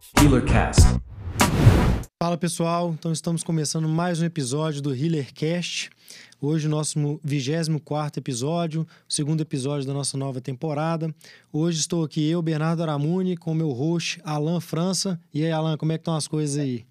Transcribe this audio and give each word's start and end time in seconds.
HealerCast. 0.00 0.80
Fala 2.22 2.36
pessoal, 2.36 2.90
então 2.92 3.12
estamos 3.12 3.42
começando 3.42 3.88
mais 3.88 4.20
um 4.20 4.24
episódio 4.24 4.82
do 4.82 4.94
HealerCast. 4.94 5.90
Hoje, 6.40 6.66
o 6.66 6.70
nosso 6.70 7.20
24 7.24 8.20
episódio, 8.20 8.86
o 9.08 9.12
segundo 9.12 9.40
episódio 9.40 9.86
da 9.86 9.94
nossa 9.94 10.16
nova 10.18 10.40
temporada. 10.40 11.14
Hoje 11.52 11.78
estou 11.80 12.04
aqui 12.04 12.28
eu, 12.28 12.42
Bernardo 12.42 12.82
Aramuni, 12.82 13.36
com 13.36 13.52
o 13.52 13.54
meu 13.54 13.70
host, 13.70 14.20
Alan 14.24 14.60
França. 14.60 15.18
E 15.32 15.44
aí, 15.44 15.50
Alan, 15.50 15.76
como 15.76 15.92
é 15.92 15.98
que 15.98 16.02
estão 16.02 16.14
as 16.14 16.28
coisas 16.28 16.58
aí? 16.58 16.86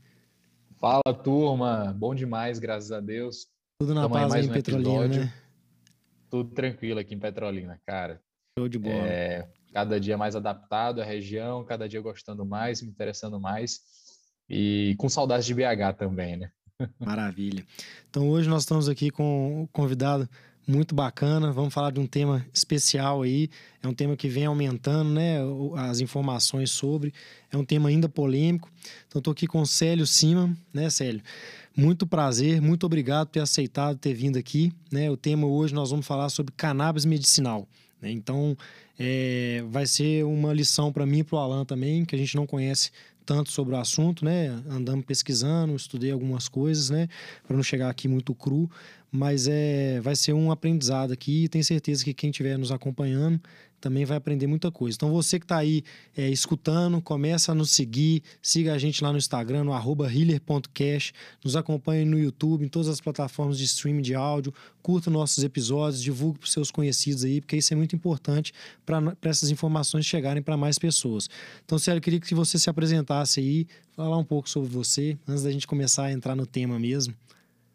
Fala, 0.77 1.13
turma. 1.23 1.95
Bom 1.97 2.15
demais, 2.15 2.59
graças 2.59 2.91
a 2.91 2.99
Deus. 2.99 3.47
Tudo 3.79 3.93
na 3.93 4.01
Tamo 4.03 4.13
paz 4.13 4.25
aí 4.25 4.29
mais 4.31 4.45
em 4.47 4.49
um 4.49 4.53
Petrolina, 4.53 4.89
episódio. 4.89 5.21
né? 5.21 5.33
Tudo 6.29 6.49
tranquilo 6.51 6.99
aqui 6.99 7.13
em 7.13 7.19
Petrolina, 7.19 7.79
cara. 7.85 8.19
Show 8.57 8.67
de 8.67 8.79
bola. 8.79 8.95
É, 8.95 9.47
cada 9.75 9.99
dia 9.99 10.17
mais 10.17 10.37
adaptado 10.37 11.01
à 11.01 11.03
região, 11.03 11.65
cada 11.65 11.89
dia 11.89 11.99
gostando 11.99 12.45
mais, 12.45 12.81
me 12.81 12.87
interessando 12.87 13.37
mais. 13.37 13.81
E 14.49 14.95
com 14.97 15.09
saudades 15.09 15.45
de 15.45 15.53
BH 15.53 15.97
também, 15.97 16.37
né? 16.37 16.49
Maravilha. 16.97 17.65
Então 18.09 18.29
hoje 18.29 18.47
nós 18.47 18.61
estamos 18.61 18.87
aqui 18.87 19.11
com 19.11 19.63
um 19.63 19.67
convidado 19.67 20.29
muito 20.65 20.95
bacana. 20.95 21.51
Vamos 21.51 21.73
falar 21.73 21.91
de 21.91 21.99
um 21.99 22.07
tema 22.07 22.45
especial 22.53 23.23
aí. 23.23 23.49
É 23.83 23.87
um 23.89 23.93
tema 23.93 24.15
que 24.15 24.29
vem 24.29 24.45
aumentando, 24.45 25.09
né? 25.09 25.39
As 25.75 25.99
informações 25.99 26.71
sobre. 26.71 27.13
É 27.51 27.57
um 27.57 27.65
tema 27.65 27.89
ainda 27.89 28.07
polêmico. 28.07 28.71
Então 29.09 29.19
estou 29.19 29.33
aqui 29.33 29.45
com 29.45 29.59
o 29.59 29.67
Célio 29.67 30.07
Cima, 30.07 30.55
né, 30.73 30.89
Célio? 30.89 31.21
Muito 31.75 32.07
prazer, 32.07 32.61
muito 32.61 32.85
obrigado 32.85 33.27
por 33.27 33.33
ter 33.33 33.41
aceitado 33.41 33.97
ter 33.97 34.13
vindo 34.13 34.39
aqui. 34.39 34.71
Né? 34.89 35.11
O 35.11 35.17
tema 35.17 35.45
hoje 35.45 35.73
nós 35.73 35.89
vamos 35.89 36.07
falar 36.07 36.29
sobre 36.29 36.53
cannabis 36.55 37.03
medicinal. 37.03 37.67
né? 38.01 38.09
Então 38.09 38.55
é, 38.99 39.63
vai 39.69 39.85
ser 39.85 40.23
uma 40.25 40.53
lição 40.53 40.91
para 40.91 41.05
mim 41.05 41.19
e 41.19 41.23
para 41.23 41.35
o 41.35 41.39
Alan 41.39 41.65
também, 41.65 42.05
que 42.05 42.15
a 42.15 42.17
gente 42.17 42.35
não 42.35 42.47
conhece 42.47 42.91
tanto 43.25 43.51
sobre 43.51 43.73
o 43.73 43.77
assunto, 43.77 44.23
né? 44.23 44.49
Andamos 44.69 45.05
pesquisando, 45.05 45.75
estudei 45.75 46.11
algumas 46.11 46.47
coisas, 46.47 46.89
né? 46.89 47.07
Para 47.45 47.55
não 47.55 47.63
chegar 47.63 47.89
aqui 47.89 48.07
muito 48.07 48.35
cru, 48.35 48.69
mas 49.11 49.47
é, 49.47 49.99
vai 50.01 50.15
ser 50.15 50.33
um 50.33 50.51
aprendizado 50.51 51.11
aqui 51.11 51.45
e 51.45 51.49
tenho 51.49 51.63
certeza 51.63 52.03
que 52.03 52.13
quem 52.13 52.29
estiver 52.29 52.57
nos 52.57 52.71
acompanhando 52.71 53.41
também 53.85 54.03
vai 54.03 54.17
aprender 54.17 54.47
muita 54.47 54.71
coisa. 54.71 54.95
Então 54.95 55.11
você 55.11 55.37
que 55.37 55.45
está 55.45 55.57
aí 55.57 55.83
é, 56.17 56.27
escutando, 56.27 56.99
começa 56.99 57.51
a 57.51 57.55
nos 57.55 57.69
seguir, 57.69 58.23
siga 58.41 58.73
a 58.73 58.79
gente 58.79 59.03
lá 59.03 59.11
no 59.11 59.17
Instagram, 59.19 59.63
no 59.63 59.73
arroba 59.73 60.11
healer.cash, 60.11 61.13
nos 61.43 61.55
acompanhe 61.55 62.03
no 62.03 62.17
YouTube, 62.17 62.65
em 62.65 62.67
todas 62.67 62.87
as 62.87 62.99
plataformas 62.99 63.59
de 63.59 63.65
streaming 63.65 64.01
de 64.01 64.15
áudio, 64.15 64.51
curta 64.81 65.11
nossos 65.11 65.43
episódios, 65.43 66.01
divulgue 66.01 66.39
para 66.39 66.45
os 66.47 66.51
seus 66.51 66.71
conhecidos 66.71 67.23
aí, 67.23 67.39
porque 67.39 67.57
isso 67.57 67.71
é 67.75 67.77
muito 67.77 67.95
importante 67.95 68.51
para 68.83 69.15
essas 69.21 69.51
informações 69.51 70.03
chegarem 70.03 70.41
para 70.41 70.57
mais 70.57 70.79
pessoas. 70.79 71.29
Então, 71.63 71.77
Célio, 71.77 71.99
eu 71.99 72.01
queria 72.01 72.19
que 72.19 72.33
você 72.33 72.57
se 72.57 72.71
apresentasse 72.71 73.39
aí, 73.39 73.67
falar 73.95 74.17
um 74.17 74.25
pouco 74.25 74.49
sobre 74.49 74.67
você, 74.67 75.15
antes 75.27 75.43
da 75.43 75.51
gente 75.51 75.67
começar 75.67 76.05
a 76.05 76.11
entrar 76.11 76.35
no 76.35 76.47
tema 76.47 76.79
mesmo. 76.79 77.13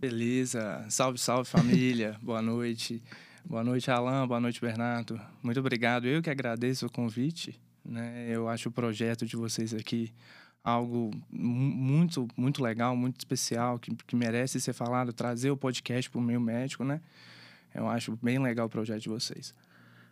Beleza. 0.00 0.84
Salve, 0.88 1.18
salve 1.18 1.48
família. 1.48 2.16
Boa 2.22 2.42
noite. 2.42 3.00
Boa 3.44 3.64
noite, 3.64 3.90
Alan. 3.90 4.26
Boa 4.26 4.40
noite, 4.40 4.60
Bernardo. 4.60 5.20
Muito 5.42 5.58
obrigado. 5.60 6.06
Eu 6.06 6.22
que 6.22 6.30
agradeço 6.30 6.86
o 6.86 6.90
convite. 6.92 7.58
Né? 7.84 8.26
Eu 8.28 8.48
acho 8.48 8.68
o 8.68 8.72
projeto 8.72 9.26
de 9.26 9.36
vocês 9.36 9.74
aqui 9.74 10.12
algo 10.62 11.10
mu- 11.30 11.54
muito, 11.70 12.28
muito 12.36 12.62
legal, 12.62 12.94
muito 12.94 13.18
especial, 13.18 13.78
que, 13.78 13.94
que 13.94 14.14
merece 14.14 14.60
ser 14.60 14.72
falado, 14.74 15.12
trazer 15.12 15.50
o 15.50 15.56
podcast 15.56 16.10
para 16.10 16.18
o 16.18 16.22
meio 16.22 16.40
médico, 16.40 16.84
né? 16.84 17.00
Eu 17.74 17.88
acho 17.88 18.18
bem 18.22 18.38
legal 18.38 18.66
o 18.66 18.70
projeto 18.70 19.00
de 19.00 19.08
vocês. 19.08 19.54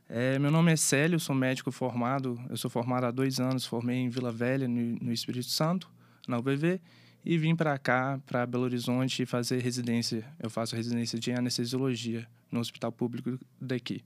É, 0.09 0.39
meu 0.39 0.51
nome 0.51 0.73
é 0.73 0.77
Célio, 0.77 1.21
sou 1.21 1.35
médico 1.35 1.71
formado. 1.71 2.41
Eu 2.49 2.57
sou 2.57 2.71
formado 2.71 3.05
há 3.05 3.11
dois 3.11 3.39
anos, 3.39 3.67
formei 3.67 3.97
em 3.99 4.09
Vila 4.09 4.33
Velha, 4.33 4.67
no, 4.67 4.97
no 5.03 5.13
Espírito 5.13 5.47
Santo, 5.51 5.91
na 6.27 6.39
UBV, 6.39 6.81
e 7.25 7.37
vim 7.37 7.55
para 7.55 7.77
cá, 7.79 8.19
para 8.27 8.47
Belo 8.47 8.65
Horizonte, 8.65 9.27
fazer 9.27 9.61
residência. 9.61 10.25
Eu 10.41 10.49
faço 10.49 10.75
residência 10.77 11.19
de 11.19 11.33
anestesiologia 11.33 12.27
no 12.51 12.61
hospital 12.61 12.91
público 12.93 13.39
daqui. 13.61 14.03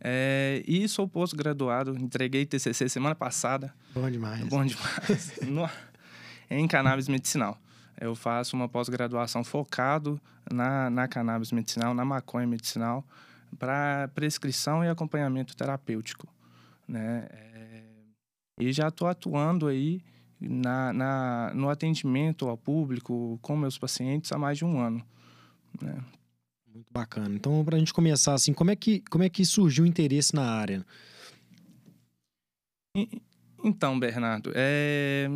É, 0.00 0.62
e 0.66 0.88
sou 0.88 1.06
pós-graduado, 1.06 1.96
entreguei 1.96 2.46
TCC 2.46 2.88
semana 2.88 3.14
passada. 3.14 3.72
Bom 3.94 4.10
demais. 4.10 4.44
Bom 4.48 4.64
demais. 4.64 5.38
No- 5.46 5.68
em 6.50 6.66
cannabis 6.66 7.06
medicinal. 7.08 7.56
Eu 8.00 8.14
faço 8.14 8.56
uma 8.56 8.68
pós-graduação 8.68 9.44
focado 9.44 10.20
na, 10.50 10.88
na 10.90 11.06
cannabis 11.06 11.52
medicinal, 11.52 11.94
na 11.94 12.04
maconha 12.04 12.46
medicinal, 12.46 13.04
para 13.58 14.08
prescrição 14.14 14.82
e 14.82 14.88
acompanhamento 14.88 15.54
terapêutico. 15.54 16.26
Né? 16.88 17.26
É, 17.30 17.82
e 18.58 18.72
já 18.72 18.88
estou 18.88 19.06
atuando 19.06 19.68
aí 19.68 20.02
na, 20.40 20.92
na, 20.92 21.52
no 21.54 21.68
atendimento 21.68 22.48
ao 22.48 22.56
público 22.56 23.38
com 23.42 23.56
meus 23.56 23.76
pacientes 23.78 24.32
há 24.32 24.38
mais 24.38 24.56
de 24.58 24.64
um 24.64 24.78
ano. 24.80 25.04
Né? 25.80 25.96
Muito 26.72 26.86
bacana. 26.92 27.34
Então, 27.34 27.64
para 27.64 27.76
a 27.76 27.78
gente 27.78 27.92
começar 27.92 28.34
assim, 28.34 28.52
como 28.52 28.70
é 28.70 28.76
que, 28.76 29.00
como 29.10 29.22
é 29.24 29.28
que 29.28 29.44
surgiu 29.44 29.84
o 29.84 29.86
interesse 29.86 30.34
na 30.34 30.44
área? 30.50 30.84
E- 32.96 33.20
Então, 33.62 33.98
Bernardo, 34.00 34.50
é, 34.54 35.28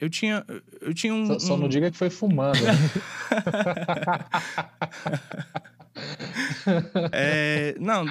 eu 0.00 0.08
tinha, 0.08 0.44
eu 0.80 0.94
tinha 0.94 1.12
um, 1.14 1.26
Só, 1.26 1.38
só 1.38 1.56
não 1.56 1.66
um- 1.66 1.68
diga 1.68 1.90
que 1.90 1.96
foi 1.98 2.08
fumando. 2.10 2.58
né? 2.62 2.72
É, 7.12 7.74
não, 7.78 8.06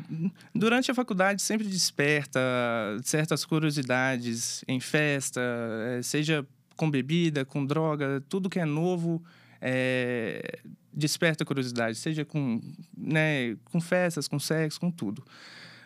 durante 0.53 0.91
a 0.91 0.93
faculdade 0.93 1.41
sempre 1.41 1.67
desperta 1.67 2.39
certas 3.03 3.45
curiosidades 3.45 4.63
em 4.67 4.79
festa, 4.79 5.41
é, 5.97 6.01
seja 6.01 6.45
com 6.75 6.89
bebida, 6.89 7.45
com 7.45 7.65
droga, 7.65 8.23
tudo 8.27 8.49
que 8.49 8.59
é 8.59 8.65
novo 8.65 9.23
é, 9.61 10.59
desperta 10.93 11.45
curiosidade, 11.45 11.97
seja 11.97 12.25
com, 12.25 12.59
né, 12.97 13.55
com 13.65 13.79
festas, 13.79 14.27
com 14.27 14.39
sexo, 14.39 14.79
com 14.79 14.89
tudo. 14.89 15.23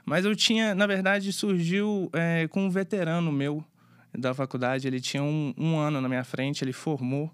Mas 0.05 0.23
eu 0.23 0.35
tinha, 0.35 0.73
na 0.73 0.87
verdade, 0.87 1.33
surgiu 1.33 2.09
é, 2.13 2.47
com 2.47 2.65
um 2.65 2.69
veterano 2.69 3.31
meu 3.31 3.63
da 4.13 4.33
faculdade, 4.33 4.87
ele 4.87 5.01
tinha 5.01 5.21
um, 5.21 5.53
um 5.57 5.77
ano 5.77 5.99
na 5.99 6.07
minha 6.07 6.23
frente, 6.23 6.63
ele 6.63 6.71
formou, 6.71 7.29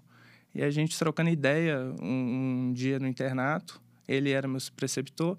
e 0.54 0.62
a 0.62 0.70
gente 0.70 0.98
trocando 0.98 1.30
ideia 1.30 1.78
um, 2.02 2.68
um 2.68 2.72
dia 2.72 2.98
no 2.98 3.06
internato, 3.06 3.80
ele 4.06 4.30
era 4.30 4.48
meu 4.48 4.60
preceptor, 4.76 5.36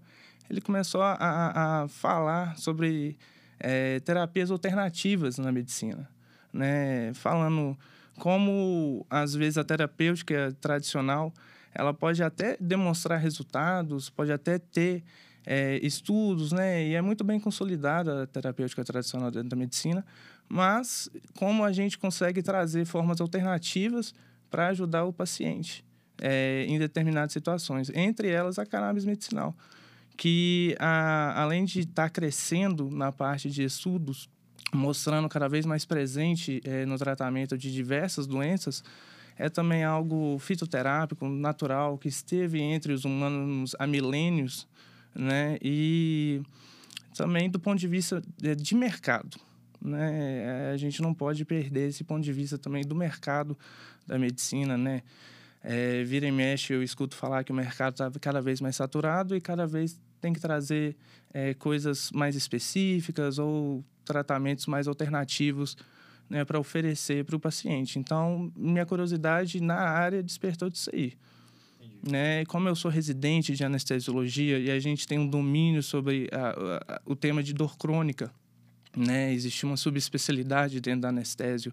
ele 0.50 0.62
começou 0.62 1.01
a, 1.01 1.13
a, 1.13 1.84
a 1.84 1.88
falar 1.88 2.57
sobre 2.57 3.18
eh, 3.59 4.00
terapias 4.01 4.51
alternativas 4.51 5.38
na 5.38 5.51
medicina, 5.51 6.09
né? 6.51 7.13
Falando 7.13 7.78
como, 8.19 9.06
às 9.09 9.34
vezes, 9.34 9.57
a 9.57 9.63
terapêutica 9.63 10.56
tradicional, 10.62 11.34
ela 11.73 11.94
pode 11.94 12.22
até 12.22 12.57
demonstrar 12.59 13.19
resultados, 13.19 14.09
pode 14.09 14.31
até 14.31 14.59
ter 14.59 15.03
eh, 15.46 15.79
estudos, 15.81 16.52
né? 16.52 16.85
E 16.85 16.94
é 16.94 17.02
muito 17.02 17.23
bem 17.23 17.40
consolidada 17.40 18.23
a 18.23 18.28
terapêutica 18.28 18.84
tradicional 18.84 19.31
dentro 19.31 19.50
da 19.50 19.56
medicina, 19.56 20.06
mas 20.47 21.09
como 21.35 21.63
a 21.63 21.72
gente 21.72 21.97
consegue 21.97 22.44
trazer 22.44 22.85
formas 22.85 23.19
alternativas 23.19 24.13
para 24.50 24.68
ajudar 24.68 25.06
o 25.06 25.13
paciente 25.13 25.84
é, 26.23 26.66
em 26.69 26.79
determinadas 26.79 27.34
situações, 27.34 27.91
entre 27.94 28.29
elas 28.29 28.57
a 28.57 28.66
cannabis 28.66 29.03
medicinal, 29.03 29.53
que 30.16 30.73
a, 30.79 31.41
além 31.41 31.66
de 31.66 31.81
estar 31.81 32.09
crescendo 32.09 32.89
na 32.89 33.11
parte 33.11 33.50
de 33.50 33.61
estudos, 33.61 34.29
mostrando 34.73 35.28
cada 35.28 35.50
vez 35.50 35.66
mais 35.66 35.84
presente 35.84 36.61
é, 36.63 36.85
no 36.85 36.97
tratamento 36.97 37.57
de 37.57 37.73
diversas 37.73 38.25
doenças, 38.25 38.84
é 39.38 39.50
também 39.50 39.84
algo 39.84 40.39
fitoterápico, 40.39 41.28
natural, 41.28 41.97
que 41.97 42.07
esteve 42.07 42.61
entre 42.61 42.94
os 42.94 43.03
humanos 43.03 43.75
há 43.78 43.85
milênios, 43.85 44.66
né? 45.13 45.57
E 45.61 46.41
também 47.16 47.50
do 47.50 47.59
ponto 47.59 47.79
de 47.79 47.88
vista 47.88 48.22
de 48.38 48.55
de 48.55 48.75
mercado, 48.75 49.38
né? 49.81 50.72
A 50.72 50.78
gente 50.78 51.01
não 51.01 51.13
pode 51.13 51.44
perder 51.44 51.90
esse 51.90 52.03
ponto 52.03 52.23
de 52.23 52.31
vista 52.31 52.58
também 52.58 52.84
do 52.84 52.96
mercado 52.96 53.58
da 54.08 54.17
medicina, 54.17 54.78
né? 54.78 55.02
É, 55.63 56.03
vira 56.03 56.27
e 56.27 56.31
mexe, 56.31 56.73
eu 56.73 56.83
escuto 56.83 57.15
falar 57.15 57.43
que 57.43 57.51
o 57.51 57.55
mercado 57.55 57.93
está 57.93 58.11
cada 58.19 58.41
vez 58.41 58.59
mais 58.59 58.75
saturado 58.75 59.35
e 59.35 59.39
cada 59.39 59.65
vez 59.65 59.97
tem 60.19 60.33
que 60.33 60.39
trazer 60.39 60.95
é, 61.33 61.53
coisas 61.53 62.11
mais 62.11 62.35
específicas 62.35 63.39
ou 63.39 63.83
tratamentos 64.03 64.65
mais 64.67 64.87
alternativos 64.87 65.77
né, 66.29 66.43
para 66.43 66.59
oferecer 66.59 67.23
para 67.23 67.35
o 67.35 67.39
paciente. 67.39 67.97
Então, 67.97 68.51
minha 68.55 68.85
curiosidade 68.85 69.61
na 69.61 69.75
área 69.75 70.21
despertou 70.21 70.69
disso 70.69 70.89
aí. 70.93 71.13
Né? 72.05 72.43
Como 72.45 72.67
eu 72.67 72.75
sou 72.75 72.91
residente 72.91 73.53
de 73.55 73.63
anestesiologia 73.63 74.59
e 74.59 74.69
a 74.69 74.79
gente 74.79 75.07
tem 75.07 75.17
um 75.17 75.27
domínio 75.27 75.81
sobre 75.81 76.27
a- 76.33 76.79
a- 76.95 77.01
o 77.05 77.15
tema 77.15 77.41
de 77.41 77.53
dor 77.53 77.77
crônica, 77.77 78.29
né? 78.95 79.31
existe 79.33 79.65
uma 79.65 79.77
subespecialidade 79.77 80.81
dentro 80.81 81.01
da 81.01 81.09
anestésio 81.09 81.71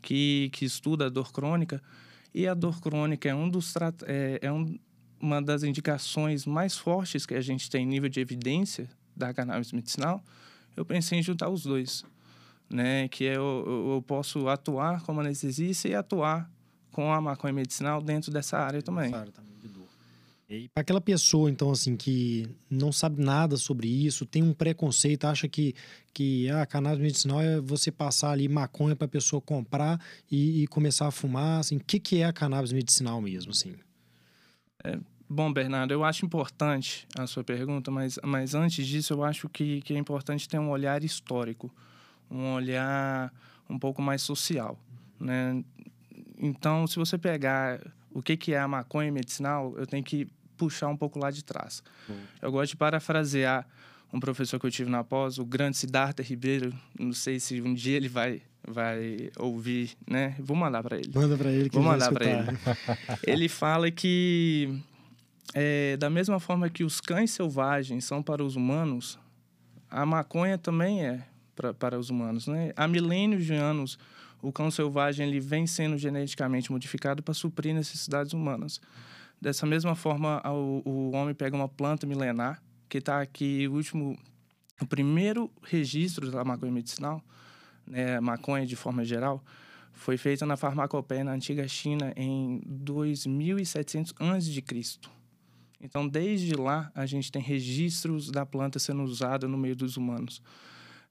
que, 0.00 0.48
que 0.52 0.64
estuda 0.64 1.06
a 1.06 1.08
dor 1.10 1.30
crônica 1.32 1.82
e 2.38 2.46
a 2.46 2.54
dor 2.54 2.80
crônica 2.80 3.28
é 3.28 3.34
um 3.34 3.50
dos 3.50 3.74
é, 4.06 4.38
é 4.42 4.52
um, 4.52 4.78
uma 5.20 5.42
das 5.42 5.64
indicações 5.64 6.46
mais 6.46 6.78
fortes 6.78 7.26
que 7.26 7.34
a 7.34 7.40
gente 7.40 7.68
tem 7.68 7.82
em 7.82 7.86
nível 7.88 8.08
de 8.08 8.20
evidência 8.20 8.88
da 9.16 9.34
cannabis 9.34 9.72
medicinal. 9.72 10.22
Eu 10.76 10.84
pensei 10.84 11.18
em 11.18 11.22
juntar 11.22 11.48
os 11.48 11.64
dois, 11.64 12.04
né? 12.70 13.08
Que 13.08 13.24
eu, 13.24 13.92
eu 13.96 14.04
posso 14.06 14.48
atuar 14.48 15.02
como 15.02 15.20
anestesista 15.20 15.88
e 15.88 15.96
atuar 15.96 16.48
com 16.92 17.12
a 17.12 17.20
maconha 17.20 17.52
medicinal 17.52 18.00
dentro 18.00 18.30
dessa 18.30 18.56
área 18.56 18.80
também. 18.82 19.10
Claro, 19.10 19.32
também. 19.32 19.50
E 20.48 20.66
para 20.68 20.80
aquela 20.80 21.00
pessoa, 21.00 21.50
então, 21.50 21.70
assim, 21.70 21.94
que 21.94 22.48
não 22.70 22.90
sabe 22.90 23.22
nada 23.22 23.58
sobre 23.58 23.86
isso, 23.86 24.24
tem 24.24 24.42
um 24.42 24.54
preconceito, 24.54 25.26
acha 25.26 25.46
que, 25.46 25.74
que 26.14 26.48
a 26.48 26.62
ah, 26.62 26.66
cannabis 26.66 27.00
medicinal 27.00 27.42
é 27.42 27.60
você 27.60 27.92
passar 27.92 28.30
ali 28.30 28.48
maconha 28.48 28.96
para 28.96 29.04
a 29.04 29.08
pessoa 29.08 29.42
comprar 29.42 30.00
e, 30.30 30.62
e, 30.62 30.66
começar 30.66 31.06
a 31.06 31.10
fumar, 31.10 31.60
assim, 31.60 31.76
o 31.76 31.80
que, 31.80 32.00
que 32.00 32.22
é 32.22 32.24
a 32.24 32.32
cannabis 32.32 32.72
medicinal 32.72 33.20
mesmo, 33.20 33.50
assim? 33.50 33.74
É, 34.82 34.98
bom, 35.28 35.52
Bernardo, 35.52 35.92
eu 35.92 36.02
acho 36.02 36.24
importante 36.24 37.06
a 37.18 37.26
sua 37.26 37.44
pergunta, 37.44 37.90
mas, 37.90 38.18
mas 38.24 38.54
antes 38.54 38.86
disso, 38.86 39.12
eu 39.12 39.22
acho 39.22 39.50
que, 39.50 39.82
que 39.82 39.92
é 39.92 39.98
importante 39.98 40.48
ter 40.48 40.58
um 40.58 40.70
olhar 40.70 41.04
histórico, 41.04 41.70
um 42.30 42.54
olhar 42.54 43.30
um 43.68 43.78
pouco 43.78 44.00
mais 44.00 44.22
social, 44.22 44.78
né? 45.20 45.62
Então, 46.38 46.86
se 46.86 46.96
você 46.96 47.18
pegar 47.18 47.80
o 48.10 48.22
que, 48.22 48.36
que 48.36 48.54
é 48.54 48.58
a 48.58 48.66
maconha 48.66 49.12
medicinal, 49.12 49.74
eu 49.76 49.86
tenho 49.86 50.02
que 50.02 50.26
puxar 50.58 50.88
um 50.88 50.96
pouco 50.96 51.18
lá 51.18 51.30
de 51.30 51.42
trás. 51.42 51.82
Uhum. 52.08 52.16
Eu 52.42 52.52
gosto 52.52 52.72
de 52.72 52.76
parafrasear 52.76 53.66
um 54.12 54.18
professor 54.18 54.58
que 54.58 54.66
eu 54.66 54.70
tive 54.70 54.90
na 54.90 55.04
pós, 55.04 55.38
o 55.38 55.44
grande 55.44 55.76
Siddhartha 55.76 56.22
Ribeiro. 56.22 56.74
Não 56.98 57.12
sei 57.12 57.38
se 57.38 57.60
um 57.62 57.72
dia 57.72 57.96
ele 57.96 58.08
vai 58.08 58.42
vai 58.66 59.30
ouvir, 59.38 59.96
né? 60.06 60.36
Vou 60.38 60.56
mandar 60.56 60.82
para 60.82 60.98
ele. 60.98 61.10
Manda 61.14 61.38
para 61.38 61.50
ele. 61.50 61.70
Que 61.70 61.76
Vou 61.76 61.84
mandar 61.84 62.12
para 62.12 62.26
ele. 62.26 62.58
ele 63.26 63.48
fala 63.48 63.90
que 63.90 64.82
é, 65.54 65.96
da 65.96 66.10
mesma 66.10 66.38
forma 66.38 66.68
que 66.68 66.84
os 66.84 67.00
cães 67.00 67.30
selvagens 67.30 68.04
são 68.04 68.22
para 68.22 68.44
os 68.44 68.56
humanos, 68.56 69.18
a 69.90 70.04
maconha 70.04 70.58
também 70.58 71.02
é 71.02 71.24
pra, 71.56 71.72
para 71.72 71.98
os 71.98 72.10
humanos, 72.10 72.46
né? 72.46 72.72
Há 72.76 72.86
milênios 72.86 73.46
de 73.46 73.54
anos 73.54 73.98
o 74.40 74.52
cão 74.52 74.70
selvagem 74.70 75.26
ele 75.26 75.40
vem 75.40 75.66
sendo 75.66 75.98
geneticamente 75.98 76.70
modificado 76.70 77.22
para 77.22 77.34
suprir 77.34 77.74
necessidades 77.74 78.32
humanas. 78.32 78.80
Dessa 79.40 79.64
mesma 79.66 79.94
forma, 79.94 80.42
o, 80.46 80.82
o 80.84 81.10
homem 81.12 81.34
pega 81.34 81.54
uma 81.54 81.68
planta 81.68 82.06
milenar, 82.06 82.60
que 82.88 82.98
está 82.98 83.20
aqui, 83.20 83.68
o 83.68 83.74
último, 83.74 84.18
o 84.80 84.86
primeiro 84.86 85.50
registro 85.62 86.30
da 86.30 86.44
maconha 86.44 86.72
medicinal, 86.72 87.22
né, 87.86 88.18
maconha 88.20 88.66
de 88.66 88.74
forma 88.74 89.04
geral, 89.04 89.44
foi 89.92 90.16
feito 90.16 90.46
na 90.46 90.56
farmacopeia 90.56 91.24
na 91.24 91.32
antiga 91.32 91.66
China 91.66 92.12
em 92.16 92.60
2700 92.64 94.14
a.C. 94.18 94.62
Então, 95.80 96.08
desde 96.08 96.54
lá, 96.54 96.90
a 96.94 97.06
gente 97.06 97.30
tem 97.30 97.42
registros 97.42 98.30
da 98.30 98.44
planta 98.44 98.78
sendo 98.78 99.02
usada 99.02 99.46
no 99.46 99.56
meio 99.56 99.76
dos 99.76 99.96
humanos. 99.96 100.42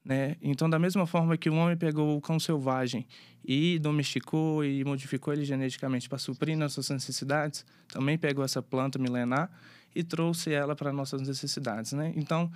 Né? 0.04 0.36
Então, 0.40 0.70
da 0.70 0.78
mesma 0.78 1.06
forma 1.06 1.36
que 1.36 1.50
o 1.50 1.54
homem 1.54 1.76
pegou 1.76 2.16
o 2.16 2.20
cão 2.20 2.38
selvagem 2.38 3.06
e 3.44 3.78
domesticou 3.78 4.64
e 4.64 4.84
modificou 4.84 5.32
ele 5.32 5.44
geneticamente 5.44 6.08
para 6.08 6.18
suprir 6.18 6.56
nossas 6.56 6.88
necessidades, 6.90 7.64
também 7.88 8.16
pegou 8.16 8.44
essa 8.44 8.62
planta 8.62 8.98
milenar 8.98 9.50
e 9.94 10.02
trouxe 10.02 10.52
ela 10.52 10.76
para 10.76 10.92
nossas 10.92 11.20
necessidades. 11.22 11.92
Né? 11.92 12.12
Então, 12.16 12.50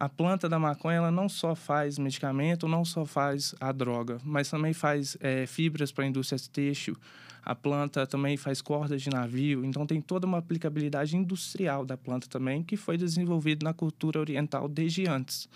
a 0.00 0.08
planta 0.08 0.48
da 0.48 0.60
maconha 0.60 0.98
ela 0.98 1.10
não 1.10 1.28
só 1.28 1.56
faz 1.56 1.98
medicamento, 1.98 2.68
não 2.68 2.84
só 2.84 3.04
faz 3.04 3.52
a 3.60 3.72
droga, 3.72 4.18
mas 4.24 4.48
também 4.48 4.72
faz 4.72 5.16
é, 5.20 5.44
fibras 5.44 5.90
para 5.90 6.04
a 6.04 6.06
indústria 6.06 6.40
têxtil. 6.52 6.96
A 7.44 7.52
planta 7.52 8.06
também 8.06 8.36
faz 8.36 8.62
cordas 8.62 9.02
de 9.02 9.10
navio, 9.10 9.64
então 9.64 9.86
tem 9.86 10.00
toda 10.00 10.24
uma 10.24 10.38
aplicabilidade 10.38 11.16
industrial 11.16 11.84
da 11.84 11.96
planta 11.96 12.28
também 12.28 12.62
que 12.62 12.76
foi 12.76 12.96
desenvolvida 12.96 13.64
na 13.64 13.74
cultura 13.74 14.20
oriental 14.20 14.68
desde 14.68 15.08
antes, 15.08 15.48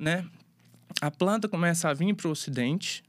né? 0.00 0.26
a 1.00 1.10
planta 1.10 1.48
começa 1.48 1.88
a 1.88 1.94
vir 1.94 2.14
para 2.14 2.28
o 2.28 2.30
Ocidente, 2.30 3.02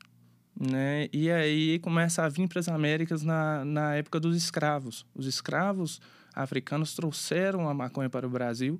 né? 0.58 1.08
E 1.12 1.30
aí 1.30 1.80
começa 1.80 2.24
a 2.24 2.30
vir 2.30 2.48
para 2.48 2.60
as 2.60 2.68
Américas 2.68 3.24
na, 3.24 3.66
na 3.66 3.96
época 3.96 4.20
dos 4.20 4.36
escravos. 4.36 5.06
Os 5.16 5.26
escravos 5.26 6.02
africanos 6.34 6.94
trouxeram 6.94 7.68
a 7.68 7.74
maconha 7.74 8.10
para 8.10 8.26
o 8.26 8.30
Brasil 8.30 8.80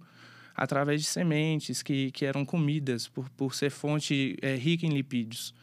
através 0.56 1.02
de 1.02 1.08
sementes 1.08 1.82
que, 1.82 2.12
que 2.12 2.26
eram 2.26 2.46
comidas 2.46 3.08
por, 3.08 3.30
por 3.32 3.54
ser 3.56 3.70
fonte 3.70 4.38
é, 4.42 4.56
rica 4.56 4.86
em 4.86 4.90
lipídios. 4.90 5.54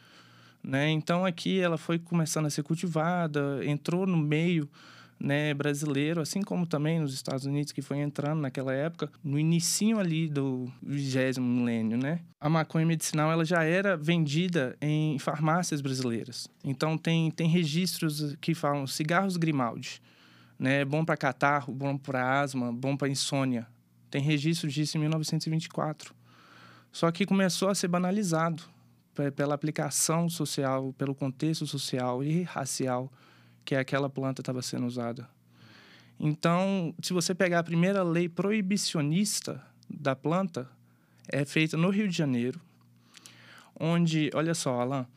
Né? 0.63 0.89
Então 0.89 1.25
aqui 1.25 1.59
ela 1.59 1.77
foi 1.77 1.97
começando 1.97 2.47
a 2.47 2.49
ser 2.49 2.63
cultivada, 2.63 3.63
entrou 3.63 4.05
no 4.05 4.17
meio 4.17 4.69
né, 5.19 5.53
brasileiro, 5.53 6.21
assim 6.21 6.41
como 6.41 6.65
também 6.65 6.99
nos 6.99 7.13
Estados 7.13 7.45
Unidos, 7.45 7.73
que 7.73 7.81
foi 7.81 7.97
entrando 7.97 8.39
naquela 8.39 8.73
época, 8.73 9.11
no 9.23 9.37
início 9.37 9.99
ali 9.99 10.29
do 10.29 10.71
vigésimo 10.81 11.45
milênio, 11.45 11.97
né? 11.97 12.21
A 12.39 12.49
maconha 12.49 12.85
medicinal, 12.85 13.29
ela 13.29 13.43
já 13.43 13.63
era 13.63 13.97
vendida 13.97 14.77
em 14.81 15.19
farmácias 15.19 15.81
brasileiras. 15.81 16.47
Então, 16.63 16.97
tem, 16.97 17.29
tem 17.31 17.49
registros 17.49 18.35
que 18.39 18.55
falam 18.55 18.87
cigarros 18.87 19.35
Grimaldi, 19.35 20.01
né? 20.57 20.85
Bom 20.85 21.03
para 21.03 21.17
catarro, 21.17 21.73
bom 21.73 21.97
para 21.97 22.39
asma, 22.39 22.71
bom 22.71 22.95
para 22.95 23.09
insônia. 23.09 23.67
Tem 24.09 24.21
registro 24.21 24.69
disso 24.69 24.97
em 24.97 25.01
1924. 25.01 26.15
Só 26.91 27.11
que 27.11 27.25
começou 27.25 27.69
a 27.69 27.75
ser 27.75 27.87
banalizado 27.87 28.63
pela 29.35 29.53
aplicação 29.53 30.29
social, 30.29 30.93
pelo 30.93 31.13
contexto 31.13 31.67
social 31.67 32.23
e 32.23 32.43
racial 32.43 33.11
que 33.63 33.75
aquela 33.75 34.09
planta 34.09 34.41
estava 34.41 34.61
sendo 34.61 34.85
usada. 34.87 35.27
Então, 36.19 36.93
se 37.01 37.13
você 37.13 37.33
pegar 37.33 37.59
a 37.59 37.63
primeira 37.63 38.03
lei 38.03 38.27
proibicionista 38.27 39.63
da 39.89 40.15
planta, 40.15 40.69
é 41.31 41.45
feita 41.45 41.77
no 41.77 41.89
Rio 41.89 42.07
de 42.07 42.17
Janeiro, 42.17 42.59
onde, 43.79 44.29
olha 44.33 44.53
só, 44.53 44.81
Alan, 44.81 45.07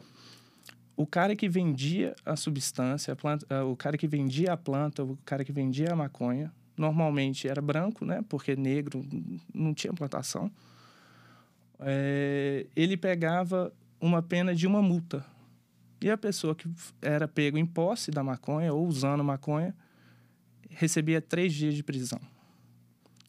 o 0.97 1.07
cara 1.07 1.35
que 1.35 1.49
vendia 1.49 2.15
a 2.25 2.37
substância, 2.37 3.13
a 3.13 3.17
planta, 3.17 3.47
eh, 3.51 3.63
o 3.63 3.75
cara 3.75 3.99
que 3.99 4.07
vendia 4.07 4.53
a 4.53 4.57
planta, 4.57 5.03
o 5.03 5.19
cara 5.25 5.45
que 5.45 5.51
vendia 5.51 5.93
a 5.93 5.97
maconha, 5.97 6.53
normalmente 6.77 7.49
era 7.49 7.61
branco, 7.61 8.05
né? 8.05 8.23
Porque 8.29 8.55
negro 8.55 9.05
não 9.53 9.75
tinha 9.75 9.93
plantação. 9.93 10.51
É, 11.81 12.67
ele 12.77 12.97
pegava 12.97 13.73
uma 14.01 14.23
pena 14.23 14.55
de 14.55 14.67
uma 14.67 14.81
multa 14.81 15.25
e 16.03 16.11
a 16.11 16.19
pessoa 16.19 16.55
que 16.55 16.69
era 17.01 17.29
pego 17.29 17.57
em 17.57 17.67
posse 17.67 18.11
da 18.11 18.23
maconha 18.23 18.73
ou 18.73 18.87
usando 18.87 19.23
maconha 19.23 19.75
recebia 20.69 21.21
três 21.21 21.53
dias 21.53 21.75
de 21.75 21.83
prisão. 21.83 22.21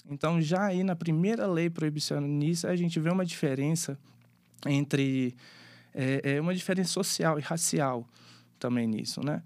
Então, 0.09 0.41
já 0.41 0.65
aí 0.65 0.83
na 0.83 0.95
primeira 0.95 1.47
lei 1.47 1.69
proibicionista, 1.69 2.69
a 2.69 2.75
gente 2.75 2.99
vê 2.99 3.09
uma 3.09 3.25
diferença 3.25 3.97
entre. 4.65 5.35
É, 5.93 6.35
é 6.35 6.41
uma 6.41 6.55
diferença 6.55 6.91
social 6.91 7.37
e 7.37 7.41
racial 7.41 8.07
também 8.57 8.87
nisso, 8.87 9.23
né? 9.23 9.43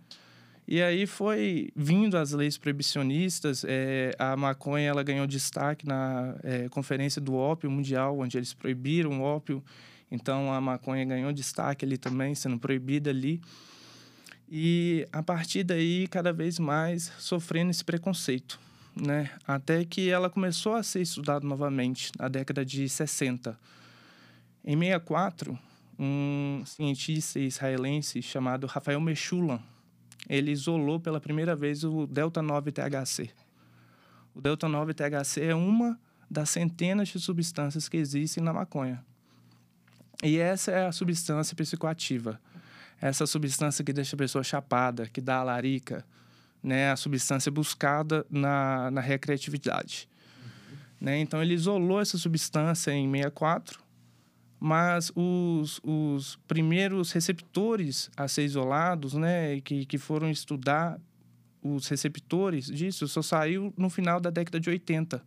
E 0.67 0.81
aí 0.81 1.05
foi 1.05 1.69
vindo 1.75 2.17
as 2.17 2.31
leis 2.31 2.57
proibicionistas, 2.57 3.63
é, 3.65 4.13
a 4.19 4.35
maconha 4.35 4.89
ela 4.89 5.01
ganhou 5.01 5.25
destaque 5.25 5.87
na 5.87 6.35
é, 6.43 6.67
Conferência 6.67 7.21
do 7.21 7.35
Ópio 7.35 7.71
Mundial, 7.71 8.19
onde 8.19 8.37
eles 8.37 8.53
proibiram 8.53 9.21
o 9.21 9.23
ópio 9.23 9.63
então 10.11 10.53
a 10.53 10.61
maconha 10.61 11.05
ganhou 11.05 11.31
destaque 11.33 11.85
ali 11.85 11.97
também, 11.97 12.33
sendo 12.33 12.57
proibida 12.57 13.09
ali. 13.09 13.41
E 14.49 15.05
a 15.11 15.21
partir 15.21 15.63
daí, 15.63 16.07
cada 16.07 16.31
vez 16.31 16.57
mais 16.57 17.11
sofrendo 17.19 17.71
esse 17.71 17.83
preconceito, 17.83 18.59
né? 18.95 19.29
Até 19.45 19.83
que 19.83 20.09
ela 20.09 20.29
começou 20.29 20.75
a 20.75 20.83
ser 20.83 21.01
estudada 21.01 21.45
novamente 21.45 22.11
na 22.17 22.29
década 22.29 22.65
de 22.65 22.87
60. 22.87 23.59
Em 24.63 24.77
64, 24.77 25.57
um 25.99 26.63
cientista 26.65 27.39
israelense 27.39 28.21
chamado 28.21 28.67
Rafael 28.67 29.01
Meshulam, 29.01 29.61
ele 30.29 30.51
isolou 30.51 30.99
pela 30.99 31.19
primeira 31.19 31.55
vez 31.55 31.83
o 31.83 32.07
delta 32.07 32.41
9 32.41 32.71
THC. 32.71 33.29
O 34.33 34.41
delta 34.41 34.69
9 34.69 34.93
THC 34.93 35.41
é 35.41 35.55
uma 35.55 35.99
das 36.29 36.49
centenas 36.49 37.09
de 37.09 37.19
substâncias 37.19 37.89
que 37.89 37.97
existem 37.97 38.43
na 38.43 38.53
maconha. 38.53 39.03
E 40.23 40.37
essa 40.37 40.71
é 40.71 40.87
a 40.87 40.91
substância 40.91 41.55
psicoativa. 41.55 42.39
Essa 42.99 43.27
substância 43.27 43.83
que 43.83 43.93
deixa 43.93 44.15
a 44.15 44.17
pessoa 44.17 44.43
chapada, 44.43 45.07
que 45.07 45.21
dá 45.21 45.37
a 45.37 45.43
larica, 45.43 46.03
né? 46.63 46.91
A 46.91 46.95
substância 46.95 47.51
buscada 47.51 48.25
na, 48.29 48.89
na 48.89 49.01
recreatividade. 49.01 50.09
Uhum. 50.41 50.77
Né? 51.01 51.19
Então, 51.19 51.41
ele 51.41 51.53
isolou 51.53 52.01
essa 52.01 52.17
substância 52.17 52.91
em 52.91 53.09
64, 53.11 53.79
mas 54.59 55.11
os, 55.15 55.79
os 55.83 56.39
primeiros 56.47 57.11
receptores 57.11 58.09
a 58.17 58.27
ser 58.27 58.43
isolados, 58.43 59.13
né? 59.13 59.61
Que, 59.61 59.85
que 59.85 59.99
foram 59.99 60.31
estudar 60.31 60.99
os 61.61 61.87
receptores 61.87 62.65
disso, 62.65 63.07
só 63.07 63.21
saiu 63.21 63.73
no 63.77 63.89
final 63.89 64.19
da 64.19 64.31
década 64.31 64.59
de 64.59 64.69
80. 64.69 65.21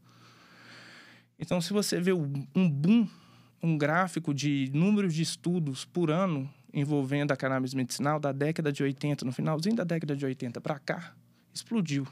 Então, 1.38 1.60
se 1.60 1.72
você 1.72 2.00
vê 2.00 2.12
um 2.12 2.68
boom 2.68 3.08
um 3.62 3.76
gráfico 3.76 4.32
de 4.32 4.70
números 4.72 5.14
de 5.14 5.22
estudos 5.22 5.84
por 5.84 6.10
ano 6.10 6.48
envolvendo 6.72 7.32
a 7.32 7.36
cannabis 7.36 7.74
medicinal 7.74 8.20
da 8.20 8.30
década 8.32 8.72
de 8.72 8.82
80, 8.82 9.24
no 9.24 9.32
finalzinho 9.32 9.74
da 9.74 9.84
década 9.84 10.14
de 10.14 10.24
80 10.24 10.60
para 10.60 10.78
cá, 10.78 11.12
explodiu. 11.52 12.06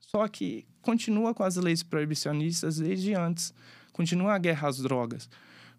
Só 0.00 0.26
que 0.26 0.66
continua 0.82 1.32
com 1.32 1.44
as 1.44 1.56
leis 1.56 1.82
proibicionistas 1.82 2.78
desde 2.78 3.14
antes, 3.14 3.54
continua 3.92 4.34
a 4.34 4.38
guerra 4.38 4.68
às 4.68 4.78
drogas, 4.78 5.28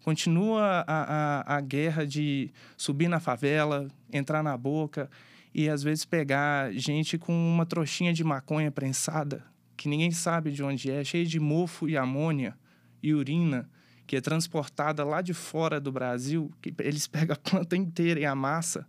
Continua 0.08 0.84
a, 0.86 1.44
a, 1.46 1.56
a 1.56 1.60
guerra 1.60 2.06
de 2.06 2.50
subir 2.76 3.08
na 3.08 3.20
favela, 3.20 3.88
entrar 4.12 4.42
na 4.42 4.56
boca 4.56 5.10
e 5.54 5.68
às 5.68 5.82
vezes 5.82 6.04
pegar 6.04 6.72
gente 6.72 7.18
com 7.18 7.32
uma 7.32 7.66
trouxinha 7.66 8.12
de 8.12 8.22
maconha 8.22 8.70
prensada, 8.70 9.44
que 9.76 9.88
ninguém 9.88 10.10
sabe 10.10 10.50
de 10.50 10.62
onde 10.62 10.90
é, 10.90 11.02
cheia 11.04 11.26
de 11.26 11.40
mofo 11.40 11.88
e 11.88 11.96
amônia 11.96 12.56
e 13.02 13.12
urina, 13.12 13.68
que 14.08 14.16
é 14.16 14.20
transportada 14.22 15.04
lá 15.04 15.20
de 15.20 15.34
fora 15.34 15.78
do 15.78 15.92
Brasil, 15.92 16.50
que 16.62 16.74
eles 16.80 17.06
pegam 17.06 17.36
a 17.36 17.50
planta 17.50 17.76
inteira 17.76 18.18
e 18.18 18.24
a 18.24 18.34
massa, 18.34 18.86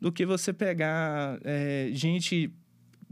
do 0.00 0.12
que 0.12 0.24
você 0.24 0.52
pegar 0.52 1.38
é, 1.42 1.90
gente 1.92 2.52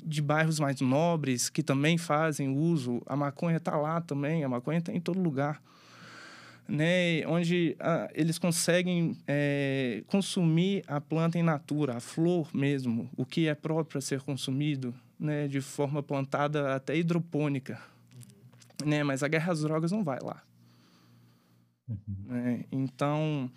de 0.03 0.23
bairros 0.23 0.61
mais 0.61 0.81
nobres 0.81 1.51
que 1.51 1.63
também 1.63 1.99
fazem 1.99 2.57
uso. 2.57 3.03
A 3.07 3.17
maconha 3.17 3.57
está 3.57 3.77
lá 3.77 4.01
também, 4.01 4.45
a 4.45 4.49
maconha 4.49 4.79
está 4.79 4.93
em 4.93 5.01
todo 5.01 5.21
lugar. 5.21 5.61
Né, 6.67 7.27
onde 7.27 7.77
ah, 7.79 8.09
eles 8.15 8.39
conseguem 8.39 9.19
é, 9.27 10.03
consumir 10.07 10.83
a 10.87 10.99
planta 10.99 11.39
em 11.39 11.43
natura, 11.43 11.99
a 11.99 12.01
flor 12.01 12.49
mesmo, 12.55 13.11
o 13.19 13.27
que 13.27 13.49
é 13.49 13.55
próprio 13.55 13.85
para 13.85 14.01
ser 14.01 14.23
consumido, 14.23 14.95
né, 15.21 15.47
de 15.47 15.61
forma 15.61 16.03
plantada 16.03 16.75
até 16.75 16.97
hidropônica. 16.97 17.79
Né, 18.83 19.05
mas 19.05 19.23
a 19.23 19.29
guerra 19.29 19.53
às 19.53 19.61
drogas 19.61 19.93
não 19.93 20.03
vai 20.03 20.19
lá. 20.23 20.43
Uhum. 21.89 21.99
Né? 22.27 22.65
Então, 22.73 23.51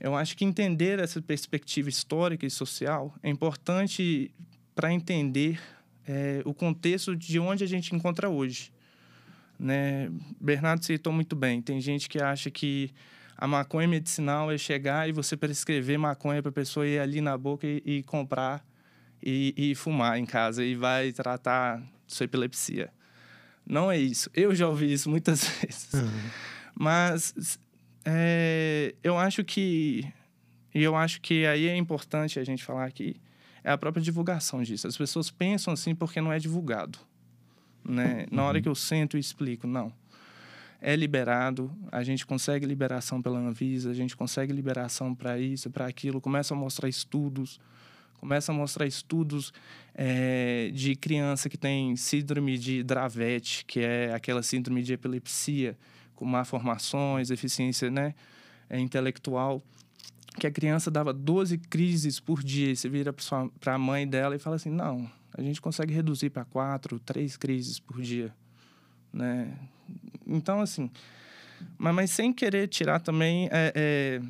eu 0.00 0.14
acho 0.14 0.36
que 0.36 0.44
entender 0.44 0.98
essa 0.98 1.20
perspectiva 1.20 1.88
histórica 1.88 2.46
e 2.46 2.50
social 2.50 3.14
é 3.22 3.28
importante 3.28 4.30
para 4.74 4.92
entender 4.92 5.60
é, 6.06 6.42
o 6.44 6.54
contexto 6.54 7.14
de 7.14 7.38
onde 7.38 7.64
a 7.64 7.66
gente 7.66 7.94
encontra 7.94 8.28
hoje. 8.28 8.72
Né? 9.58 10.10
Bernardo 10.40 10.84
citou 10.84 11.12
muito 11.12 11.36
bem. 11.36 11.62
Tem 11.62 11.80
gente 11.80 12.08
que 12.08 12.20
acha 12.20 12.50
que 12.50 12.90
a 13.36 13.46
maconha 13.46 13.88
medicinal 13.88 14.50
é 14.50 14.58
chegar 14.58 15.08
e 15.08 15.12
você 15.12 15.36
prescrever 15.36 15.98
maconha 15.98 16.42
para 16.42 16.50
a 16.50 16.52
pessoa 16.52 16.86
ir 16.86 16.98
ali 16.98 17.20
na 17.20 17.36
boca 17.36 17.66
e, 17.66 17.82
e 17.84 18.02
comprar 18.02 18.64
e, 19.22 19.54
e, 19.56 19.74
fumar 19.74 20.18
em 20.18 20.26
casa 20.26 20.64
e 20.64 20.74
vai 20.74 21.12
tratar 21.12 21.82
sua 22.06 22.24
epilepsia. 22.24 22.92
Não 23.66 23.90
é 23.90 23.98
isso. 23.98 24.28
Eu 24.34 24.54
já 24.54 24.68
ouvi 24.68 24.92
isso 24.92 25.08
muitas 25.08 25.44
vezes. 25.60 25.94
Uhum. 25.94 26.30
Mas 26.74 27.58
é, 28.04 28.94
eu 29.02 29.16
acho 29.18 29.42
que 29.44 30.12
e 30.74 30.82
eu 30.82 30.96
acho 30.96 31.20
que 31.20 31.46
aí 31.46 31.68
é 31.68 31.76
importante 31.76 32.38
a 32.38 32.44
gente 32.44 32.64
falar 32.64 32.84
aqui 32.84 33.16
é 33.64 33.70
a 33.70 33.78
própria 33.78 34.02
divulgação 34.02 34.62
disso. 34.62 34.86
As 34.86 34.96
pessoas 34.96 35.30
pensam 35.30 35.72
assim 35.72 35.94
porque 35.94 36.20
não 36.20 36.32
é 36.32 36.38
divulgado. 36.38 36.98
Né? 37.82 38.26
Na 38.30 38.44
hora 38.44 38.58
uhum. 38.58 38.62
que 38.62 38.68
eu 38.68 38.74
sento 38.74 39.16
e 39.16 39.20
explico, 39.20 39.66
não. 39.66 39.92
É 40.80 40.94
liberado, 40.94 41.74
a 41.90 42.02
gente 42.02 42.26
consegue 42.26 42.66
liberação 42.66 43.22
pela 43.22 43.38
Anvisa, 43.38 43.90
a 43.90 43.94
gente 43.94 44.14
consegue 44.14 44.52
liberação 44.52 45.14
para 45.14 45.38
isso, 45.38 45.70
para 45.70 45.86
aquilo, 45.86 46.20
começa 46.20 46.52
a 46.52 46.56
mostrar 46.56 46.90
estudos, 46.90 47.58
começa 48.18 48.52
a 48.52 48.54
mostrar 48.54 48.86
estudos 48.86 49.50
é, 49.94 50.70
de 50.74 50.94
criança 50.94 51.48
que 51.48 51.56
tem 51.56 51.96
síndrome 51.96 52.58
de 52.58 52.82
Dravet, 52.82 53.64
que 53.66 53.80
é 53.80 54.12
aquela 54.12 54.42
síndrome 54.42 54.82
de 54.82 54.92
epilepsia, 54.92 55.74
malformações, 56.24 57.28
deficiência 57.28 57.90
né, 57.90 58.14
é, 58.68 58.78
intelectual 58.78 59.62
que 60.38 60.46
a 60.46 60.50
criança 60.50 60.90
dava 60.90 61.12
12 61.12 61.58
crises 61.58 62.18
por 62.18 62.42
dia. 62.42 62.72
E 62.72 62.76
você 62.76 62.88
vira 62.88 63.14
para 63.60 63.74
a 63.74 63.78
mãe 63.78 64.06
dela 64.06 64.34
e 64.34 64.38
fala 64.38 64.56
assim: 64.56 64.70
não, 64.70 65.10
a 65.32 65.42
gente 65.42 65.60
consegue 65.60 65.92
reduzir 65.92 66.30
para 66.30 66.44
quatro, 66.44 66.98
três 66.98 67.36
crises 67.36 67.78
por 67.78 68.00
dia. 68.00 68.34
Né? 69.12 69.56
Então, 70.26 70.60
assim, 70.60 70.90
mas, 71.78 71.94
mas 71.94 72.10
sem 72.10 72.32
querer 72.32 72.68
tirar 72.68 73.00
também. 73.00 73.48
É, 73.52 73.72
é, 73.74 74.22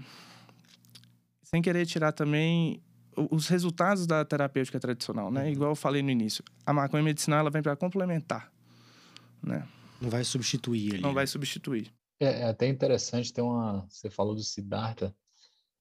sem 1.43 1.63
querer 1.63 1.87
tirar 1.87 2.13
também 2.13 2.83
os 3.31 3.47
resultados 3.47 4.09
da 4.09 4.25
terapêutica 4.25 4.81
tradicional, 4.81 5.31
né? 5.31 5.45
Uhum. 5.45 5.51
Igual 5.51 5.71
eu 5.71 5.77
falei 5.77 6.03
no 6.03 6.11
início, 6.11 6.43
a 6.67 6.73
maconha 6.73 7.03
medicinal 7.03 7.41
ela 7.41 7.51
vem 7.51 7.63
para 7.63 7.77
complementar, 7.77 8.51
né? 9.41 9.63
Não 10.05 10.11
vai 10.11 10.25
substituir 10.25 10.93
ali. 10.93 11.01
Não 11.01 11.11
né? 11.11 11.15
vai 11.15 11.27
substituir. 11.27 11.93
É, 12.21 12.27
é, 12.27 12.45
até 12.45 12.69
interessante, 12.69 13.33
tem 13.33 13.43
uma. 13.43 13.87
Você 13.89 14.11
falou 14.11 14.35
do 14.35 14.43
Siddhartha, 14.43 15.15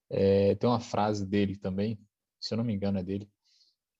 é, 0.09 0.55
tem 0.55 0.69
uma 0.69 0.79
frase 0.79 1.25
dele 1.25 1.55
também, 1.57 1.99
se 2.39 2.53
eu 2.53 2.57
não 2.57 2.63
me 2.63 2.73
engano 2.73 2.99
é 2.99 3.03
dele, 3.03 3.29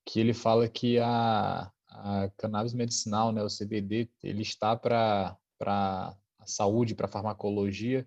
que 0.04 0.20
ele 0.20 0.34
fala 0.34 0.68
que 0.68 0.98
a, 0.98 1.70
a 1.88 2.30
cannabis 2.36 2.74
medicinal, 2.74 3.32
né, 3.32 3.42
o 3.42 3.48
CBD, 3.48 4.10
ele 4.22 4.42
está 4.42 4.76
para 4.76 5.36
a 5.58 6.46
saúde, 6.46 6.94
para 6.94 7.06
a 7.06 7.10
farmacologia 7.10 8.06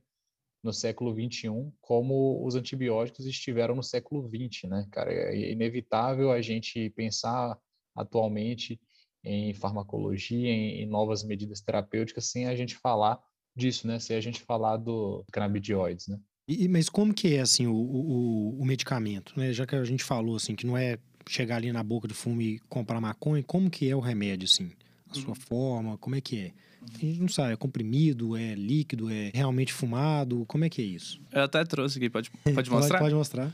no 0.64 0.74
século 0.74 1.14
21, 1.14 1.72
como 1.80 2.46
os 2.46 2.56
antibióticos 2.56 3.26
estiveram 3.26 3.76
no 3.76 3.84
século 3.84 4.28
20, 4.28 4.68
né, 4.68 4.88
cara? 4.92 5.12
É 5.14 5.52
inevitável 5.52 6.32
a 6.32 6.42
gente 6.42 6.90
pensar 6.92 7.58
atualmente 7.96 8.80
em 9.28 9.54
farmacologia, 9.54 10.50
em, 10.50 10.82
em 10.82 10.86
novas 10.86 11.24
medidas 11.24 11.62
terapêuticas, 11.62 12.26
sem 12.26 12.48
a 12.48 12.56
gente 12.56 12.76
falar 12.76 13.20
disso, 13.56 13.88
né? 13.88 14.00
Sem 14.00 14.16
a 14.16 14.22
gente 14.22 14.42
falar 14.42 14.78
do 14.78 15.26
canabidioides, 15.32 16.08
né? 16.08 16.20
E, 16.48 16.68
mas 16.70 16.88
como 16.88 17.14
que 17.14 17.36
é, 17.36 17.42
assim, 17.42 17.68
o, 17.68 17.76
o, 17.76 18.62
o, 18.62 18.66
medicamento, 18.66 19.34
né? 19.36 19.52
Já 19.52 19.66
que 19.66 19.76
a 19.76 19.84
gente 19.84 20.04
falou, 20.04 20.38
assim, 20.38 20.56
que 20.56 20.66
não 20.66 20.78
é 20.78 20.98
chegar 21.28 21.58
ali 21.58 21.72
na 21.74 21.84
boca 21.84 22.08
do 22.08 22.14
fumo 22.14 22.42
e 22.42 22.60
comprar 22.70 23.02
maconha, 23.02 23.44
como 23.44 23.70
que 23.70 23.90
é 23.90 23.96
o 23.96 24.00
remédio, 24.00 24.46
assim? 24.46 24.72
A 25.10 25.14
sua 25.14 25.30
uhum. 25.30 25.36
forma, 25.36 25.98
como 25.98 26.16
é 26.16 26.22
que 26.22 26.40
é? 26.40 26.52
A 26.94 26.98
gente 26.98 27.20
não 27.20 27.28
sabe, 27.28 27.54
é 27.54 27.58
comprimido, 27.58 28.38
é 28.38 28.56
líquido, 28.56 29.10
é 29.10 29.32
realmente 29.34 29.74
fumado, 29.74 30.46
como 30.46 30.64
é 30.64 30.70
que 30.70 30.82
é 30.82 30.86
isso? 30.86 31.20
Eu 31.34 31.44
até 31.44 31.66
trouxe 31.66 31.98
aqui, 31.98 32.10
pode, 32.10 32.32
pode 32.56 32.70
mostrar? 32.70 33.00
pode, 33.00 33.00
pode 33.00 33.16
mostrar. 33.16 33.54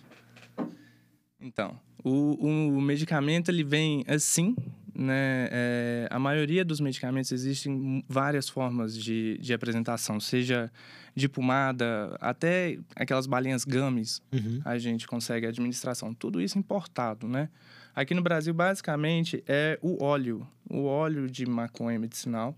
Então, 1.42 1.80
o, 2.04 2.78
o 2.78 2.82
medicamento, 2.82 3.50
ele 3.50 3.64
vem 3.64 4.04
assim, 4.08 4.56
né? 4.96 5.48
É, 5.52 6.08
a 6.10 6.20
maioria 6.20 6.64
dos 6.64 6.80
medicamentos 6.80 7.32
existem 7.32 8.04
várias 8.08 8.48
formas 8.48 8.98
de, 8.98 9.38
de 9.40 9.54
apresentação, 9.54 10.20
seja 10.20 10.72
de 11.16 11.30
pomada, 11.30 12.16
até 12.20 12.78
aquelas 12.96 13.28
balinhas 13.28 13.64
gummies, 13.64 14.22
uhum. 14.32 14.62
a 14.66 14.78
gente 14.78 15.08
consegue 15.08 15.46
administração. 15.46 16.14
Tudo 16.14 16.42
isso 16.42 16.58
importado, 16.58 17.28
né? 17.28 17.50
Aqui 17.96 18.16
no 18.16 18.24
Brasil, 18.24 18.54
basicamente, 18.54 19.44
é 19.48 19.78
o 19.82 20.04
óleo. 20.04 20.48
O 20.70 20.86
óleo 20.86 21.30
de 21.30 21.46
maconha 21.46 22.00
medicinal. 22.00 22.58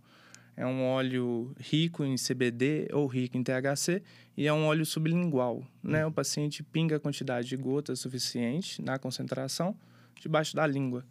É 0.57 0.65
um 0.65 0.85
óleo 0.85 1.53
rico 1.59 2.05
em 2.05 2.15
CBD 2.15 2.87
ou 2.93 3.07
rico 3.07 3.37
em 3.37 3.43
THC 3.43 4.01
e 4.37 4.47
é 4.47 4.53
um 4.53 4.65
óleo 4.65 4.85
sublingual, 4.85 5.67
né? 5.83 6.05
O 6.05 6.11
paciente 6.11 6.63
pinga 6.63 6.95
a 6.95 6.99
quantidade 6.99 7.49
de 7.49 7.57
gotas 7.57 7.99
suficiente 7.99 8.81
na 8.81 8.97
concentração 8.97 9.75
debaixo 10.21 10.55
da 10.55 10.65
língua. 10.65 11.03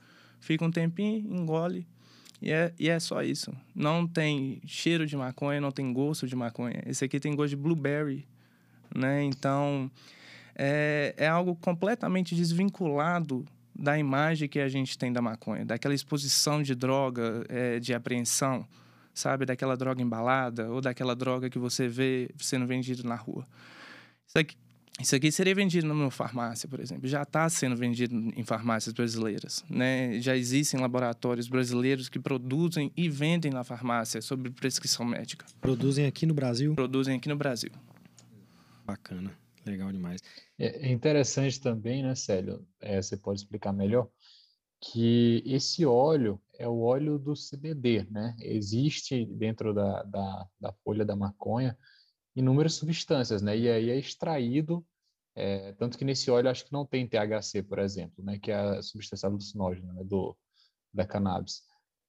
Fica 0.44 0.62
um 0.62 0.70
tempinho, 0.70 1.34
engole, 1.34 1.86
e 2.42 2.52
é, 2.52 2.70
e 2.78 2.90
é 2.90 3.00
só 3.00 3.22
isso. 3.22 3.50
Não 3.74 4.06
tem 4.06 4.60
cheiro 4.66 5.06
de 5.06 5.16
maconha, 5.16 5.58
não 5.58 5.72
tem 5.72 5.90
gosto 5.90 6.26
de 6.26 6.36
maconha. 6.36 6.82
Esse 6.84 7.02
aqui 7.02 7.18
tem 7.18 7.34
gosto 7.34 7.50
de 7.50 7.56
blueberry, 7.56 8.28
né? 8.94 9.24
Então, 9.24 9.90
é, 10.54 11.14
é 11.16 11.26
algo 11.26 11.56
completamente 11.56 12.34
desvinculado 12.34 13.46
da 13.74 13.98
imagem 13.98 14.46
que 14.46 14.60
a 14.60 14.68
gente 14.68 14.98
tem 14.98 15.10
da 15.10 15.22
maconha, 15.22 15.64
daquela 15.64 15.94
exposição 15.94 16.62
de 16.62 16.74
droga, 16.74 17.42
é, 17.48 17.80
de 17.80 17.94
apreensão, 17.94 18.68
sabe? 19.14 19.46
Daquela 19.46 19.78
droga 19.78 20.02
embalada 20.02 20.70
ou 20.70 20.82
daquela 20.82 21.16
droga 21.16 21.48
que 21.48 21.58
você 21.58 21.88
vê 21.88 22.28
sendo 22.36 22.66
vendido 22.66 23.02
na 23.08 23.16
rua. 23.16 23.46
Isso 24.26 24.38
aqui, 24.38 24.56
isso 25.00 25.16
aqui 25.16 25.32
seria 25.32 25.54
vendido 25.54 25.88
numa 25.88 26.10
farmácia, 26.10 26.68
por 26.68 26.78
exemplo. 26.78 27.08
Já 27.08 27.22
está 27.22 27.48
sendo 27.48 27.76
vendido 27.76 28.14
em 28.14 28.44
farmácias 28.44 28.92
brasileiras. 28.92 29.64
Né? 29.68 30.20
Já 30.20 30.36
existem 30.36 30.78
laboratórios 30.78 31.48
brasileiros 31.48 32.08
que 32.08 32.20
produzem 32.20 32.92
e 32.96 33.08
vendem 33.08 33.50
na 33.50 33.64
farmácia 33.64 34.22
sobre 34.22 34.50
prescrição 34.50 35.04
médica. 35.04 35.46
Produzem 35.60 36.06
aqui 36.06 36.26
no 36.26 36.34
Brasil? 36.34 36.74
Produzem 36.74 37.16
aqui 37.16 37.28
no 37.28 37.36
Brasil. 37.36 37.72
Bacana. 38.86 39.36
Legal 39.66 39.90
demais. 39.90 40.20
É, 40.58 40.88
é 40.88 40.92
interessante 40.92 41.60
também, 41.60 42.02
né, 42.02 42.14
Célio? 42.14 42.64
É, 42.80 43.02
você 43.02 43.16
pode 43.16 43.40
explicar 43.40 43.72
melhor 43.72 44.08
que 44.80 45.42
esse 45.46 45.84
óleo 45.84 46.40
é 46.56 46.68
o 46.68 46.80
óleo 46.80 47.18
do 47.18 47.32
CBD, 47.32 48.06
né? 48.10 48.36
Existe 48.38 49.24
dentro 49.24 49.72
da, 49.72 50.02
da, 50.04 50.46
da 50.60 50.72
folha 50.84 51.04
da 51.04 51.16
maconha 51.16 51.76
inúmeras 52.34 52.74
substâncias, 52.74 53.42
né? 53.42 53.56
E 53.56 53.68
aí 53.68 53.90
é 53.90 53.98
extraído, 53.98 54.84
é, 55.34 55.72
tanto 55.72 55.98
que 55.98 56.04
nesse 56.04 56.30
óleo 56.30 56.50
acho 56.50 56.64
que 56.64 56.72
não 56.72 56.84
tem 56.84 57.06
THC, 57.06 57.62
por 57.62 57.78
exemplo, 57.78 58.24
né? 58.24 58.38
Que 58.38 58.50
é 58.50 58.56
a 58.56 58.82
substância 58.82 59.28
alucinógena 59.28 59.92
né? 59.92 60.04
do, 60.04 60.36
da 60.92 61.06
cannabis. 61.06 61.62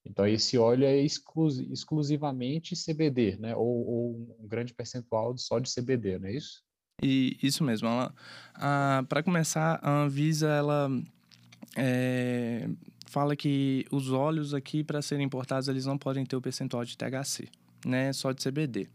Então 0.05 0.27
esse 0.27 0.57
óleo 0.57 0.85
é 0.85 0.97
exclusivamente 0.97 2.75
CBD, 2.75 3.37
né? 3.37 3.55
Ou, 3.55 3.87
ou, 3.87 4.37
um 4.39 4.47
grande 4.47 4.73
percentual 4.73 5.35
só 5.37 5.59
de 5.59 5.73
CBD, 5.73 6.19
não 6.19 6.27
é 6.27 6.33
isso? 6.33 6.63
E 7.01 7.37
isso 7.41 7.63
mesmo. 7.63 7.87
Para 9.09 9.23
começar, 9.23 9.79
a 9.81 10.03
Anvisa 10.03 10.47
ela 10.47 10.89
é, 11.75 12.69
fala 13.07 13.35
que 13.35 13.85
os 13.91 14.11
óleos 14.11 14.53
aqui 14.53 14.83
para 14.83 15.01
serem 15.01 15.25
importados 15.25 15.67
eles 15.67 15.85
não 15.85 15.97
podem 15.97 16.25
ter 16.25 16.35
o 16.35 16.41
percentual 16.41 16.85
de 16.85 16.95
THC, 16.95 17.49
né? 17.85 18.13
Só 18.13 18.31
de 18.31 18.43
CBD. 18.43 18.87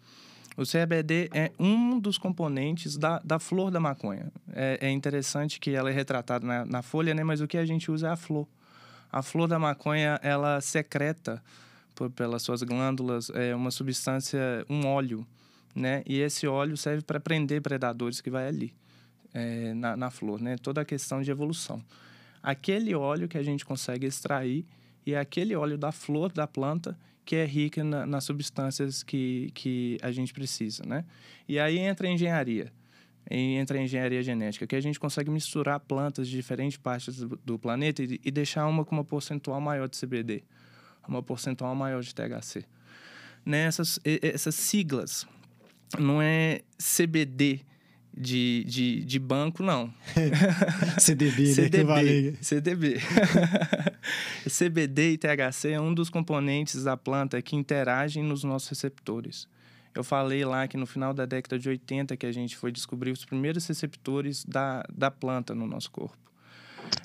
O 0.57 0.63
CBD 0.63 1.31
é 1.33 1.53
um 1.59 1.99
dos 1.99 2.19
componentes 2.19 2.97
da, 2.97 3.19
da 3.21 3.39
flor 3.39 3.71
da 3.71 3.81
maconha. 3.81 4.33
É, 4.53 4.79
é 4.83 4.91
interessante 4.91 5.61
que 5.61 5.71
ela 5.71 5.91
é 5.91 5.93
retratada 5.93 6.47
na, 6.47 6.65
na, 6.65 6.83
folha, 6.83 7.15
né? 7.15 7.23
Mas 7.23 7.41
o 7.41 7.47
que 7.47 7.57
a 7.57 7.65
gente 7.65 7.91
usa 7.91 8.09
é 8.09 8.11
a 8.11 8.17
flor. 8.17 8.47
A 9.11 9.23
flor 9.23 9.49
da 9.49 9.59
maconha, 9.59 10.19
ela 10.23 10.61
secreta 10.61 11.43
por, 11.95 12.11
pelas 12.11 12.43
suas 12.43 12.63
glândulas 12.63 13.31
é 13.31 13.55
uma 13.55 13.71
substância, 13.71 14.39
um 14.69 14.87
óleo, 14.87 15.27
né? 15.75 16.03
E 16.07 16.21
esse 16.21 16.47
óleo 16.47 16.77
serve 16.77 17.03
para 17.03 17.21
prender 17.21 17.63
predadores 17.63 18.21
que 18.21 18.31
vai 18.31 18.47
ali 18.47 18.75
é, 19.33 19.73
na, 19.75 19.97
na 19.97 20.11
flor, 20.11 20.41
né? 20.41 20.57
Toda 20.57 20.81
a 20.81 20.85
questão 20.85 21.23
de 21.23 21.31
evolução. 21.31 21.83
Aquele 22.43 22.95
óleo 22.95 23.29
que 23.29 23.39
a 23.39 23.43
gente 23.43 23.65
consegue 23.65 24.07
extrair 24.07 24.65
e 25.07 25.15
é 25.15 25.21
aquele 25.21 25.55
óleo 25.55 25.79
da 25.79 25.93
flor 25.93 26.33
da 26.33 26.47
planta 26.47 26.97
que 27.31 27.37
é 27.37 27.45
rica 27.45 27.85
na, 27.85 28.05
nas 28.05 28.25
substâncias 28.25 29.05
que, 29.05 29.53
que 29.55 29.97
a 30.03 30.11
gente 30.11 30.33
precisa, 30.33 30.83
né? 30.85 31.05
E 31.49 31.61
aí 31.61 31.79
entra 31.79 32.09
a 32.09 32.11
engenharia, 32.11 32.73
entra 33.31 33.79
a 33.79 33.81
engenharia 33.81 34.21
genética, 34.21 34.67
que 34.67 34.75
a 34.75 34.81
gente 34.81 34.99
consegue 34.99 35.31
misturar 35.31 35.79
plantas 35.79 36.27
de 36.27 36.35
diferentes 36.35 36.77
partes 36.77 37.19
do, 37.19 37.41
do 37.45 37.57
planeta 37.57 38.03
e, 38.03 38.21
e, 38.25 38.33
deixar 38.33 38.67
uma 38.67 38.85
com 38.85 38.97
uma 38.97 39.05
percentual 39.05 39.61
maior 39.61 39.89
de 39.89 39.97
CBD, 39.97 40.43
uma 41.07 41.23
percentual 41.23 41.73
maior 41.73 42.03
de 42.03 42.13
THC. 42.13 42.65
Nessas 43.47 44.01
essas 44.05 44.57
siglas, 44.57 45.25
não 46.01 46.21
é 46.21 46.63
CBD 46.79 47.61
de, 48.21 48.65
de, 48.65 49.05
de 49.05 49.19
banco, 49.19 49.63
não. 49.63 49.93
CDB, 50.99 51.49
né? 51.49 51.55
CDB, 51.55 52.37
CDB. 52.43 53.01
CBD 54.47 55.13
e 55.13 55.19
THC 55.19 55.71
é 55.71 55.81
um 55.81 55.95
dos 55.95 56.11
componentes 56.11 56.85
da 56.85 56.97
planta 56.97 57.41
que 57.41 57.57
interagem 57.57 58.23
nos 58.23 58.45
nossos 58.45 58.69
receptores. 58.69 59.49
Eu 59.95 60.05
falei 60.05 60.45
lá 60.45 60.69
que 60.69 60.77
no 60.77 60.87
final 60.87 61.15
da 61.15 61.25
década 61.25 61.59
de 61.59 61.69
80 61.69 62.17
que 62.17 62.27
a 62.27 62.33
gente 62.33 62.57
foi 62.57 62.71
descobrir 62.71 63.11
os 63.11 63.25
primeiros 63.25 63.67
receptores 63.67 64.45
da, 64.45 64.85
da 64.93 65.11
planta 65.11 65.55
no 65.55 65.67
nosso 65.67 65.91
corpo. 65.91 66.17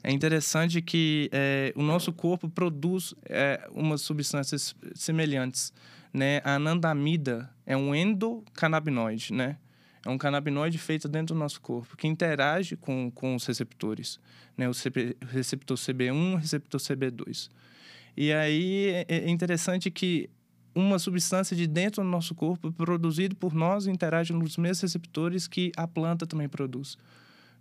É 0.03 0.11
interessante 0.11 0.81
que 0.81 1.29
é, 1.31 1.73
o 1.75 1.81
nosso 1.81 2.11
corpo 2.11 2.49
produz 2.49 3.13
é, 3.25 3.67
umas 3.71 4.01
substâncias 4.01 4.75
semelhantes. 4.93 5.73
Né? 6.13 6.41
A 6.43 6.55
anandamida 6.55 7.49
é 7.65 7.75
um 7.75 7.93
endocannabinoide, 7.93 9.33
né? 9.33 9.57
É 10.05 10.09
um 10.09 10.17
canabinoide 10.19 10.77
feito 10.77 11.09
dentro 11.09 11.33
do 11.33 11.39
nosso 11.39 11.59
corpo, 11.59 11.97
que 11.97 12.07
interage 12.07 12.77
com, 12.77 13.09
com 13.09 13.35
os 13.35 13.45
receptores, 13.45 14.19
né? 14.55 14.69
o, 14.69 14.73
CP, 14.73 15.17
receptor 15.31 15.75
CB1 15.75 16.31
e 16.31 16.33
o 16.35 16.37
receptor 16.37 16.79
CB2. 16.79 17.49
E 18.15 18.31
aí 18.31 18.89
é, 18.89 19.05
é 19.09 19.29
interessante 19.29 19.89
que 19.89 20.29
uma 20.75 20.99
substância 20.99 21.55
de 21.55 21.65
dentro 21.65 22.03
do 22.03 22.09
nosso 22.09 22.35
corpo, 22.35 22.71
produzido 22.71 23.35
por 23.35 23.53
nós, 23.53 23.87
interage 23.87 24.31
nos 24.31 24.57
mesmos 24.57 24.81
receptores 24.81 25.47
que 25.47 25.71
a 25.75 25.87
planta 25.87 26.27
também 26.27 26.47
produz. 26.47 26.97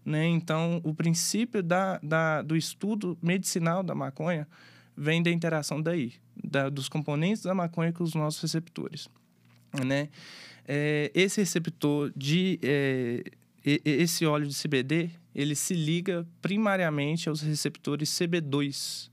Né? 0.04 0.26
Então, 0.26 0.80
o 0.84 0.92
princípio 0.92 1.62
da, 1.62 1.98
da, 2.02 2.42
do 2.42 2.54
estudo 2.56 3.16
medicinal 3.22 3.82
da 3.82 3.94
maconha 3.94 4.46
vem 4.94 5.22
da 5.22 5.30
interação 5.30 5.80
daí, 5.80 6.12
da, 6.36 6.68
dos 6.68 6.88
componentes 6.88 7.42
da 7.42 7.54
maconha 7.54 7.92
com 7.92 8.04
os 8.04 8.14
nossos 8.14 8.42
receptores. 8.42 9.08
Né? 9.82 10.08
é, 10.66 11.10
esse 11.14 11.40
receptor 11.40 12.12
de 12.16 12.58
é, 12.62 13.22
esse 13.64 14.26
óleo 14.26 14.46
de 14.46 14.54
CBD 14.54 15.10
ele 15.34 15.54
se 15.54 15.74
liga 15.74 16.26
primariamente 16.40 17.28
aos 17.28 17.40
receptores 17.40 18.10
CB2. 18.10 19.10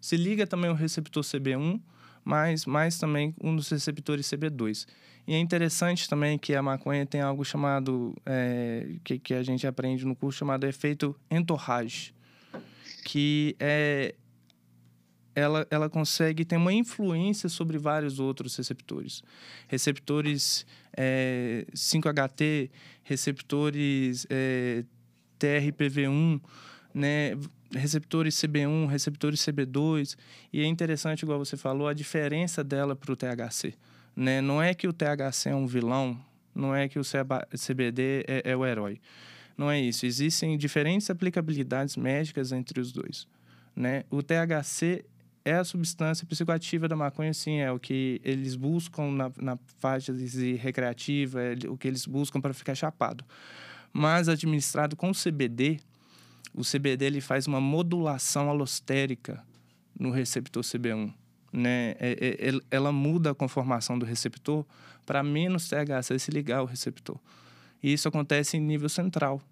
Se 0.00 0.16
liga 0.16 0.46
também 0.46 0.68
ao 0.68 0.76
receptor 0.76 1.22
CB1, 1.22 1.80
mas 2.22 2.66
mais 2.66 2.98
também 2.98 3.34
um 3.42 3.56
dos 3.56 3.70
receptores 3.70 4.26
CB2. 4.26 4.86
E 5.26 5.32
é 5.32 5.38
interessante 5.38 6.08
também 6.08 6.36
que 6.36 6.54
a 6.54 6.60
maconha 6.60 7.06
tem 7.06 7.22
algo 7.22 7.44
chamado, 7.44 8.14
é, 8.26 8.96
que, 9.02 9.18
que 9.18 9.32
a 9.32 9.42
gente 9.42 9.66
aprende 9.66 10.04
no 10.04 10.14
curso, 10.14 10.40
chamado 10.40 10.66
efeito 10.66 11.16
entourage, 11.30 12.12
que 13.04 13.56
é 13.58 14.14
ela, 15.34 15.66
ela 15.70 15.90
consegue 15.90 16.44
ter 16.44 16.56
uma 16.56 16.72
influência 16.72 17.48
sobre 17.48 17.76
vários 17.78 18.20
outros 18.20 18.56
receptores. 18.56 19.22
Receptores 19.68 20.64
é, 20.96 21.66
5HT, 21.74 22.70
receptores 23.02 24.26
é, 24.30 24.84
TRPV1, 25.38 26.40
né, 26.94 27.32
receptores 27.72 28.36
CB1, 28.36 28.86
receptores 28.86 29.40
CB2. 29.40 30.16
E 30.52 30.62
é 30.62 30.66
interessante, 30.66 31.22
igual 31.22 31.38
você 31.38 31.56
falou, 31.56 31.88
a 31.88 31.92
diferença 31.92 32.62
dela 32.62 32.94
para 32.94 33.12
o 33.12 33.16
THC. 33.16 33.74
Né? 34.14 34.40
Não 34.40 34.62
é 34.62 34.72
que 34.74 34.86
o 34.86 34.92
THC 34.92 35.50
é 35.50 35.54
um 35.54 35.66
vilão, 35.66 36.18
não 36.54 36.74
é 36.74 36.88
que 36.88 36.98
o 36.98 37.02
CBD 37.02 38.24
é, 38.28 38.52
é 38.52 38.56
o 38.56 38.64
herói. 38.64 39.00
Não 39.56 39.70
é 39.70 39.80
isso. 39.80 40.06
Existem 40.06 40.56
diferentes 40.56 41.10
aplicabilidades 41.10 41.96
médicas 41.96 42.52
entre 42.52 42.80
os 42.80 42.92
dois. 42.92 43.26
Né? 43.74 44.04
O 44.10 44.22
THC 44.22 45.04
é 45.44 45.54
a 45.54 45.64
substância 45.64 46.26
psicoativa 46.26 46.88
da 46.88 46.96
maconha, 46.96 47.34
sim, 47.34 47.58
é 47.58 47.70
o 47.70 47.78
que 47.78 48.20
eles 48.24 48.56
buscam 48.56 49.10
na, 49.10 49.30
na 49.36 49.58
fase 49.78 50.54
recreativa, 50.54 51.42
é 51.42 51.54
o 51.68 51.76
que 51.76 51.86
eles 51.86 52.06
buscam 52.06 52.40
para 52.40 52.54
ficar 52.54 52.74
chapado. 52.74 53.24
Mas 53.92 54.28
administrado 54.28 54.96
com 54.96 55.12
CBD, 55.12 55.78
o 56.54 56.62
CBD 56.62 57.04
ele 57.04 57.20
faz 57.20 57.46
uma 57.46 57.60
modulação 57.60 58.48
alostérica 58.48 59.44
no 59.98 60.10
receptor 60.10 60.62
CB1. 60.62 61.12
Né? 61.52 61.90
É, 62.00 62.16
é, 62.20 62.48
é 62.48 62.60
ela 62.70 62.90
muda 62.90 63.30
a 63.30 63.34
conformação 63.34 63.98
do 63.98 64.06
receptor 64.06 64.64
para 65.04 65.22
menos 65.22 65.68
THC 65.68 66.18
se 66.18 66.30
ligar 66.30 66.58
ao 66.58 66.66
receptor. 66.66 67.18
E 67.82 67.92
isso 67.92 68.08
acontece 68.08 68.56
em 68.56 68.60
nível 68.60 68.88
central, 68.88 69.42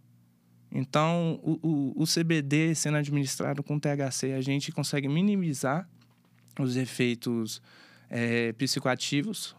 então, 0.74 1.38
o, 1.42 1.58
o, 1.62 2.02
o, 2.02 2.04
CBD 2.06 2.74
sendo 2.74 2.96
administrado 2.96 3.62
com 3.62 3.78
THC, 3.78 4.32
a 4.32 4.40
gente 4.40 4.72
consegue 4.72 5.06
minimizar 5.06 5.86
os 6.58 6.76
efeitos 6.76 7.60
é, 8.08 8.52
psicoativos, 8.54 9.54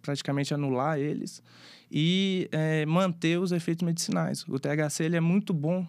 praticamente 0.00 0.52
anular 0.52 0.98
eles, 0.98 1.40
e 1.88 2.48
é, 2.50 2.84
manter 2.86 3.38
os 3.38 3.52
efeitos 3.52 3.86
medicinais. 3.86 4.44
O 4.48 4.58
THC 4.58 5.04
ele 5.04 5.16
é 5.16 5.20
muito 5.20 5.54
bom, 5.54 5.86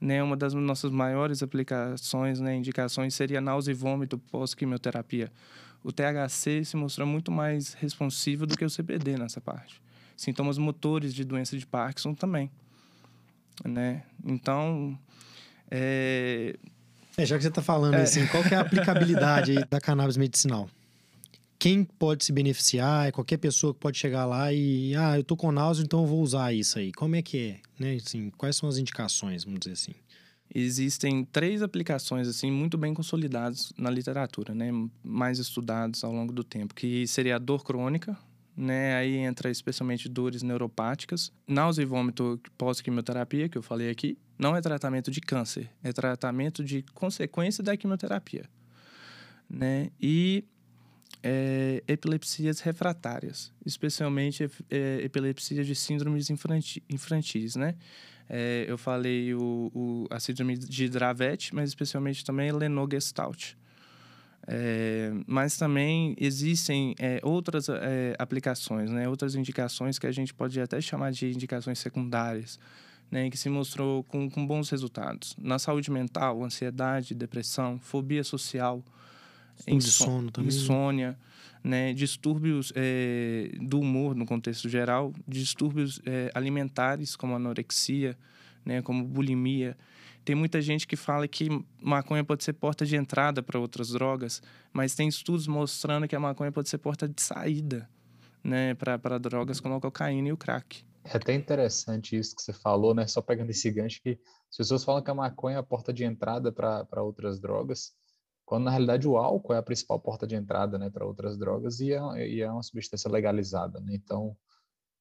né? 0.00 0.20
Uma 0.22 0.36
das 0.36 0.54
nossas 0.54 0.90
maiores 0.90 1.40
aplicações, 1.40 2.40
né, 2.40 2.56
indicações 2.56 3.14
seria 3.14 3.40
náusea 3.40 3.70
e 3.70 3.74
vômito 3.74 4.18
pós-quimioterapia. 4.18 5.30
O 5.84 5.92
THC 5.92 6.64
se 6.64 6.76
mostrou 6.76 7.06
muito 7.06 7.30
mais 7.30 7.74
responsivo 7.74 8.44
do 8.44 8.56
que 8.56 8.64
o 8.64 8.70
CBD 8.70 9.16
nessa 9.18 9.40
parte. 9.40 9.80
Sintomas 10.16 10.58
motores 10.58 11.14
de 11.14 11.24
doença 11.24 11.56
de 11.56 11.66
Parkinson 11.66 12.14
também 12.14 12.50
né? 13.64 14.02
Então, 14.24 14.98
é... 15.70 16.56
é 17.16 17.26
já 17.26 17.36
que 17.36 17.42
você 17.42 17.48
está 17.48 17.62
falando 17.62 17.94
é. 17.94 18.02
assim, 18.02 18.26
qual 18.28 18.42
é 18.44 18.54
a 18.54 18.60
aplicabilidade 18.60 19.54
da 19.70 19.80
cannabis 19.80 20.16
medicinal? 20.16 20.68
Quem 21.58 21.84
pode 21.84 22.24
se 22.24 22.32
beneficiar? 22.32 23.08
É 23.08 23.12
qualquer 23.12 23.38
pessoa 23.38 23.72
que 23.72 23.80
pode 23.80 23.96
chegar 23.96 24.26
lá 24.26 24.52
e, 24.52 24.94
ah, 24.96 25.16
eu 25.16 25.24
tô 25.24 25.36
com 25.36 25.50
náusea, 25.52 25.84
então 25.84 26.00
eu 26.00 26.06
vou 26.06 26.20
usar 26.20 26.52
isso 26.52 26.78
aí. 26.78 26.92
Como 26.92 27.16
é 27.16 27.22
que 27.22 27.38
é? 27.38 27.82
Né? 27.82 27.96
Assim, 28.04 28.30
quais 28.30 28.56
são 28.56 28.68
as 28.68 28.76
indicações, 28.76 29.44
vamos 29.44 29.60
dizer 29.60 29.72
assim? 29.72 29.94
Existem 30.54 31.24
três 31.24 31.62
aplicações 31.62 32.28
assim 32.28 32.48
muito 32.48 32.78
bem 32.78 32.94
consolidadas 32.94 33.72
na 33.76 33.90
literatura, 33.90 34.54
né, 34.54 34.70
mais 35.02 35.40
estudados 35.40 36.04
ao 36.04 36.12
longo 36.12 36.32
do 36.32 36.44
tempo, 36.44 36.74
que 36.74 37.06
seria 37.08 37.36
a 37.36 37.38
dor 37.40 37.64
crônica, 37.64 38.16
né? 38.56 38.96
Aí 38.96 39.16
entra 39.16 39.50
especialmente 39.50 40.08
dores 40.08 40.42
neuropáticas, 40.42 41.32
náusea 41.46 41.82
e 41.82 41.86
vômito 41.86 42.40
pós-quimioterapia, 42.56 43.48
que 43.48 43.58
eu 43.58 43.62
falei 43.62 43.90
aqui. 43.90 44.18
Não 44.38 44.56
é 44.56 44.60
tratamento 44.60 45.10
de 45.10 45.20
câncer, 45.20 45.70
é 45.82 45.92
tratamento 45.92 46.64
de 46.64 46.82
consequência 46.94 47.62
da 47.62 47.76
quimioterapia, 47.76 48.48
né? 49.48 49.90
E 50.00 50.44
é, 51.22 51.82
epilepsias 51.88 52.60
refratárias, 52.60 53.52
especialmente 53.64 54.48
é, 54.70 55.00
epilepsia 55.02 55.64
de 55.64 55.74
síndromes 55.74 56.30
infantis, 56.30 56.82
infantis, 56.88 57.56
né? 57.56 57.74
É, 58.28 58.64
eu 58.68 58.78
falei 58.78 59.34
o, 59.34 59.70
o, 59.74 60.06
a 60.10 60.18
síndrome 60.18 60.56
de 60.56 60.88
Dravet, 60.88 61.54
mas 61.54 61.70
especialmente 61.70 62.24
também 62.24 62.50
Lennox-Gastaut. 62.52 63.56
É, 64.46 65.10
mas 65.26 65.56
também 65.56 66.14
existem 66.18 66.94
é, 66.98 67.18
outras 67.22 67.68
é, 67.68 68.14
aplicações, 68.18 68.90
né, 68.90 69.08
outras 69.08 69.34
indicações 69.34 69.98
que 69.98 70.06
a 70.06 70.12
gente 70.12 70.34
pode 70.34 70.60
até 70.60 70.80
chamar 70.80 71.12
de 71.12 71.32
indicações 71.32 71.78
secundárias, 71.78 72.58
né, 73.10 73.30
que 73.30 73.38
se 73.38 73.48
mostrou 73.48 74.04
com, 74.04 74.28
com 74.28 74.46
bons 74.46 74.68
resultados. 74.68 75.34
Na 75.38 75.58
saúde 75.58 75.90
mental, 75.90 76.42
ansiedade, 76.44 77.14
depressão, 77.14 77.78
fobia 77.78 78.22
social, 78.22 78.84
insônia, 80.42 81.18
né, 81.62 81.94
distúrbios 81.94 82.70
é, 82.76 83.50
do 83.62 83.80
humor 83.80 84.14
no 84.14 84.26
contexto 84.26 84.68
geral, 84.68 85.12
distúrbios 85.26 86.00
é, 86.04 86.30
alimentares 86.34 87.16
como 87.16 87.34
anorexia, 87.34 88.16
né, 88.64 88.82
como 88.82 89.04
bulimia. 89.04 89.76
Tem 90.24 90.34
muita 90.34 90.62
gente 90.62 90.86
que 90.86 90.96
fala 90.96 91.28
que 91.28 91.48
maconha 91.82 92.24
pode 92.24 92.42
ser 92.42 92.54
porta 92.54 92.86
de 92.86 92.96
entrada 92.96 93.42
para 93.42 93.60
outras 93.60 93.90
drogas, 93.90 94.42
mas 94.72 94.94
tem 94.94 95.06
estudos 95.06 95.46
mostrando 95.46 96.08
que 96.08 96.16
a 96.16 96.20
maconha 96.20 96.50
pode 96.50 96.68
ser 96.68 96.78
porta 96.78 97.06
de 97.06 97.20
saída, 97.20 97.88
né, 98.42 98.74
para 98.74 99.18
drogas 99.18 99.60
como 99.60 99.74
a 99.74 99.80
cocaína 99.80 100.28
e 100.28 100.32
o 100.32 100.36
crack. 100.36 100.84
É 101.04 101.18
até 101.18 101.34
interessante 101.34 102.16
isso 102.16 102.34
que 102.34 102.40
você 102.40 102.54
falou, 102.54 102.94
né? 102.94 103.06
Só 103.06 103.20
pegando 103.20 103.50
esse 103.50 103.70
gancho 103.70 104.00
que 104.02 104.18
as 104.50 104.56
pessoas 104.56 104.82
falam 104.82 105.02
que 105.02 105.10
a 105.10 105.14
maconha 105.14 105.56
é 105.56 105.58
a 105.60 105.62
porta 105.62 105.92
de 105.92 106.02
entrada 106.02 106.50
para 106.50 107.02
outras 107.02 107.38
drogas, 107.38 107.92
quando 108.46 108.64
na 108.64 108.70
realidade 108.70 109.06
o 109.06 109.18
álcool 109.18 109.52
é 109.52 109.58
a 109.58 109.62
principal 109.62 110.00
porta 110.00 110.26
de 110.26 110.34
entrada, 110.34 110.78
né, 110.78 110.88
para 110.88 111.04
outras 111.04 111.36
drogas 111.36 111.80
e 111.80 111.92
é, 111.92 112.28
e 112.28 112.40
é 112.40 112.50
uma 112.50 112.62
substância 112.62 113.10
legalizada, 113.10 113.78
né? 113.80 113.92
Então, 113.94 114.34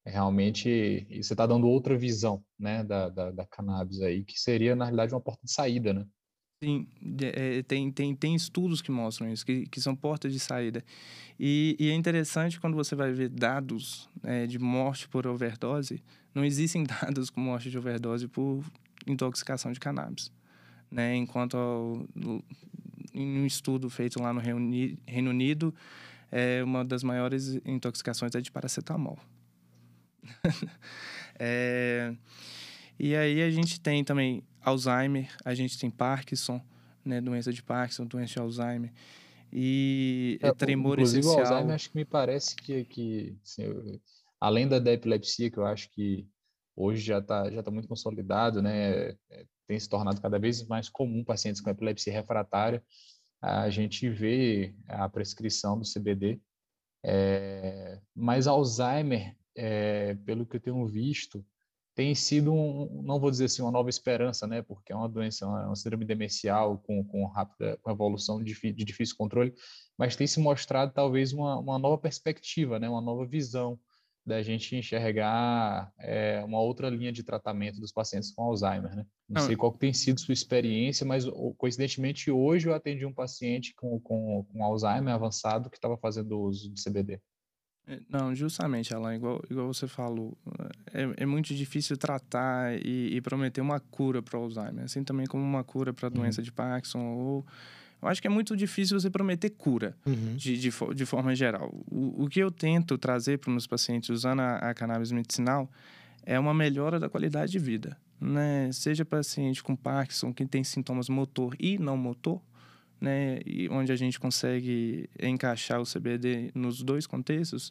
realmente, 0.05 1.05
você 1.09 1.33
está 1.33 1.45
dando 1.45 1.67
outra 1.67 1.97
visão, 1.97 2.43
né, 2.59 2.83
da, 2.83 3.09
da, 3.09 3.31
da 3.31 3.45
cannabis 3.45 4.01
aí, 4.01 4.23
que 4.23 4.39
seria 4.39 4.75
na 4.75 4.85
realidade 4.85 5.13
uma 5.13 5.21
porta 5.21 5.41
de 5.43 5.51
saída, 5.51 5.93
né? 5.93 6.05
Sim, 6.63 6.87
é, 7.21 7.61
tem, 7.63 7.91
tem, 7.91 8.15
tem 8.15 8.35
estudos 8.35 8.81
que 8.81 8.89
mostram 8.89 9.29
isso, 9.29 9.45
que, 9.45 9.65
que 9.65 9.81
são 9.81 9.93
portas 9.93 10.31
de 10.31 10.39
saída. 10.39 10.83
E, 11.37 11.75
e 11.77 11.89
é 11.89 11.93
interessante 11.93 12.57
quando 12.57 12.75
você 12.75 12.95
vai 12.95 13.11
ver 13.11 13.27
dados 13.27 14.09
é, 14.23 14.47
de 14.47 14.57
morte 14.57 15.07
por 15.09 15.27
overdose, 15.27 16.01
não 16.33 16.45
existem 16.45 16.83
dados 16.87 17.29
com 17.29 17.41
morte 17.41 17.69
de 17.69 17.77
overdose 17.77 18.29
por 18.29 18.63
intoxicação 19.05 19.73
de 19.73 19.79
cannabis. 19.79 20.31
Né? 20.89 21.15
Enquanto 21.15 22.07
em 23.13 23.39
um 23.39 23.45
estudo 23.45 23.89
feito 23.89 24.21
lá 24.21 24.33
no 24.33 24.39
Reino 24.39 25.29
Unido, 25.29 25.75
é, 26.31 26.63
uma 26.63 26.85
das 26.85 27.03
maiores 27.03 27.59
intoxicações 27.65 28.33
é 28.35 28.41
de 28.41 28.51
paracetamol. 28.51 29.19
é, 31.39 32.15
e 32.99 33.15
aí 33.15 33.41
a 33.41 33.49
gente 33.49 33.79
tem 33.79 34.03
também 34.03 34.43
Alzheimer, 34.61 35.35
a 35.43 35.53
gente 35.53 35.77
tem 35.77 35.89
Parkinson, 35.89 36.61
né, 37.03 37.19
doença 37.19 37.51
de 37.51 37.61
Parkinson, 37.61 38.05
doença 38.05 38.33
de 38.33 38.39
Alzheimer. 38.39 38.91
E 39.51 40.39
é, 40.41 40.51
tremor 40.53 40.93
inclusive, 40.93 41.19
essencial. 41.19 41.43
o 41.43 41.47
Alzheimer, 41.47 41.75
acho 41.75 41.89
que 41.89 41.97
me 41.97 42.05
parece 42.05 42.55
que, 42.55 42.85
que 42.85 43.37
assim, 43.43 43.63
eu, 43.63 44.01
além 44.39 44.67
da, 44.67 44.79
da 44.79 44.91
epilepsia, 44.91 45.51
que 45.51 45.57
eu 45.57 45.65
acho 45.65 45.89
que 45.91 46.27
hoje 46.75 47.01
já 47.01 47.19
está 47.19 47.51
já 47.51 47.61
tá 47.61 47.69
muito 47.69 47.87
consolidado, 47.87 48.61
né, 48.61 49.09
é, 49.29 49.45
tem 49.67 49.79
se 49.79 49.87
tornado 49.87 50.21
cada 50.21 50.39
vez 50.39 50.65
mais 50.67 50.89
comum 50.89 51.23
pacientes 51.23 51.61
com 51.61 51.69
epilepsia 51.69 52.13
refratária, 52.13 52.83
a 53.41 53.69
gente 53.69 54.09
vê 54.09 54.73
a 54.87 55.09
prescrição 55.09 55.77
do 55.77 55.85
CBD, 55.85 56.39
é, 57.03 57.99
mas 58.15 58.47
Alzheimer, 58.47 59.35
é, 59.55 60.15
pelo 60.25 60.45
que 60.45 60.57
eu 60.57 60.61
tenho 60.61 60.85
visto, 60.87 61.45
tem 61.95 62.15
sido, 62.15 62.53
um, 62.53 63.03
não 63.03 63.19
vou 63.19 63.29
dizer 63.29 63.45
assim, 63.45 63.61
uma 63.61 63.71
nova 63.71 63.89
esperança, 63.89 64.47
né? 64.47 64.61
Porque 64.61 64.91
é 64.91 64.95
uma 64.95 65.07
doença, 65.07 65.45
uma, 65.45 65.67
uma 65.67 65.75
síndrome 65.75 66.05
demencial 66.05 66.79
com, 66.79 67.03
com 67.03 67.25
rápida 67.25 67.77
com 67.81 67.91
evolução 67.91 68.43
de, 68.43 68.53
de, 68.53 68.83
difícil 68.83 69.15
controle, 69.15 69.53
mas 69.97 70.15
tem 70.15 70.25
se 70.25 70.39
mostrado 70.39 70.91
talvez 70.91 71.33
uma, 71.33 71.59
uma 71.59 71.77
nova 71.77 71.97
perspectiva, 71.97 72.79
né? 72.79 72.89
Uma 72.89 73.01
nova 73.01 73.25
visão 73.27 73.79
da 74.25 74.41
gente 74.41 74.75
enxergar 74.75 75.91
é, 75.99 76.41
uma 76.45 76.59
outra 76.59 76.89
linha 76.89 77.11
de 77.11 77.23
tratamento 77.23 77.79
dos 77.79 77.91
pacientes 77.91 78.31
com 78.31 78.43
Alzheimer, 78.43 78.95
né? 78.95 79.05
Não, 79.29 79.41
não 79.41 79.47
sei 79.47 79.55
qual 79.55 79.71
tem 79.71 79.93
sido 79.93 80.19
sua 80.19 80.33
experiência, 80.33 81.05
mas 81.05 81.25
coincidentemente 81.57 82.31
hoje 82.31 82.67
eu 82.67 82.73
atendi 82.73 83.05
um 83.05 83.13
paciente 83.13 83.73
com, 83.75 83.99
com, 83.99 84.45
com 84.45 84.63
Alzheimer 84.63 85.13
avançado 85.13 85.69
que 85.69 85.77
estava 85.77 85.97
fazendo 85.97 86.39
uso 86.39 86.73
de 86.73 86.81
CBD. 86.81 87.21
É, 87.87 87.99
não, 88.09 88.33
justamente, 88.33 88.93
Alan, 88.93 89.15
igual, 89.15 89.41
igual 89.49 89.67
você 89.67 89.87
falou, 89.87 90.37
é, 90.93 91.23
é 91.23 91.25
muito 91.25 91.53
difícil 91.53 91.97
tratar 91.97 92.73
e, 92.75 93.15
e 93.15 93.21
prometer 93.21 93.61
uma 93.61 93.79
cura 93.79 94.21
para 94.21 94.39
o 94.39 94.43
Alzheimer, 94.43 94.85
assim 94.85 95.03
também 95.03 95.25
como 95.25 95.43
uma 95.43 95.63
cura 95.63 95.91
para 95.93 96.07
a 96.07 96.09
uhum. 96.09 96.21
doença 96.21 96.41
uhum. 96.41 96.45
de 96.45 96.51
Parkinson 96.51 96.99
ou... 96.99 97.45
Eu 98.01 98.09
acho 98.09 98.21
que 98.21 98.27
é 98.27 98.29
muito 98.29 98.57
difícil 98.57 98.99
você 98.99 99.09
prometer 99.09 99.49
cura, 99.51 99.95
uhum. 100.05 100.35
de, 100.35 100.57
de, 100.57 100.69
de, 100.93 101.05
forma 101.05 101.33
geral. 101.33 101.73
O, 101.89 102.25
o 102.25 102.27
que 102.27 102.41
eu 102.41 102.51
tento 102.51 102.97
trazer 102.97 103.37
para 103.37 103.47
os 103.47 103.53
meus 103.53 103.67
pacientes 103.67 104.09
usando 104.09 104.41
a, 104.41 104.57
a 104.57 104.73
cannabis 104.73 105.09
medicinal 105.13 105.71
é 106.25 106.37
uma 106.37 106.53
melhora 106.53 106.99
da 106.99 107.07
qualidade 107.07 107.53
de 107.53 107.59
vida. 107.59 107.97
Né? 108.19 108.69
Seja 108.73 109.05
paciente 109.05 109.63
com 109.63 109.73
Parkinson, 109.73 110.33
que 110.33 110.45
tem 110.45 110.65
sintomas 110.65 111.07
motor 111.07 111.55
e 111.57 111.77
não 111.77 111.95
motor, 111.95 112.41
né, 113.03 113.41
e 113.45 113.67
onde 113.67 113.91
a 113.91 113.97
gente 113.97 114.17
consegue 114.17 115.09
encaixar 115.21 115.81
o 115.81 115.83
CBD 115.83 116.51
nos 116.55 116.81
dois 116.81 117.05
contextos, 117.05 117.69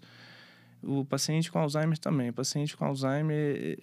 o 0.82 1.06
paciente 1.06 1.50
com 1.50 1.58
Alzheimer 1.58 1.96
também. 1.96 2.28
O 2.28 2.34
paciente 2.34 2.76
com 2.76 2.84
Alzheimer 2.84 3.78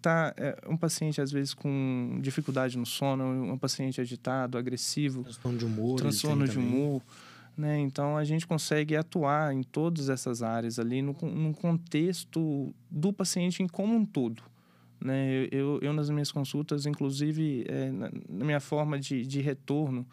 tá 0.00 0.32
é 0.38 0.56
um 0.66 0.78
paciente 0.78 1.20
às 1.20 1.30
vezes 1.30 1.52
com 1.52 2.18
dificuldade 2.22 2.78
no 2.78 2.86
sono, 2.86 3.52
um 3.52 3.58
paciente 3.58 4.00
agitado, 4.00 4.56
agressivo, 4.56 5.22
transtorno 5.22 5.58
de 5.58 5.64
humor, 5.66 5.98
transtorno 5.98 6.48
de 6.48 6.58
humor, 6.58 7.02
né? 7.54 7.78
Então 7.78 8.16
a 8.16 8.24
gente 8.24 8.46
consegue 8.46 8.96
atuar 8.96 9.52
em 9.52 9.62
todas 9.62 10.08
essas 10.08 10.42
áreas 10.42 10.78
ali 10.78 11.02
no, 11.02 11.12
no 11.12 11.52
contexto 11.52 12.74
do 12.90 13.12
paciente 13.12 13.62
em 13.62 13.68
como 13.68 13.94
um 13.94 14.06
todo. 14.06 14.42
Né? 14.98 15.46
Eu, 15.50 15.78
eu, 15.82 15.92
nas 15.92 16.08
minhas 16.08 16.30
consultas, 16.32 16.86
inclusive, 16.86 17.64
é, 17.68 17.90
na, 17.90 18.10
na 18.28 18.44
minha 18.44 18.60
forma 18.60 18.98
de, 18.98 19.26
de 19.26 19.40
retorno, 19.40 20.06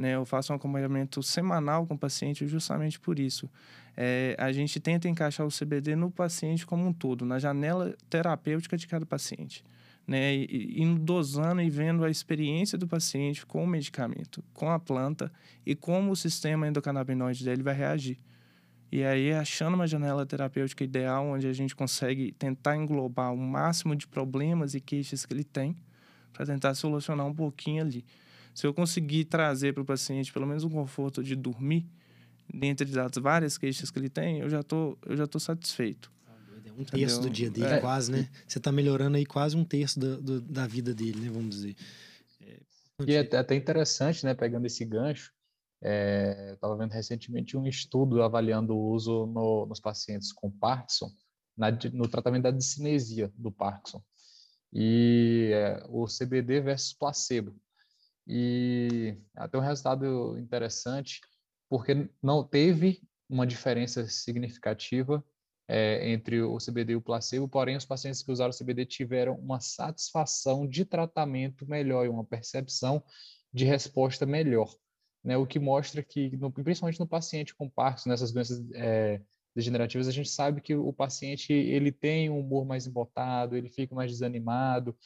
né? 0.00 0.14
Eu 0.14 0.24
faço 0.24 0.50
um 0.50 0.56
acompanhamento 0.56 1.22
semanal 1.22 1.86
com 1.86 1.92
o 1.92 1.98
paciente 1.98 2.46
justamente 2.46 2.98
por 2.98 3.18
isso. 3.18 3.50
É, 3.94 4.34
a 4.38 4.50
gente 4.50 4.80
tenta 4.80 5.06
encaixar 5.08 5.46
o 5.46 5.50
CBD 5.50 5.94
no 5.94 6.10
paciente 6.10 6.64
como 6.64 6.86
um 6.86 6.92
todo, 6.92 7.26
na 7.26 7.38
janela 7.38 7.94
terapêutica 8.08 8.78
de 8.78 8.86
cada 8.86 9.04
paciente. 9.04 9.62
Né, 10.08 10.34
e, 10.34 10.84
dosando 10.98 11.60
e 11.60 11.70
vendo 11.70 12.02
a 12.02 12.10
experiência 12.10 12.76
do 12.76 12.88
paciente 12.88 13.46
com 13.46 13.62
o 13.62 13.66
medicamento, 13.66 14.42
com 14.52 14.68
a 14.68 14.76
planta 14.76 15.30
e 15.64 15.76
como 15.76 16.10
o 16.10 16.16
sistema 16.16 16.66
endocannabinoide 16.66 17.44
dele 17.44 17.62
vai 17.62 17.74
reagir. 17.74 18.18
E 18.90 19.04
aí, 19.04 19.32
achando 19.32 19.74
uma 19.74 19.86
janela 19.86 20.26
terapêutica 20.26 20.82
ideal, 20.82 21.26
onde 21.26 21.46
a 21.46 21.52
gente 21.52 21.76
consegue 21.76 22.32
tentar 22.32 22.76
englobar 22.76 23.32
o 23.32 23.36
máximo 23.36 23.94
de 23.94 24.08
problemas 24.08 24.74
e 24.74 24.80
queixas 24.80 25.24
que 25.24 25.32
ele 25.32 25.44
tem, 25.44 25.76
para 26.32 26.44
tentar 26.44 26.74
solucionar 26.74 27.24
um 27.24 27.34
pouquinho 27.34 27.82
ali. 27.82 28.04
Se 28.54 28.66
eu 28.66 28.74
conseguir 28.74 29.24
trazer 29.24 29.72
para 29.72 29.82
o 29.82 29.86
paciente 29.86 30.32
pelo 30.32 30.46
menos 30.46 30.64
um 30.64 30.70
conforto 30.70 31.22
de 31.22 31.34
dormir, 31.34 31.86
dentre 32.52 32.98
as 32.98 33.12
várias 33.16 33.56
queixas 33.56 33.90
que 33.90 33.98
ele 33.98 34.08
tem, 34.08 34.40
eu 34.40 34.48
já 34.48 34.62
tô, 34.62 34.98
eu 35.06 35.16
já 35.16 35.26
tô 35.26 35.38
satisfeito. 35.38 36.12
É 36.64 36.72
um 36.72 36.84
terço 36.84 37.16
Entendeu? 37.16 37.20
do 37.20 37.30
dia 37.30 37.50
dele, 37.50 37.74
é. 37.74 37.80
quase, 37.80 38.10
né? 38.10 38.28
Você 38.46 38.58
está 38.58 38.70
melhorando 38.70 39.16
aí 39.16 39.26
quase 39.26 39.56
um 39.56 39.64
terço 39.64 39.98
do, 39.98 40.20
do, 40.20 40.40
da 40.40 40.66
vida 40.66 40.94
dele, 40.94 41.20
né? 41.20 41.30
Vamos 41.30 41.50
dizer. 41.56 41.76
É, 42.40 42.60
e 43.06 43.14
é 43.14 43.20
até 43.36 43.54
interessante, 43.54 44.24
né? 44.24 44.34
Pegando 44.34 44.66
esse 44.66 44.84
gancho, 44.84 45.32
é, 45.82 46.52
estava 46.54 46.76
vendo 46.76 46.92
recentemente 46.92 47.56
um 47.56 47.66
estudo 47.66 48.22
avaliando 48.22 48.74
o 48.74 48.90
uso 48.90 49.26
no, 49.26 49.66
nos 49.66 49.80
pacientes 49.80 50.32
com 50.32 50.50
Parkinson, 50.50 51.10
na, 51.56 51.70
no 51.92 52.08
tratamento 52.08 52.42
da 52.44 52.50
discinesia 52.50 53.32
do 53.36 53.50
Parkinson. 53.50 54.02
E 54.72 55.50
é, 55.52 55.82
o 55.88 56.06
CBD 56.06 56.60
versus 56.60 56.92
placebo. 56.92 57.54
E 58.32 59.16
até 59.34 59.58
um 59.58 59.60
resultado 59.60 60.38
interessante, 60.38 61.20
porque 61.68 62.08
não 62.22 62.44
teve 62.44 63.02
uma 63.28 63.44
diferença 63.44 64.06
significativa 64.06 65.24
é, 65.66 66.08
entre 66.10 66.40
o 66.40 66.56
CBD 66.58 66.92
e 66.92 66.96
o 66.96 67.00
placebo, 67.00 67.48
porém 67.48 67.76
os 67.76 67.84
pacientes 67.84 68.22
que 68.22 68.30
usaram 68.30 68.50
o 68.50 68.56
CBD 68.56 68.86
tiveram 68.86 69.34
uma 69.34 69.58
satisfação 69.58 70.64
de 70.64 70.84
tratamento 70.84 71.68
melhor 71.68 72.06
e 72.06 72.08
uma 72.08 72.24
percepção 72.24 73.02
de 73.52 73.64
resposta 73.64 74.24
melhor, 74.24 74.72
né? 75.24 75.36
O 75.36 75.44
que 75.44 75.58
mostra 75.58 76.00
que, 76.00 76.36
no, 76.36 76.52
principalmente 76.52 77.00
no 77.00 77.08
paciente 77.08 77.52
com 77.52 77.68
Parkinson, 77.68 78.10
nessas 78.10 78.30
doenças 78.30 78.64
é, 78.74 79.20
degenerativas, 79.56 80.06
a 80.06 80.12
gente 80.12 80.28
sabe 80.28 80.60
que 80.60 80.76
o 80.76 80.92
paciente 80.92 81.52
ele 81.52 81.90
tem 81.90 82.30
um 82.30 82.38
humor 82.38 82.64
mais 82.64 82.86
embotado, 82.86 83.56
ele 83.56 83.68
fica 83.68 83.92
mais 83.92 84.10
desanimado, 84.10 84.96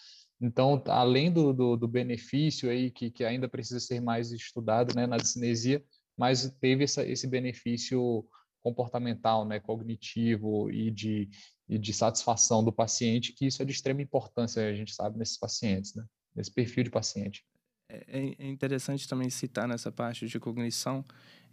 então, 0.44 0.82
além 0.88 1.32
do, 1.32 1.54
do, 1.54 1.74
do 1.74 1.88
benefício 1.88 2.68
aí, 2.68 2.90
que, 2.90 3.10
que 3.10 3.24
ainda 3.24 3.48
precisa 3.48 3.80
ser 3.80 3.98
mais 3.98 4.30
estudado 4.30 4.94
né, 4.94 5.06
na 5.06 5.18
cinesia, 5.18 5.82
mas 6.18 6.54
teve 6.60 6.84
essa, 6.84 7.02
esse 7.02 7.26
benefício 7.26 8.22
comportamental, 8.62 9.46
né, 9.46 9.58
cognitivo 9.58 10.70
e 10.70 10.90
de, 10.90 11.30
e 11.66 11.78
de 11.78 11.94
satisfação 11.94 12.62
do 12.62 12.70
paciente, 12.70 13.32
que 13.32 13.46
isso 13.46 13.62
é 13.62 13.64
de 13.64 13.72
extrema 13.72 14.02
importância, 14.02 14.68
a 14.68 14.74
gente 14.74 14.94
sabe, 14.94 15.18
nesses 15.18 15.38
pacientes, 15.38 15.94
né, 15.94 16.04
nesse 16.36 16.52
perfil 16.52 16.84
de 16.84 16.90
paciente. 16.90 17.42
É, 17.88 18.34
é 18.38 18.46
interessante 18.46 19.08
também 19.08 19.30
citar 19.30 19.66
nessa 19.66 19.90
parte 19.90 20.26
de 20.26 20.38
cognição 20.38 21.02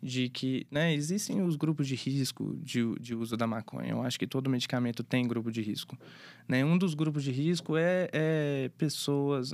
de 0.02 0.30
que 0.30 0.66
né, 0.72 0.94
existem 0.94 1.42
os 1.44 1.56
grupos 1.56 1.88
de 1.88 1.96
risco 1.96 2.58
de, 2.64 2.94
de 3.00 3.14
uso 3.14 3.38
da 3.38 3.46
maconha. 3.46 3.92
Eu 3.92 4.02
acho 4.02 4.18
que 4.18 4.26
todo 4.26 4.50
medicamento 4.50 5.04
tem 5.04 5.28
grupo 5.28 5.52
de 5.52 5.62
risco. 5.62 5.98
Né? 6.48 6.66
Um 6.66 6.78
dos 6.78 6.94
grupos 6.94 7.24
de 7.24 7.32
risco 7.32 7.78
é, 7.78 8.10
é 8.12 8.72
pessoas. 8.78 9.54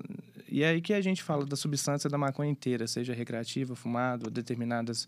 E 0.49 0.63
é 0.63 0.69
aí 0.69 0.81
que 0.81 0.93
a 0.93 1.01
gente 1.01 1.21
fala 1.21 1.45
da 1.45 1.57
substância 1.57 2.09
da 2.09 2.17
maconha 2.17 2.49
inteira, 2.49 2.87
seja 2.87 3.13
recreativa, 3.13 3.75
fumado, 3.75 4.31
determinadas 4.31 5.05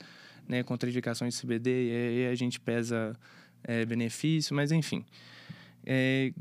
né, 0.47 0.61
contraindicações 0.63 1.35
de 1.35 1.41
CBD, 1.41 1.69
e 1.69 1.91
aí 1.91 2.31
a 2.31 2.35
gente 2.35 2.59
pesa 2.59 3.15
é, 3.63 3.85
benefício, 3.85 4.53
mas 4.55 4.71
enfim. 4.71 5.05
É, 5.85 6.33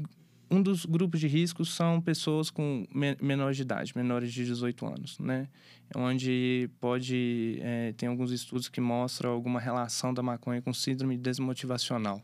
um 0.51 0.63
dos 0.63 0.87
grupos 0.87 1.21
de 1.21 1.27
risco 1.27 1.65
são 1.65 2.01
pessoas 2.01 2.51
com 2.51 2.87
menores 3.21 3.57
de 3.57 3.63
idade, 3.63 3.93
menores 3.97 4.33
de 4.33 4.45
18 4.45 4.87
anos, 4.87 5.19
né? 5.19 5.49
Onde 5.95 6.71
pode... 6.81 7.59
É, 7.61 7.93
tem 7.97 8.09
alguns 8.09 8.31
estudos 8.31 8.69
que 8.69 8.81
mostram 8.81 9.31
alguma 9.31 9.61
relação 9.61 10.13
da 10.13 10.23
maconha 10.23 10.63
com 10.63 10.73
síndrome 10.73 11.17
desmotivacional. 11.17 12.23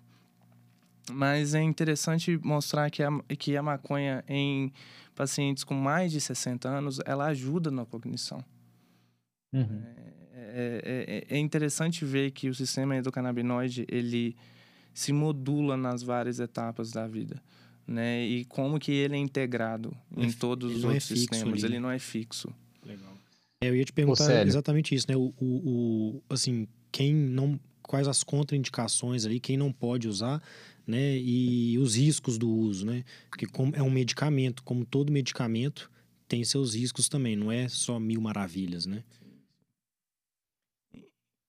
Mas 1.11 1.55
é 1.55 1.63
interessante 1.63 2.39
mostrar 2.43 2.91
que 2.91 3.03
a, 3.03 3.11
que 3.39 3.57
a 3.57 3.63
maconha 3.63 4.25
em 4.27 4.73
pacientes 5.15 5.63
com 5.65 5.75
mais 5.75 6.13
de 6.13 6.21
60 6.21 6.69
anos, 6.69 7.01
ela 7.05 7.27
ajuda 7.27 7.71
na 7.71 7.85
cognição. 7.85 8.45
Uhum. 9.53 9.83
É, 10.57 11.25
é, 11.31 11.37
é, 11.37 11.39
interessante 11.39 12.05
ver 12.05 12.31
que 12.31 12.49
o 12.49 12.55
sistema 12.55 12.97
endocannabinoide, 12.97 13.87
ele 13.89 14.37
se 14.93 15.13
modula 15.13 15.77
nas 15.77 16.03
várias 16.03 16.39
etapas 16.39 16.91
da 16.91 17.07
vida. 17.07 17.43
Né? 17.87 18.25
E 18.25 18.45
como 18.47 18.79
que 18.79 18.93
ele 18.93 19.15
é 19.15 19.19
integrado 19.19 19.95
em 20.17 20.33
todos 20.33 20.71
ele 20.71 20.79
os 20.79 20.85
outros 20.85 21.11
é 21.11 21.15
sistemas. 21.15 21.65
Ali. 21.65 21.75
Ele 21.75 21.81
não 21.81 21.91
é 21.91 21.99
fixo. 21.99 22.49
Legal. 22.85 23.13
É, 23.63 23.69
eu 23.69 23.77
ia 23.77 23.85
te 23.85 23.93
perguntar 23.93 24.47
exatamente 24.47 24.95
isso, 24.95 25.07
né? 25.09 25.17
O, 25.17 25.35
o, 25.39 25.45
o, 25.47 26.23
assim, 26.29 26.67
quem 26.91 27.15
não... 27.15 27.59
Quais 27.83 28.09
as 28.09 28.23
contraindicações 28.23 29.27
ali, 29.27 29.39
quem 29.39 29.59
não 29.59 29.71
pode 29.71 30.09
usar 30.09 30.43
né? 30.87 31.17
E 31.19 31.79
os 31.79 31.97
riscos 31.97 32.39
do 32.39 32.49
uso, 32.49 32.87
né? 32.87 33.05
Porque 33.29 33.47
como 33.47 33.75
é 33.75 33.83
um 33.83 33.91
medicamento, 33.91 34.63
como 34.63 34.85
todo 34.85 35.13
medicamento, 35.13 35.91
tem 36.29 36.45
seus 36.45 36.75
riscos 36.75 37.09
também, 37.09 37.37
não 37.37 37.51
é 37.51 37.69
só 37.69 37.99
mil 37.99 38.21
maravilhas, 38.21 38.87
né? 38.87 39.03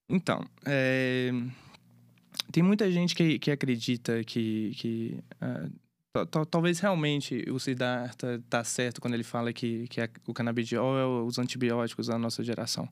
Então, 0.08 0.44
é... 0.64 1.30
tem 2.52 2.62
muita 2.62 2.90
gente 2.90 3.14
que, 3.14 3.38
que 3.38 3.50
acredita 3.50 4.22
que, 4.24 4.72
que 4.76 5.18
uh, 5.42 5.72
talvez 6.24 6.78
realmente 6.78 7.44
o 7.50 7.58
Siddhartha 7.58 8.42
tá 8.48 8.64
certo 8.64 9.00
quando 9.00 9.14
ele 9.14 9.24
fala 9.24 9.52
que, 9.52 9.86
que 9.88 10.00
o 10.26 10.32
canabidiol 10.32 10.98
é 10.98 11.06
os 11.26 11.38
antibióticos 11.38 12.06
da 12.06 12.18
nossa 12.18 12.42
geração. 12.42 12.88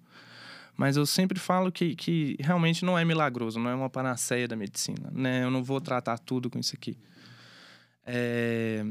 Mas 0.76 0.96
eu 0.96 1.06
sempre 1.06 1.38
falo 1.38 1.70
que, 1.70 1.94
que 1.94 2.36
realmente 2.40 2.84
não 2.84 2.98
é 2.98 3.04
milagroso, 3.04 3.60
não 3.60 3.70
é 3.70 3.74
uma 3.74 3.88
panaceia 3.88 4.48
da 4.48 4.56
medicina, 4.56 5.08
né? 5.12 5.44
Eu 5.44 5.50
não 5.50 5.62
vou 5.62 5.80
tratar 5.80 6.18
tudo 6.18 6.50
com 6.50 6.58
isso 6.58 6.74
aqui. 6.74 6.98
É... 8.04 8.84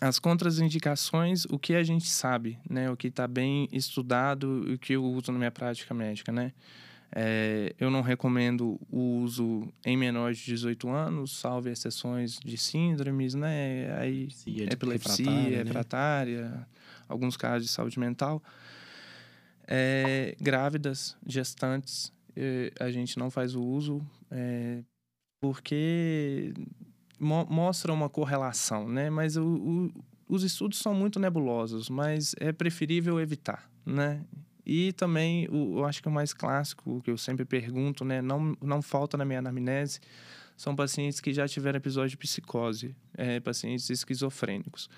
As 0.00 0.18
contraindicações, 0.18 1.44
o 1.46 1.58
que 1.58 1.74
a 1.74 1.82
gente 1.82 2.08
sabe, 2.08 2.58
né? 2.68 2.90
O 2.90 2.96
que 2.96 3.08
está 3.08 3.26
bem 3.26 3.68
estudado 3.72 4.64
e 4.68 4.74
o 4.74 4.78
que 4.78 4.92
eu 4.92 5.04
uso 5.04 5.32
na 5.32 5.38
minha 5.38 5.50
prática 5.50 5.94
médica, 5.94 6.30
né? 6.30 6.52
É, 7.10 7.74
eu 7.78 7.90
não 7.90 8.02
recomendo 8.02 8.78
o 8.90 9.20
uso 9.22 9.66
em 9.84 9.96
menores 9.96 10.38
de 10.38 10.44
18 10.46 10.88
anos, 10.88 11.38
salvo 11.38 11.68
exceções 11.68 12.38
de 12.38 12.58
síndromes, 12.58 13.34
né? 13.34 13.98
Aí, 13.98 14.30
Sim, 14.30 14.60
é 14.60 14.72
epilepsia, 14.72 15.24
refratária, 15.24 15.64
refratária 15.64 16.48
né? 16.50 16.66
alguns 17.08 17.36
casos 17.36 17.66
de 17.66 17.72
saúde 17.72 17.98
mental. 17.98 18.42
É, 19.66 20.36
grávidas, 20.40 21.16
gestantes, 21.26 22.12
a 22.78 22.90
gente 22.90 23.18
não 23.18 23.30
faz 23.30 23.54
o 23.54 23.62
uso 23.62 24.00
é, 24.30 24.82
porque 25.40 26.52
mo 27.18 27.44
mostra 27.46 27.92
uma 27.92 28.08
correlação, 28.08 28.88
né? 28.88 29.10
Mas 29.10 29.36
o, 29.36 29.44
o, 29.44 30.04
os 30.28 30.42
estudos 30.42 30.78
são 30.78 30.94
muito 30.94 31.18
nebulosos, 31.18 31.88
mas 31.88 32.34
é 32.38 32.52
preferível 32.52 33.20
evitar, 33.20 33.70
né? 33.84 34.24
E 34.68 34.92
também, 34.92 35.48
o, 35.50 35.78
eu 35.78 35.86
acho 35.86 36.02
que 36.02 36.08
o 36.08 36.10
mais 36.10 36.34
clássico, 36.34 37.00
que 37.00 37.10
eu 37.10 37.16
sempre 37.16 37.46
pergunto, 37.46 38.04
né? 38.04 38.20
Não, 38.20 38.54
não 38.60 38.82
falta 38.82 39.16
na 39.16 39.24
minha 39.24 39.38
anamnese, 39.38 39.98
são 40.58 40.76
pacientes 40.76 41.20
que 41.20 41.32
já 41.32 41.48
tiveram 41.48 41.78
episódio 41.78 42.10
de 42.10 42.16
psicose, 42.18 42.94
é, 43.16 43.40
pacientes 43.40 43.88
esquizofrênicos. 43.88 44.90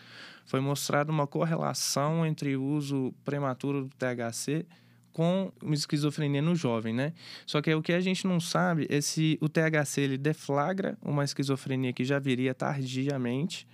Foi 0.45 0.59
mostrada 0.59 1.13
uma 1.13 1.25
correlação 1.25 2.27
entre 2.27 2.57
o 2.57 2.65
uso 2.65 3.15
prematuro 3.25 3.85
do 3.85 3.91
THC 3.91 4.67
com 5.13 5.53
esquizofrenia 5.71 6.43
no 6.43 6.57
jovem, 6.57 6.93
né? 6.93 7.13
Só 7.47 7.63
que 7.63 7.73
o 7.73 7.81
que 7.81 7.93
a 7.93 8.01
gente 8.01 8.27
não 8.27 8.41
sabe 8.41 8.89
é 8.91 9.01
se 9.01 9.39
o 9.41 9.49
THC 9.49 10.01
ele 10.01 10.19
deflagra 10.19 10.99
uma 11.01 11.23
esquizofrenia 11.23 11.93
que 11.93 12.05
já 12.05 12.19
viria 12.19 12.55
tardiamente 12.55 13.69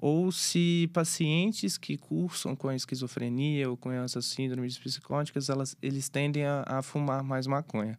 ou 0.00 0.32
se 0.32 0.88
pacientes 0.92 1.76
que 1.76 1.96
cursam 1.96 2.56
com 2.56 2.72
esquizofrenia 2.72 3.68
ou 3.68 3.76
com 3.76 3.92
essas 3.92 4.24
síndromes 4.26 4.78
psicóticas, 4.78 5.48
elas, 5.48 5.76
eles 5.82 6.08
tendem 6.08 6.44
a, 6.44 6.64
a 6.66 6.82
fumar 6.82 7.22
mais 7.22 7.46
maconha 7.46 7.98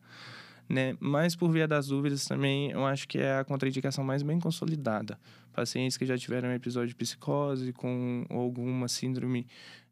né? 0.72 0.96
Mas 1.00 1.36
por 1.36 1.52
via 1.52 1.68
das 1.68 1.88
dúvidas 1.88 2.26
também, 2.26 2.72
eu 2.72 2.86
acho 2.86 3.08
que 3.08 3.20
é 3.20 3.38
a 3.38 3.44
contraindicação 3.44 4.04
mais 4.04 4.24
bem 4.24 4.40
consolidada. 4.40 5.20
Pacientes 5.52 5.98
que 5.98 6.06
já 6.06 6.18
tiveram 6.18 6.50
um 6.50 6.54
episódio 6.54 6.90
de 6.90 6.96
psicose 6.96 7.74
com 7.74 8.26
alguma 8.30 8.88
síndrome, 8.88 9.46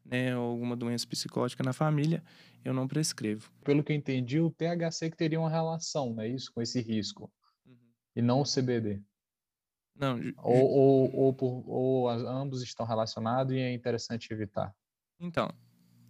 né, 0.04 0.36
ou 0.36 0.50
alguma 0.50 0.74
doença 0.74 1.06
psicótica 1.06 1.62
na 1.62 1.74
família, 1.74 2.22
eu 2.64 2.72
não 2.72 2.88
prescrevo. 2.88 3.50
Pelo 3.62 3.84
que 3.84 3.92
eu 3.92 3.96
entendi, 3.96 4.40
o 4.40 4.50
THC 4.50 5.10
que 5.10 5.16
teria 5.16 5.38
uma 5.38 5.50
relação, 5.50 6.14
né, 6.14 6.26
isso 6.28 6.50
com 6.52 6.62
esse 6.62 6.80
risco. 6.80 7.30
Uhum. 7.66 7.76
E 8.16 8.22
não 8.22 8.40
o 8.40 8.44
CBD. 8.44 9.02
Não. 10.00 10.18
Ou, 10.38 10.70
ou, 10.70 11.16
ou, 11.16 11.34
por, 11.34 11.62
ou 11.66 12.08
ambos 12.08 12.62
estão 12.62 12.86
relacionados 12.86 13.52
e 13.52 13.58
é 13.58 13.72
interessante 13.72 14.32
evitar. 14.32 14.74
Então, 15.20 15.50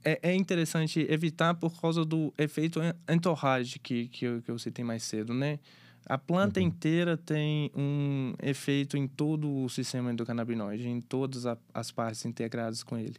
é, 0.05 0.31
é 0.31 0.35
interessante 0.35 1.05
evitar 1.11 1.55
por 1.55 1.79
causa 1.81 2.05
do 2.05 2.33
efeito 2.39 2.81
entorrage 3.09 3.81
que, 3.81 4.07
que, 4.09 4.25
eu, 4.25 4.43
que 4.43 4.51
eu 4.51 4.59
citei 4.59 4.85
mais 4.85 5.03
cedo, 5.03 5.35
né? 5.35 5.59
A 6.07 6.17
planta 6.17 6.61
uhum. 6.61 6.67
inteira 6.67 7.17
tem 7.17 7.71
um 7.75 8.35
efeito 8.43 8.97
em 8.97 9.07
todo 9.07 9.65
o 9.65 9.69
sistema 9.69 10.11
endocannabinoide, 10.11 10.89
em 10.89 11.01
todas 11.01 11.45
as 11.75 11.91
partes 11.91 12.25
integradas 12.25 12.83
com 12.83 12.97
ele. 12.97 13.17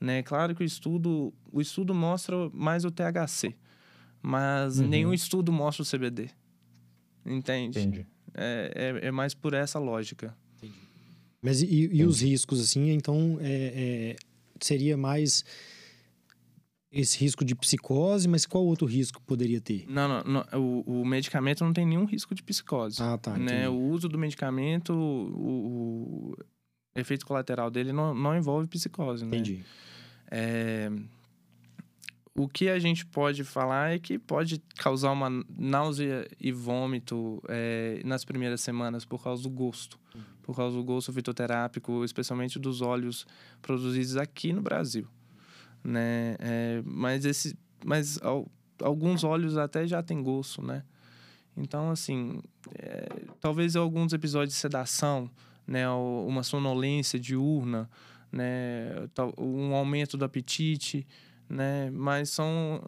Né? 0.00 0.22
Claro 0.22 0.54
que 0.54 0.62
o 0.62 0.64
estudo, 0.64 1.34
o 1.50 1.60
estudo 1.60 1.92
mostra 1.92 2.48
mais 2.50 2.84
o 2.84 2.90
THC, 2.90 3.56
mas 4.22 4.78
uhum. 4.78 4.86
nenhum 4.86 5.12
estudo 5.12 5.52
mostra 5.52 5.82
o 5.82 5.86
CBD. 5.86 6.30
Entende? 7.26 7.80
Entendi. 7.80 8.06
É, 8.34 8.98
é, 9.02 9.08
é 9.08 9.10
mais 9.10 9.34
por 9.34 9.54
essa 9.54 9.78
lógica. 9.78 10.36
Entendi. 10.58 10.74
Mas 11.42 11.62
e, 11.62 11.88
e 11.92 12.04
os 12.04 12.20
riscos, 12.22 12.60
assim, 12.60 12.90
então, 12.90 13.38
é, 13.40 14.16
é 14.16 14.30
seria 14.60 14.96
mais 14.96 15.44
esse 16.92 17.18
risco 17.18 17.44
de 17.44 17.54
psicose, 17.54 18.26
mas 18.26 18.44
qual 18.44 18.64
outro 18.64 18.86
risco 18.86 19.22
poderia 19.22 19.60
ter? 19.60 19.84
Não, 19.88 20.08
não, 20.08 20.24
não 20.24 20.60
o, 20.60 21.00
o, 21.02 21.04
medicamento 21.04 21.64
não 21.64 21.72
tem 21.72 21.86
nenhum 21.86 22.04
risco 22.04 22.34
de 22.34 22.42
psicose. 22.42 23.00
Ah, 23.00 23.16
tá. 23.16 23.38
Né? 23.38 23.68
O 23.68 23.78
uso 23.78 24.08
do 24.08 24.18
medicamento, 24.18 24.92
o, 24.92 26.32
o 26.32 26.36
efeito 26.96 27.24
colateral 27.24 27.70
dele 27.70 27.92
não, 27.92 28.12
não 28.12 28.36
envolve 28.36 28.66
psicose, 28.66 29.24
né? 29.24 29.28
Entendi. 29.28 29.64
É, 30.30 30.90
o 32.42 32.48
que 32.48 32.68
a 32.68 32.78
gente 32.78 33.04
pode 33.06 33.44
falar 33.44 33.94
é 33.94 33.98
que 33.98 34.18
pode 34.18 34.62
causar 34.76 35.12
uma 35.12 35.30
náusea 35.58 36.26
e 36.40 36.52
vômito 36.52 37.42
é, 37.48 38.00
nas 38.04 38.24
primeiras 38.24 38.60
semanas 38.60 39.04
por 39.04 39.22
causa 39.22 39.42
do 39.42 39.50
gosto. 39.50 39.98
Uhum. 40.14 40.22
Por 40.42 40.56
causa 40.56 40.76
do 40.76 40.82
gosto 40.82 41.12
fitoterápico, 41.12 42.04
especialmente 42.04 42.58
dos 42.58 42.80
óleos 42.82 43.26
produzidos 43.62 44.16
aqui 44.16 44.52
no 44.52 44.62
Brasil 44.62 45.06
né? 45.82 46.36
É, 46.38 46.82
mas 46.84 47.24
esse, 47.24 47.56
mas 47.84 48.18
ao, 48.22 48.46
alguns 48.82 49.24
óleos 49.24 49.56
até 49.56 49.86
já 49.86 50.02
tem 50.02 50.22
gosto, 50.22 50.62
né? 50.62 50.84
Então, 51.56 51.90
assim, 51.90 52.40
é, 52.78 53.08
talvez 53.40 53.76
alguns 53.76 54.12
episódios 54.12 54.54
de 54.54 54.60
sedação, 54.60 55.30
né? 55.66 55.88
Uma 55.90 56.42
sonolência 56.42 57.18
diurna, 57.18 57.90
né? 58.30 59.08
Um 59.36 59.74
aumento 59.74 60.16
do 60.16 60.24
apetite, 60.24 61.06
né? 61.50 61.90
Mas 61.90 62.30
são 62.30 62.82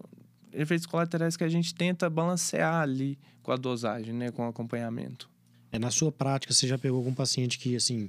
efeitos 0.53 0.87
colaterais 0.87 1.37
que 1.37 1.45
a 1.45 1.49
gente 1.49 1.75
tenta 1.75 2.09
balancear 2.09 2.81
ali 2.83 3.19
com 3.43 3.53
a 3.53 3.57
dosagem, 3.57 4.15
né? 4.15 4.31
Com 4.31 4.47
o 4.47 4.49
acompanhamento. 4.49 5.29
É, 5.73 5.79
na 5.79 5.91
sua 5.91 6.13
prática, 6.13 6.53
você 6.55 6.67
já 6.69 6.79
pegou 6.79 6.99
algum 6.99 7.15
paciente 7.15 7.59
que, 7.59 7.75
assim, 7.75 8.09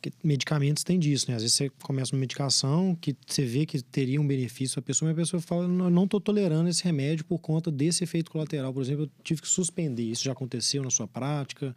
porque 0.00 0.16
medicamentos 0.24 0.82
tem 0.82 0.98
disso, 0.98 1.30
né? 1.30 1.36
Às 1.36 1.42
vezes 1.42 1.56
você 1.56 1.70
começa 1.82 2.14
uma 2.14 2.20
medicação 2.20 2.96
que 2.98 3.14
você 3.26 3.44
vê 3.44 3.66
que 3.66 3.82
teria 3.82 4.20
um 4.20 4.26
benefício 4.26 4.78
a 4.78 4.82
pessoa, 4.82 5.10
mas 5.10 5.18
a 5.18 5.20
pessoa 5.22 5.42
fala, 5.42 5.68
não 5.68 6.04
estou 6.04 6.20
tolerando 6.20 6.70
esse 6.70 6.82
remédio 6.82 7.24
por 7.26 7.38
conta 7.38 7.70
desse 7.70 8.02
efeito 8.02 8.30
colateral. 8.30 8.72
Por 8.72 8.82
exemplo, 8.82 9.04
eu 9.04 9.10
tive 9.22 9.42
que 9.42 9.48
suspender. 9.48 10.04
Isso 10.04 10.24
já 10.24 10.32
aconteceu 10.32 10.82
na 10.82 10.90
sua 10.90 11.06
prática? 11.06 11.76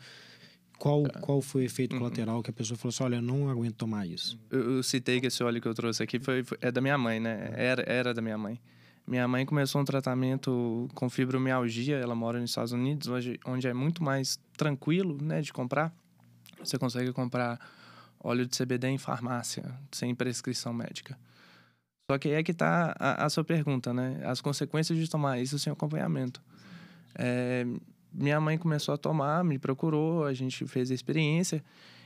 Qual, 0.83 1.05
é. 1.05 1.19
qual 1.21 1.41
foi 1.41 1.61
o 1.61 1.65
efeito 1.65 1.93
uhum. 1.93 1.99
colateral 1.99 2.43
que 2.43 2.49
a 2.49 2.53
pessoa 2.53 2.77
falou 2.77 2.89
assim, 2.89 3.03
olha, 3.05 3.21
não 3.21 3.49
aguento 3.49 3.75
tomar 3.75 4.05
isso? 4.05 4.37
Eu, 4.51 4.75
eu, 4.75 4.83
citei 4.83 5.21
que 5.21 5.27
esse 5.27 5.41
óleo 5.41 5.61
que 5.61 5.67
eu 5.69 5.73
trouxe 5.73 6.03
aqui 6.03 6.19
foi, 6.19 6.43
foi 6.43 6.57
é 6.59 6.69
da 6.73 6.81
minha 6.81 6.97
mãe, 6.97 7.21
né? 7.21 7.53
É. 7.55 7.67
Era, 7.67 7.83
era 7.87 8.13
da 8.13 8.21
minha 8.21 8.37
mãe. 8.37 8.59
Minha 9.07 9.25
mãe 9.25 9.45
começou 9.45 9.79
um 9.79 9.85
tratamento 9.85 10.89
com 10.93 11.09
fibromialgia, 11.09 11.95
ela 11.95 12.13
mora 12.13 12.37
nos 12.37 12.49
Estados 12.49 12.73
Unidos, 12.73 13.07
onde, 13.07 13.39
onde 13.45 13.65
é 13.65 13.73
muito 13.73 14.03
mais 14.03 14.37
tranquilo, 14.57 15.17
né, 15.21 15.39
de 15.39 15.53
comprar. 15.53 15.93
Você 16.61 16.77
consegue 16.77 17.13
comprar 17.13 17.57
óleo 18.19 18.45
de 18.45 18.53
CBD 18.53 18.89
em 18.89 18.97
farmácia, 18.97 19.63
sem 19.89 20.13
prescrição 20.13 20.73
médica. 20.73 21.17
Só 22.11 22.17
que 22.17 22.27
aí 22.27 22.33
é 22.33 22.43
que 22.43 22.51
está 22.51 22.93
a, 22.99 23.23
a, 23.23 23.29
sua 23.29 23.45
pergunta, 23.45 23.93
né? 23.93 24.19
As 24.25 24.41
consequências 24.41 24.99
de 24.99 25.09
tomar 25.09 25.39
isso 25.39 25.57
sem 25.57 25.71
acompanhamento. 25.71 26.41
É, 27.15 27.65
minha 28.13 28.39
mãe 28.39 28.57
começou 28.57 28.93
a 28.93 28.97
tomar, 28.97 29.43
me 29.43 29.57
procurou, 29.57 30.25
a 30.25 30.33
gente 30.33 30.65
fez 30.67 30.91
a 30.91 30.93
experiência 30.93 31.63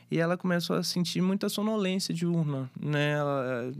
e 0.09 0.19
ela 0.19 0.37
começou 0.37 0.75
a 0.75 0.83
sentir 0.83 1.21
muita 1.21 1.49
sonolência 1.49 2.13
diurna, 2.13 2.69
né? 2.79 3.11
Ela, 3.11 3.73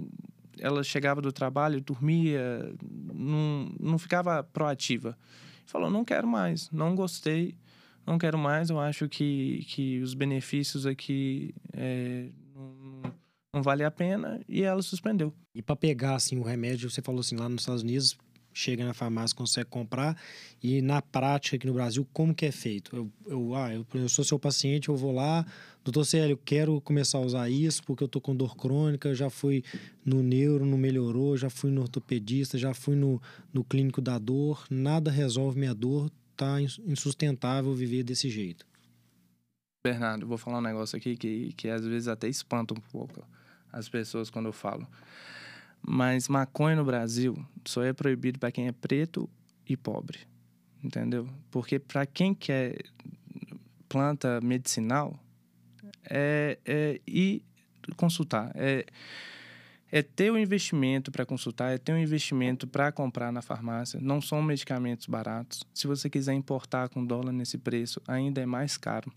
ela 0.59 0.83
chegava 0.83 1.21
do 1.21 1.31
trabalho, 1.31 1.81
dormia, 1.81 2.73
não, 3.13 3.71
não 3.79 3.97
ficava 3.97 4.43
proativa. 4.43 5.17
Falou, 5.65 5.89
não 5.89 6.03
quero 6.03 6.27
mais, 6.27 6.69
não 6.71 6.95
gostei, 6.95 7.55
não 8.05 8.17
quero 8.17 8.37
mais, 8.37 8.69
eu 8.69 8.79
acho 8.79 9.07
que, 9.07 9.65
que 9.67 9.99
os 10.01 10.13
benefícios 10.13 10.85
aqui 10.85 11.53
é, 11.73 12.29
não, 12.55 13.13
não 13.53 13.61
vale 13.61 13.83
a 13.83 13.91
pena 13.91 14.41
e 14.47 14.63
ela 14.63 14.81
suspendeu. 14.81 15.33
E 15.53 15.61
para 15.61 15.75
pegar 15.75 16.15
assim 16.15 16.37
o 16.37 16.43
remédio, 16.43 16.89
você 16.89 17.01
falou 17.01 17.19
assim 17.19 17.35
lá 17.35 17.49
nos 17.49 17.61
Estados 17.61 17.83
Unidos, 17.83 18.17
chega 18.57 18.83
na 18.83 18.93
farmácia, 18.93 19.35
consegue 19.35 19.69
comprar 19.69 20.19
e 20.63 20.81
na 20.81 20.99
prática 20.99 21.55
aqui 21.55 21.67
no 21.67 21.73
Brasil, 21.73 22.07
como 22.11 22.33
que 22.33 22.45
é 22.45 22.51
feito? 22.51 22.95
Eu, 22.95 23.11
eu, 23.27 23.55
ah, 23.55 23.71
eu, 23.71 23.85
eu 23.93 24.09
sou 24.09 24.25
seu 24.25 24.39
paciente, 24.39 24.89
eu 24.89 24.95
vou 24.95 25.11
lá, 25.11 25.45
doutor 25.83 26.03
Célio, 26.03 26.35
quero 26.43 26.81
começar 26.81 27.19
a 27.19 27.21
usar 27.21 27.49
isso 27.49 27.83
porque 27.83 28.03
eu 28.03 28.07
tô 28.07 28.19
com 28.19 28.35
dor 28.35 28.57
crônica, 28.57 29.13
já 29.13 29.29
fui 29.29 29.63
no 30.03 30.23
neuro, 30.23 30.65
não 30.65 30.77
melhorou, 30.77 31.37
já 31.37 31.51
fui 31.51 31.69
no 31.69 31.81
ortopedista, 31.81 32.57
já 32.57 32.73
fui 32.73 32.95
no, 32.95 33.21
no 33.53 33.63
clínico 33.63 34.01
da 34.01 34.17
dor, 34.17 34.65
nada 34.71 35.11
resolve 35.11 35.59
minha 35.59 35.75
dor, 35.75 36.09
tá 36.35 36.59
insustentável 36.59 37.73
viver 37.75 38.03
desse 38.03 38.27
jeito. 38.27 38.65
Bernardo, 39.85 40.25
vou 40.25 40.37
falar 40.37 40.57
um 40.57 40.61
negócio 40.61 40.97
aqui 40.97 41.15
que, 41.15 41.53
que 41.53 41.69
às 41.69 41.85
vezes 41.85 42.07
até 42.07 42.27
espanta 42.27 42.73
um 42.73 42.81
pouco 42.91 43.23
as 43.71 43.87
pessoas 43.87 44.31
quando 44.31 44.47
eu 44.47 44.53
falo. 44.53 44.87
Mas 45.89 46.27
maconha 46.27 46.75
no 46.75 46.83
Brasil 46.83 47.33
só 47.65 47.81
é 47.81 47.93
proibido 47.93 48.37
para 48.37 48.51
quem 48.51 48.67
é 48.67 48.71
preto 48.71 49.29
e 49.65 49.77
pobre. 49.77 50.19
Entendeu? 50.83 51.27
Porque 51.49 51.79
para 51.79 52.05
quem 52.05 52.33
quer 52.33 52.77
planta 53.87 54.41
medicinal, 54.41 55.17
é, 56.09 56.59
é 56.65 57.01
ir 57.07 57.41
consultar. 57.95 58.51
É, 58.55 58.85
é 59.89 60.01
ter 60.01 60.29
o 60.29 60.35
um 60.35 60.37
investimento 60.37 61.11
para 61.11 61.25
consultar, 61.25 61.73
é 61.73 61.77
ter 61.77 61.93
um 61.93 61.97
investimento 61.97 62.67
para 62.67 62.91
comprar 62.91 63.31
na 63.31 63.41
farmácia. 63.41 63.99
Não 64.01 64.21
são 64.21 64.41
medicamentos 64.41 65.07
baratos. 65.07 65.63
Se 65.73 65.87
você 65.87 66.09
quiser 66.09 66.33
importar 66.33 66.89
com 66.89 67.05
dólar 67.05 67.31
nesse 67.31 67.57
preço, 67.57 68.01
ainda 68.05 68.41
é 68.41 68.45
mais 68.45 68.75
caro. 68.75 69.11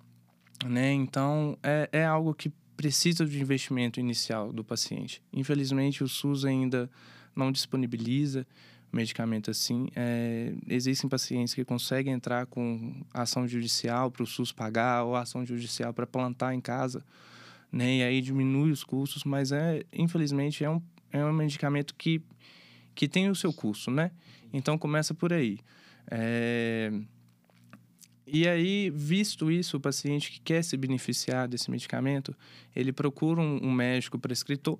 Né? 0.64 0.92
Então, 0.92 1.58
é, 1.62 1.88
é 1.92 2.04
algo 2.04 2.34
que 2.34 2.52
precisa 2.80 3.26
de 3.26 3.38
investimento 3.38 4.00
inicial 4.00 4.52
do 4.52 4.64
paciente. 4.64 5.22
Infelizmente, 5.32 6.02
o 6.02 6.08
SUS 6.08 6.46
ainda 6.46 6.90
não 7.36 7.52
disponibiliza 7.52 8.46
medicamento 8.90 9.50
assim. 9.50 9.88
É, 9.94 10.54
existem 10.66 11.08
pacientes 11.08 11.52
que 11.52 11.62
conseguem 11.64 12.14
entrar 12.14 12.46
com 12.46 12.94
ação 13.12 13.46
judicial 13.46 14.10
para 14.10 14.22
o 14.22 14.26
SUS 14.26 14.50
pagar 14.50 15.04
ou 15.04 15.14
ação 15.14 15.44
judicial 15.44 15.92
para 15.92 16.06
plantar 16.06 16.54
em 16.54 16.60
casa 16.60 17.04
né? 17.72 17.98
E 17.98 18.02
aí 18.02 18.20
diminui 18.20 18.70
os 18.70 18.82
custos, 18.82 19.24
mas 19.24 19.52
é, 19.52 19.84
infelizmente, 19.92 20.64
é 20.64 20.70
um, 20.70 20.82
é 21.12 21.24
um 21.24 21.32
medicamento 21.32 21.94
que, 21.94 22.20
que 22.94 23.08
tem 23.08 23.30
o 23.30 23.34
seu 23.34 23.52
custo, 23.52 23.90
né? 23.90 24.10
Então 24.52 24.76
começa 24.76 25.14
por 25.14 25.32
aí. 25.32 25.58
É... 26.10 26.90
E 28.32 28.46
aí, 28.46 28.90
visto 28.90 29.50
isso, 29.50 29.76
o 29.76 29.80
paciente 29.80 30.30
que 30.30 30.40
quer 30.40 30.62
se 30.62 30.76
beneficiar 30.76 31.48
desse 31.48 31.70
medicamento, 31.70 32.34
ele 32.76 32.92
procura 32.92 33.40
um, 33.40 33.58
um 33.64 33.72
médico 33.72 34.18
prescritor. 34.18 34.78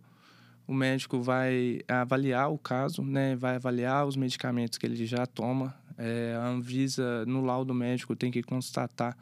O 0.69 0.73
médico 0.73 1.21
vai 1.21 1.81
avaliar 1.89 2.53
o 2.53 2.57
caso, 2.57 3.03
né? 3.03 3.35
Vai 3.35 3.57
avaliar 3.57 4.07
os 4.07 4.15
medicamentos 4.15 4.79
que 4.79 4.87
ele 4.87 5.05
já 5.05 5.27
toma. 5.27 5.75
É, 5.99 6.37
a 6.39 6.47
Anvisa, 6.47 7.27
no 7.27 7.45
laudo 7.45 7.75
médico, 7.75 8.15
tem 8.15 8.31
que 8.31 8.43
constatar 8.43 9.17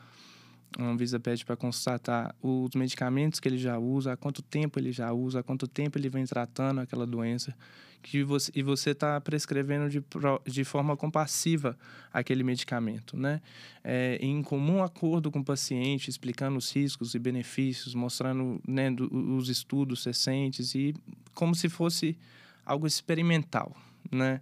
a 0.76 0.82
Anvisa 0.82 1.18
pede 1.18 1.44
para 1.44 1.56
constatar 1.56 2.34
os 2.42 2.74
medicamentos 2.74 3.40
que 3.40 3.48
ele 3.48 3.56
já 3.56 3.78
usa, 3.78 4.12
há 4.12 4.16
quanto 4.16 4.42
tempo 4.42 4.78
ele 4.78 4.92
já 4.92 5.12
usa, 5.12 5.40
há 5.40 5.42
quanto 5.42 5.66
tempo 5.66 5.96
ele 5.96 6.10
vem 6.10 6.26
tratando 6.26 6.80
aquela 6.80 7.06
doença. 7.06 7.56
Que 8.00 8.22
você, 8.22 8.50
e 8.54 8.62
você 8.62 8.90
está 8.90 9.20
prescrevendo 9.20 9.88
de, 9.90 10.02
de 10.46 10.64
forma 10.64 10.96
compassiva 10.96 11.76
aquele 12.12 12.42
medicamento, 12.42 13.16
né? 13.16 13.40
É, 13.82 14.18
em 14.20 14.42
comum 14.42 14.82
acordo 14.82 15.30
com 15.30 15.40
o 15.40 15.44
paciente, 15.44 16.08
explicando 16.08 16.56
os 16.58 16.70
riscos 16.74 17.14
e 17.14 17.18
benefícios, 17.18 17.94
mostrando 17.94 18.60
né, 18.66 18.90
do, 18.90 19.12
os 19.36 19.48
estudos 19.48 20.04
recentes 20.04 20.74
e 20.74 20.94
como 21.34 21.54
se 21.54 21.68
fosse 21.68 22.16
algo 22.64 22.86
experimental, 22.86 23.76
né? 24.10 24.40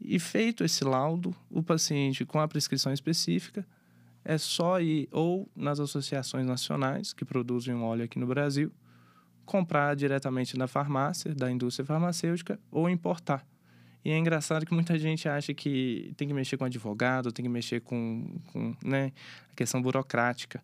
E 0.00 0.18
feito 0.18 0.62
esse 0.62 0.84
laudo, 0.84 1.34
o 1.50 1.62
paciente 1.62 2.24
com 2.24 2.38
a 2.38 2.46
prescrição 2.46 2.92
específica 2.92 3.66
é 4.24 4.36
só 4.36 4.80
ir 4.80 5.08
ou 5.12 5.48
nas 5.54 5.80
associações 5.80 6.44
nacionais 6.44 7.12
que 7.12 7.24
produzem 7.24 7.74
óleo 7.76 8.04
aqui 8.04 8.18
no 8.18 8.26
Brasil, 8.26 8.72
comprar 9.46 9.96
diretamente 9.96 10.58
na 10.58 10.66
farmácia, 10.66 11.34
da 11.34 11.50
indústria 11.50 11.86
farmacêutica, 11.86 12.58
ou 12.70 12.90
importar. 12.90 13.46
E 14.04 14.10
é 14.10 14.18
engraçado 14.18 14.66
que 14.66 14.74
muita 14.74 14.98
gente 14.98 15.28
acha 15.28 15.54
que 15.54 16.12
tem 16.16 16.28
que 16.28 16.34
mexer 16.34 16.56
com 16.56 16.64
advogado, 16.64 17.32
tem 17.32 17.44
que 17.44 17.48
mexer 17.48 17.80
com, 17.80 18.38
com 18.52 18.76
né, 18.84 19.12
a 19.50 19.54
questão 19.54 19.80
burocrática. 19.80 20.62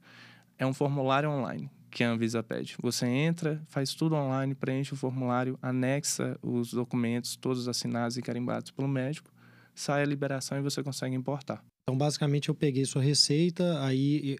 É 0.58 0.66
um 0.66 0.74
formulário 0.74 1.30
online 1.30 1.70
que 1.90 2.04
a 2.04 2.10
Anvisa 2.10 2.42
pede. 2.42 2.76
Você 2.80 3.06
entra, 3.06 3.60
faz 3.66 3.94
tudo 3.94 4.14
online, 4.14 4.54
preenche 4.54 4.94
o 4.94 4.96
formulário, 4.96 5.58
anexa 5.60 6.38
os 6.42 6.72
documentos, 6.72 7.36
todos 7.36 7.68
assinados 7.68 8.16
e 8.16 8.22
carimbados 8.22 8.70
pelo 8.70 8.88
médico, 8.88 9.30
sai 9.74 10.02
a 10.02 10.06
liberação 10.06 10.58
e 10.58 10.62
você 10.62 10.82
consegue 10.82 11.14
importar. 11.14 11.62
Então, 11.82 11.98
basicamente, 11.98 12.48
eu 12.48 12.54
peguei 12.54 12.84
sua 12.84 13.02
receita, 13.02 13.84
aí 13.84 14.36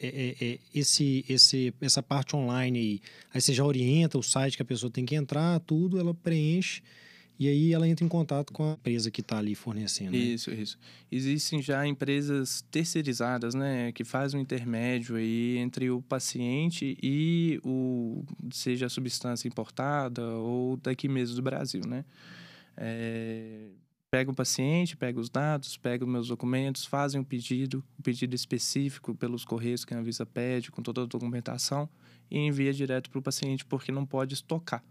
é, 0.00 0.06
é, 0.06 0.44
é, 0.44 0.58
esse, 0.74 1.24
esse, 1.28 1.72
essa 1.80 2.02
parte 2.02 2.34
online 2.34 2.78
aí, 2.78 3.00
aí 3.32 3.40
você 3.40 3.52
já 3.52 3.64
orienta 3.64 4.18
o 4.18 4.22
site 4.22 4.56
que 4.56 4.62
a 4.62 4.66
pessoa 4.66 4.90
tem 4.90 5.04
que 5.04 5.14
entrar, 5.14 5.60
tudo, 5.60 5.98
ela 5.98 6.12
preenche 6.12 6.82
e 7.38 7.48
aí 7.48 7.72
ela 7.72 7.88
entra 7.88 8.04
em 8.04 8.08
contato 8.08 8.52
com 8.52 8.70
a 8.70 8.72
empresa 8.74 9.10
que 9.10 9.20
está 9.20 9.38
ali 9.38 9.54
fornecendo. 9.54 10.12
Né? 10.12 10.18
Isso, 10.18 10.52
isso. 10.52 10.78
Existem 11.10 11.60
já 11.60 11.84
empresas 11.86 12.64
terceirizadas, 12.70 13.54
né, 13.54 13.90
que 13.92 14.04
fazem 14.04 14.38
um 14.38 14.42
intermédio 14.42 15.16
aí 15.16 15.58
entre 15.58 15.90
o 15.90 16.00
paciente 16.00 16.96
e 17.02 17.60
o 17.64 18.24
seja 18.52 18.86
a 18.86 18.88
substância 18.88 19.48
importada 19.48 20.24
ou 20.24 20.76
daqui 20.76 21.08
mesmo 21.08 21.34
do 21.36 21.42
Brasil, 21.42 21.82
né? 21.86 22.04
É, 22.76 23.68
pega 24.14 24.30
o 24.30 24.34
paciente, 24.34 24.96
pega 24.96 25.18
os 25.18 25.28
dados, 25.28 25.76
pega 25.76 26.04
os 26.04 26.10
meus 26.10 26.28
documentos, 26.28 26.84
fazem 26.84 27.20
um 27.20 27.24
pedido, 27.24 27.82
um 27.98 28.02
pedido 28.02 28.32
específico 28.32 29.12
pelos 29.12 29.44
correios 29.44 29.84
que 29.84 29.92
a 29.92 29.98
Anvisa 29.98 30.24
pede, 30.24 30.70
com 30.70 30.80
toda 30.80 31.02
a 31.02 31.04
documentação, 31.04 31.88
e 32.30 32.38
envia 32.38 32.72
direto 32.72 33.10
para 33.10 33.18
o 33.18 33.22
paciente, 33.22 33.64
porque 33.64 33.90
não 33.90 34.06
pode 34.06 34.34
estocar. 34.34 34.84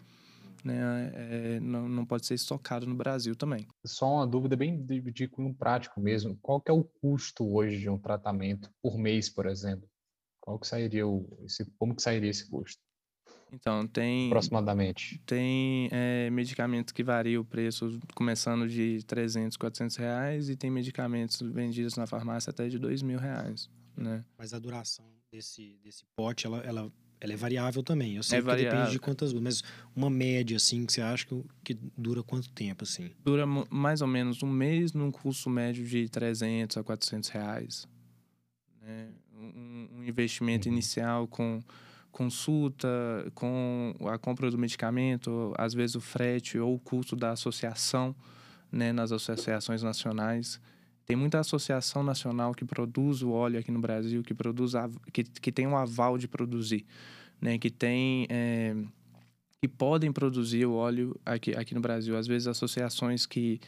Né? 0.62 0.76
É, 1.16 1.60
não, 1.62 1.88
não 1.88 2.06
pode 2.06 2.26
ser 2.26 2.34
estocado 2.34 2.86
no 2.86 2.96
Brasil 2.96 3.34
também. 3.34 3.66
Só 3.86 4.14
uma 4.14 4.28
dúvida 4.28 4.58
bem 4.58 4.84
de, 4.84 5.00
de 5.00 5.28
cunho 5.30 5.54
prático 5.54 6.02
mesmo. 6.02 6.38
Qual 6.42 6.60
que 6.60 6.70
é 6.70 6.74
o 6.74 6.84
custo 6.84 7.50
hoje 7.50 7.80
de 7.80 7.90
um 7.90 7.98
tratamento 7.98 8.70
por 8.82 8.98
mês, 8.98 9.30
por 9.30 9.46
exemplo? 9.46 9.88
Qual 10.42 10.60
que 10.60 10.68
sairia 10.68 11.08
o, 11.08 11.26
esse, 11.46 11.66
como 11.78 11.96
que 11.96 12.02
sairia 12.02 12.30
esse 12.30 12.50
custo? 12.50 12.82
Então, 13.54 13.86
tem. 13.86 14.28
Aproximadamente. 14.28 15.22
Tem 15.26 15.88
é, 15.92 16.30
medicamentos 16.32 16.92
que 16.92 17.04
variam 17.04 17.44
o 17.44 17.46
preço, 17.46 18.00
começando 18.16 18.68
de 18.68 19.04
300, 19.06 19.56
400 19.58 19.96
reais, 19.96 20.50
e 20.50 20.56
tem 20.56 20.72
medicamentos 20.72 21.40
vendidos 21.42 21.96
na 21.96 22.08
farmácia 22.08 22.50
até 22.50 22.68
de 22.68 22.80
2 22.80 23.04
mil 23.04 23.20
reais. 23.20 23.70
Né? 23.96 24.26
Mas 24.38 24.54
a 24.54 24.60
duração 24.60 25.06
desse, 25.32 25.78
desse 25.84 26.04
pote, 26.16 26.48
ela, 26.48 26.58
ela, 26.62 26.92
ela 27.22 27.34
é 27.34 27.36
variável 27.36 27.84
também. 27.84 28.16
Eu 28.16 28.24
sei 28.24 28.40
é 28.40 28.42
que 28.42 28.48
variável. 28.48 28.72
depende 28.72 28.92
de 28.92 29.00
quantas. 29.00 29.32
Mas 29.34 29.64
uma 29.96 30.10
média, 30.10 30.58
assim, 30.58 30.84
que 30.84 30.94
você 30.94 31.02
acha 31.02 31.26
que, 31.28 31.44
que 31.64 31.78
dura 31.96 32.24
quanto 32.24 32.52
tempo, 32.52 32.84
assim? 32.84 33.12
Dura 33.24 33.46
mais 33.46 34.02
ou 34.02 34.08
menos 34.08 34.42
um 34.42 34.50
mês 34.50 34.94
num 34.94 35.12
custo 35.12 35.48
médio 35.48 35.86
de 35.86 36.10
300 36.10 36.78
a 36.78 36.84
400 36.84 37.30
reais. 37.30 37.88
Né? 38.82 39.10
Um, 39.32 39.90
um 39.98 40.04
investimento 40.04 40.68
uhum. 40.68 40.74
inicial 40.74 41.28
com 41.28 41.62
consulta, 42.14 42.88
com 43.34 43.94
a 44.06 44.18
compra 44.20 44.50
do 44.50 44.58
medicamento, 44.58 45.52
às 45.58 45.74
vezes 45.74 45.96
o 45.96 46.00
frete 46.00 46.60
ou 46.60 46.76
o 46.76 46.80
custo 46.80 47.16
da 47.16 47.32
associação, 47.32 48.16
né, 48.72 48.94
nas 48.94 49.12
associações 49.12 49.82
nacionais. 49.82 50.62
Tem 51.06 51.18
muita 51.18 51.40
associação 51.40 52.04
nacional 52.04 52.54
que 52.54 52.64
produz 52.64 53.24
o 53.24 53.32
óleo 53.32 53.60
aqui 53.60 53.72
no 53.72 53.82
Brasil, 53.82 54.24
que 54.24 54.34
produz 54.34 54.74
que, 55.12 55.24
que 55.24 55.52
tem 55.52 55.68
um 55.68 55.76
aval 55.76 56.18
de 56.18 56.28
produzir, 56.28 56.86
né, 57.42 57.58
que 57.58 57.70
tem 57.70 58.28
é, 58.30 58.76
que 59.60 59.68
podem 59.68 60.12
produzir 60.12 60.66
o 60.66 60.76
óleo 60.76 61.20
aqui, 61.26 61.56
aqui 61.56 61.74
no 61.74 61.82
Brasil. 61.82 62.16
Às 62.16 62.28
vezes 62.28 62.48
associações 62.48 63.26
que 63.26 63.60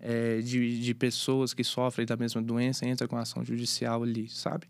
é, 0.00 0.40
de, 0.40 0.80
de 0.80 0.94
pessoas 0.94 1.52
que 1.52 1.62
sofrem 1.62 2.06
da 2.06 2.16
mesma 2.16 2.40
doença 2.40 2.88
entram 2.88 3.06
com 3.06 3.16
ação 3.18 3.44
judicial 3.44 4.02
ali, 4.02 4.26
sabe? 4.28 4.66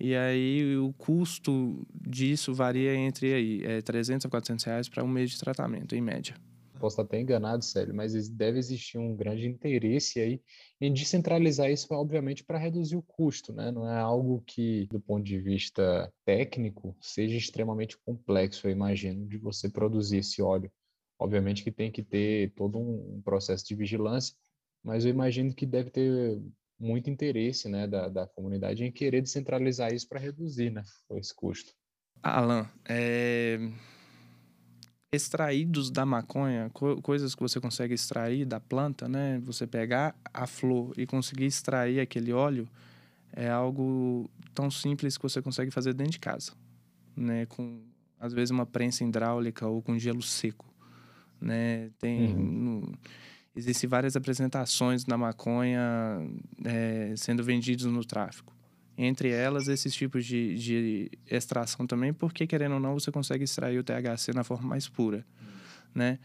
E 0.00 0.14
aí 0.14 0.76
o 0.76 0.92
custo 0.92 1.86
disso 1.92 2.54
varia 2.54 2.94
entre 2.94 3.34
aí, 3.34 3.64
é, 3.64 3.82
300 3.82 4.26
a 4.26 4.28
400 4.28 4.64
reais 4.64 4.88
para 4.88 5.02
um 5.02 5.08
mês 5.08 5.30
de 5.30 5.38
tratamento, 5.38 5.94
em 5.94 6.00
média. 6.00 6.36
Posso 6.78 6.94
estar 6.94 7.02
até 7.02 7.20
enganado, 7.20 7.64
Célio, 7.64 7.92
mas 7.92 8.28
deve 8.28 8.58
existir 8.58 8.98
um 8.98 9.16
grande 9.16 9.48
interesse 9.48 10.20
aí 10.20 10.40
em 10.80 10.92
descentralizar 10.92 11.68
isso, 11.70 11.88
obviamente, 11.90 12.44
para 12.44 12.56
reduzir 12.56 12.96
o 12.96 13.02
custo, 13.02 13.52
né? 13.52 13.72
Não 13.72 13.88
é 13.88 13.98
algo 13.98 14.42
que, 14.46 14.86
do 14.86 15.00
ponto 15.00 15.24
de 15.24 15.40
vista 15.40 16.12
técnico, 16.24 16.96
seja 17.00 17.36
extremamente 17.36 17.98
complexo, 17.98 18.68
eu 18.68 18.70
imagino, 18.70 19.26
de 19.26 19.36
você 19.38 19.68
produzir 19.68 20.18
esse 20.18 20.40
óleo. 20.40 20.70
Obviamente 21.18 21.64
que 21.64 21.72
tem 21.72 21.90
que 21.90 22.02
ter 22.02 22.52
todo 22.54 22.78
um 22.78 23.20
processo 23.24 23.66
de 23.66 23.74
vigilância, 23.74 24.36
mas 24.82 25.04
eu 25.04 25.10
imagino 25.10 25.52
que 25.52 25.66
deve 25.66 25.90
ter 25.90 26.40
muito 26.78 27.10
interesse 27.10 27.68
né, 27.68 27.86
da, 27.86 28.08
da 28.08 28.26
comunidade 28.26 28.84
em 28.84 28.92
querer 28.92 29.20
descentralizar 29.20 29.92
isso 29.92 30.08
para 30.08 30.20
reduzir 30.20 30.70
né, 30.70 30.82
esse 31.12 31.34
custo. 31.34 31.72
Alan, 32.22 32.68
é... 32.88 33.58
extraídos 35.12 35.90
da 35.90 36.04
maconha, 36.04 36.70
co 36.72 37.00
coisas 37.02 37.34
que 37.34 37.40
você 37.40 37.60
consegue 37.60 37.94
extrair 37.94 38.44
da 38.44 38.60
planta, 38.60 39.08
né? 39.08 39.40
Você 39.44 39.66
pegar 39.66 40.16
a 40.32 40.46
flor 40.46 40.92
e 40.96 41.06
conseguir 41.06 41.46
extrair 41.46 42.00
aquele 42.00 42.32
óleo 42.32 42.68
é 43.32 43.48
algo 43.48 44.28
tão 44.54 44.70
simples 44.70 45.16
que 45.16 45.22
você 45.22 45.40
consegue 45.40 45.70
fazer 45.70 45.94
dentro 45.94 46.12
de 46.12 46.18
casa, 46.18 46.52
né? 47.16 47.46
Com 47.46 47.82
às 48.18 48.32
vezes 48.32 48.50
uma 48.50 48.66
prensa 48.66 49.04
hidráulica 49.04 49.66
ou 49.66 49.80
com 49.80 49.98
gelo 49.98 50.22
seco, 50.22 50.66
né? 51.40 51.90
Tem 51.98 52.34
uhum. 52.34 52.42
no... 52.42 52.98
existem 53.58 53.88
várias 53.88 54.14
apresentações 54.14 55.04
da 55.04 55.18
maconha 55.18 55.80
é, 56.64 57.12
sendo 57.16 57.42
vendidos 57.42 57.86
no 57.86 58.04
tráfico. 58.04 58.54
Entre 58.96 59.30
elas, 59.30 59.68
esses 59.68 59.94
tipos 59.94 60.24
de, 60.24 60.54
de 60.54 61.10
extração 61.30 61.86
também, 61.86 62.12
porque, 62.12 62.46
querendo 62.46 62.74
ou 62.74 62.80
não, 62.80 62.94
você 62.94 63.10
consegue 63.10 63.44
extrair 63.44 63.78
o 63.78 63.84
THC 63.84 64.32
na 64.34 64.42
forma 64.42 64.68
mais 64.68 64.88
pura, 64.88 65.24
né? 65.94 66.18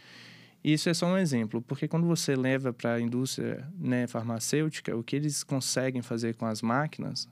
Isso 0.63 0.89
é 0.89 0.93
só 0.93 1.07
um 1.07 1.17
exemplo, 1.17 1.61
porque 1.61 1.89
quando 1.89 2.07
você 2.07 2.35
leva 2.35 2.71
para 2.71 2.93
a 2.93 3.01
indústria 3.01 3.67
né, 3.77 4.07
farmacêutica, 4.07 4.95
o 4.95 5.03
que 5.03 5.15
eles 5.15 5.43
conseguem 5.43 6.01
fazer 6.01 6.35
com 6.35 6.45
as 6.45 6.61
máquinas, 6.61 7.27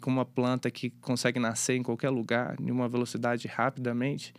com 0.00 0.10
uma 0.10 0.24
planta 0.24 0.70
que 0.70 0.88
consegue 0.88 1.38
nascer 1.38 1.76
em 1.76 1.82
qualquer 1.82 2.08
lugar, 2.08 2.56
em 2.58 2.70
uma 2.70 2.88
velocidade 2.88 3.46
rapidamente, 3.46 4.32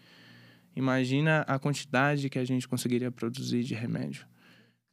imagina 0.75 1.41
a 1.41 1.59
quantidade 1.59 2.27
que 2.27 2.39
a 2.39 2.43
gente 2.43 2.67
conseguiria 2.67 3.11
produzir 3.11 3.63
de 3.63 3.75
remédio. 3.75 4.25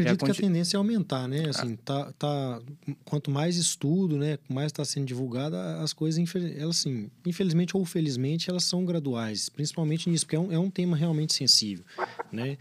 Acredito 0.01 0.23
a 0.23 0.27
que 0.27 0.33
a 0.33 0.35
tendência 0.35 0.77
é 0.77 0.79
aumentar, 0.79 1.29
né? 1.29 1.49
Assim, 1.49 1.77
tá, 1.77 2.13
tá, 2.19 2.61
quanto 3.05 3.31
mais 3.31 3.57
estudo, 3.57 4.17
né, 4.17 4.39
mais 4.49 4.67
está 4.67 4.85
sendo 4.85 5.07
divulgada, 5.07 5.81
as 5.81 5.93
coisas, 5.93 6.23
elas, 6.57 6.79
assim, 6.79 7.11
infelizmente 7.27 7.77
ou 7.77 7.85
felizmente, 7.85 8.51
elas 8.51 8.65
são 8.65 8.85
graduais, 8.85 9.49
principalmente 9.49 10.09
nisso, 10.09 10.25
porque 10.25 10.37
é 10.37 10.41
um, 10.41 10.53
é 10.53 10.59
um 10.59 10.71
tema 10.71 10.97
realmente 10.97 11.35
sensível, 11.35 11.85
né? 12.33 12.57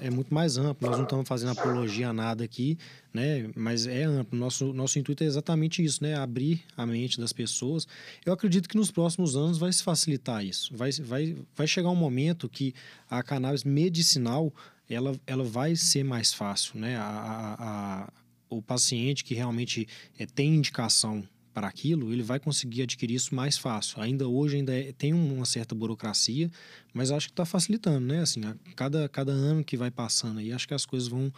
É 0.00 0.10
muito 0.10 0.32
mais 0.32 0.56
amplo, 0.56 0.88
nós 0.88 0.98
não 0.98 1.04
estamos 1.04 1.28
fazendo 1.28 1.52
apologia 1.52 2.08
a 2.08 2.12
nada 2.12 2.44
aqui, 2.44 2.78
né? 3.12 3.50
Mas 3.54 3.86
é 3.86 4.04
amplo. 4.04 4.38
Nosso, 4.38 4.72
nosso 4.72 4.98
intuito 4.98 5.22
é 5.22 5.26
exatamente 5.26 5.84
isso, 5.84 6.02
né? 6.02 6.14
Abrir 6.14 6.62
a 6.76 6.86
mente 6.86 7.20
das 7.20 7.32
pessoas. 7.32 7.86
Eu 8.24 8.32
acredito 8.32 8.68
que 8.68 8.76
nos 8.76 8.90
próximos 8.90 9.36
anos 9.36 9.58
vai 9.58 9.72
se 9.72 9.82
facilitar 9.82 10.44
isso. 10.44 10.74
Vai, 10.74 10.90
vai, 10.92 11.36
vai 11.54 11.66
chegar 11.66 11.90
um 11.90 11.96
momento 11.96 12.48
que 12.48 12.74
a 13.10 13.22
cannabis 13.22 13.64
medicinal 13.64 14.52
ela, 14.88 15.18
ela 15.26 15.44
vai 15.44 15.76
ser 15.76 16.04
mais 16.04 16.32
fácil, 16.32 16.78
né? 16.78 16.96
A, 16.96 17.02
a, 17.02 18.04
a 18.04 18.12
o 18.48 18.60
paciente 18.60 19.24
que 19.24 19.34
realmente 19.34 19.88
é, 20.18 20.26
tem 20.26 20.54
indicação 20.54 21.26
para 21.54 21.66
aquilo, 21.66 22.12
ele 22.12 22.22
vai 22.22 22.40
conseguir 22.40 22.82
adquirir 22.82 23.14
isso 23.14 23.34
mais 23.34 23.58
fácil. 23.58 24.00
Ainda 24.00 24.26
hoje 24.26 24.56
ainda 24.56 24.74
é, 24.74 24.92
tem 24.92 25.12
uma 25.12 25.44
certa 25.44 25.74
burocracia, 25.74 26.50
mas 26.94 27.10
acho 27.10 27.28
que 27.28 27.32
está 27.32 27.44
facilitando, 27.44 28.06
né? 28.06 28.20
Assim, 28.20 28.40
a 28.44 28.54
cada, 28.74 29.08
cada 29.08 29.32
ano 29.32 29.62
que 29.62 29.76
vai 29.76 29.90
passando 29.90 30.38
aí, 30.38 30.52
acho 30.52 30.66
que 30.66 30.74
as 30.74 30.86
coisas 30.86 31.08
vão 31.08 31.32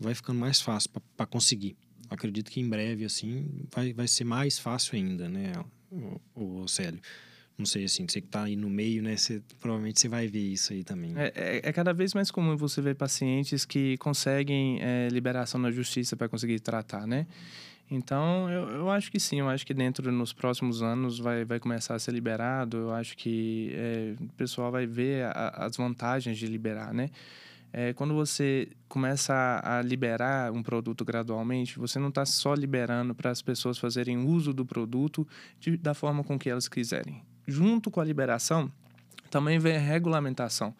vai 0.00 0.14
ficando 0.14 0.38
mais 0.38 0.60
fácil 0.60 0.90
para 1.16 1.26
conseguir. 1.26 1.76
Acredito 2.08 2.50
que 2.50 2.60
em 2.60 2.68
breve 2.68 3.04
assim 3.04 3.66
vai, 3.74 3.92
vai 3.92 4.06
ser 4.06 4.24
mais 4.24 4.58
fácil 4.58 4.96
ainda, 4.96 5.28
né, 5.28 5.52
o, 5.90 6.62
o 6.62 6.68
Célio. 6.68 7.00
Não 7.58 7.66
sei, 7.66 7.86
assim, 7.86 8.06
você 8.06 8.20
que 8.20 8.28
está 8.28 8.44
aí 8.44 8.54
no 8.54 8.70
meio, 8.70 9.02
né? 9.02 9.16
Você, 9.16 9.42
provavelmente 9.60 9.98
você 9.98 10.08
vai 10.08 10.28
ver 10.28 10.52
isso 10.52 10.72
aí 10.72 10.84
também. 10.84 11.12
É, 11.16 11.32
é, 11.34 11.60
é 11.64 11.72
cada 11.72 11.92
vez 11.92 12.14
mais 12.14 12.30
comum 12.30 12.56
você 12.56 12.80
ver 12.80 12.94
pacientes 12.94 13.64
que 13.64 13.96
conseguem 13.98 14.78
é, 14.80 15.08
liberação 15.10 15.60
na 15.60 15.68
justiça 15.72 16.16
para 16.16 16.28
conseguir 16.28 16.60
tratar, 16.60 17.04
né? 17.04 17.26
Então, 17.90 18.48
eu, 18.48 18.68
eu 18.68 18.90
acho 18.90 19.10
que 19.10 19.18
sim, 19.18 19.40
eu 19.40 19.48
acho 19.48 19.66
que 19.66 19.74
dentro, 19.74 20.12
nos 20.12 20.32
próximos 20.32 20.82
anos, 20.82 21.18
vai, 21.18 21.44
vai 21.44 21.58
começar 21.58 21.96
a 21.96 21.98
ser 21.98 22.12
liberado. 22.12 22.76
Eu 22.76 22.92
acho 22.92 23.16
que 23.16 23.72
é, 23.74 24.14
o 24.20 24.28
pessoal 24.34 24.70
vai 24.70 24.86
ver 24.86 25.24
a, 25.24 25.66
as 25.66 25.76
vantagens 25.76 26.38
de 26.38 26.46
liberar, 26.46 26.94
né? 26.94 27.10
É, 27.72 27.92
quando 27.92 28.14
você 28.14 28.68
começa 28.88 29.60
a, 29.64 29.82
liberar 29.82 30.52
um 30.52 30.62
produto 30.62 31.04
gradualmente, 31.04 31.76
você 31.76 31.98
não 31.98 32.08
está 32.08 32.24
só 32.24 32.54
liberando 32.54 33.16
para 33.16 33.30
as 33.30 33.42
pessoas 33.42 33.78
fazerem 33.78 34.16
uso 34.16 34.54
do 34.54 34.64
produto 34.64 35.26
de, 35.58 35.76
da 35.76 35.92
forma 35.92 36.22
com 36.22 36.38
que 36.38 36.48
elas 36.48 36.68
quiserem 36.68 37.20
junto 37.48 37.90
com 37.90 38.00
a 38.00 38.04
liberação, 38.04 38.70
também 39.30 39.58
vem 39.58 39.76
a 39.76 39.80
regulamentação. 39.80 40.74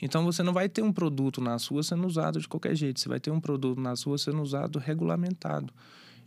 Então 0.00 0.24
você 0.24 0.42
não 0.42 0.52
vai 0.52 0.68
ter 0.68 0.82
um 0.82 0.92
produto 0.92 1.40
na 1.40 1.58
sua 1.58 1.82
sendo 1.82 2.06
usado 2.06 2.38
de 2.38 2.46
qualquer 2.46 2.74
jeito, 2.74 3.00
você 3.00 3.08
vai 3.08 3.18
ter 3.18 3.30
um 3.30 3.40
produto 3.40 3.80
na 3.80 3.96
sua 3.96 4.16
sendo 4.16 4.40
usado 4.40 4.78
regulamentado. 4.78 5.72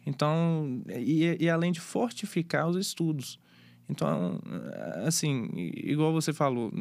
Então, 0.06 0.82
e, 0.89 1.38
e 1.39 1.50
além 1.50 1.72
de 1.72 1.80
fortificar 1.80 2.68
os 2.68 2.76
estudos. 2.76 3.39
Então, 3.89 4.39
assim, 5.06 5.50
igual 5.56 6.12
você 6.12 6.34
falou, 6.34 6.72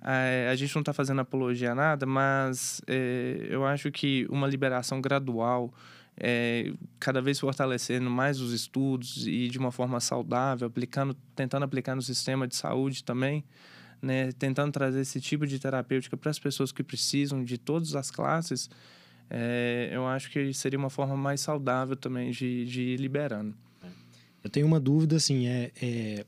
a, 0.00 0.50
a 0.50 0.56
gente 0.56 0.74
não 0.74 0.80
está 0.80 0.92
fazendo 0.92 1.20
apologia 1.20 1.72
a 1.72 1.74
nada, 1.74 2.06
mas 2.06 2.80
é, 2.86 3.46
eu 3.48 3.64
acho 3.64 3.90
que 3.90 4.26
uma 4.30 4.46
liberação 4.46 5.00
gradual, 5.00 5.72
é, 6.20 6.72
cada 6.98 7.22
vez 7.22 7.40
fortalecendo 7.40 8.10
mais 8.10 8.40
os 8.40 8.52
estudos 8.52 9.26
e 9.26 9.48
de 9.48 9.58
uma 9.58 9.72
forma 9.72 9.98
saudável, 10.00 10.66
aplicando, 10.66 11.16
tentando 11.34 11.64
aplicar 11.64 11.96
no 11.96 12.02
sistema 12.02 12.46
de 12.46 12.54
saúde 12.54 13.02
também, 13.02 13.42
né, 14.02 14.30
tentando 14.32 14.70
trazer 14.70 15.00
esse 15.00 15.20
tipo 15.20 15.46
de 15.46 15.58
terapêutica 15.58 16.16
para 16.16 16.30
as 16.30 16.38
pessoas 16.38 16.70
que 16.70 16.82
precisam 16.82 17.42
de 17.42 17.56
todas 17.56 17.94
as 17.94 18.10
classes, 18.10 18.68
é, 19.30 19.90
eu 19.92 20.06
acho 20.06 20.30
que 20.30 20.52
seria 20.52 20.78
uma 20.78 20.90
forma 20.90 21.16
mais 21.16 21.40
saudável 21.40 21.96
também 21.96 22.30
de, 22.30 22.66
de 22.66 22.82
ir 22.82 23.00
liberando. 23.00 23.54
Eu 24.42 24.50
tenho 24.50 24.66
uma 24.66 24.80
dúvida, 24.80 25.16
assim, 25.16 25.46
é, 25.46 25.70
é 25.80 26.26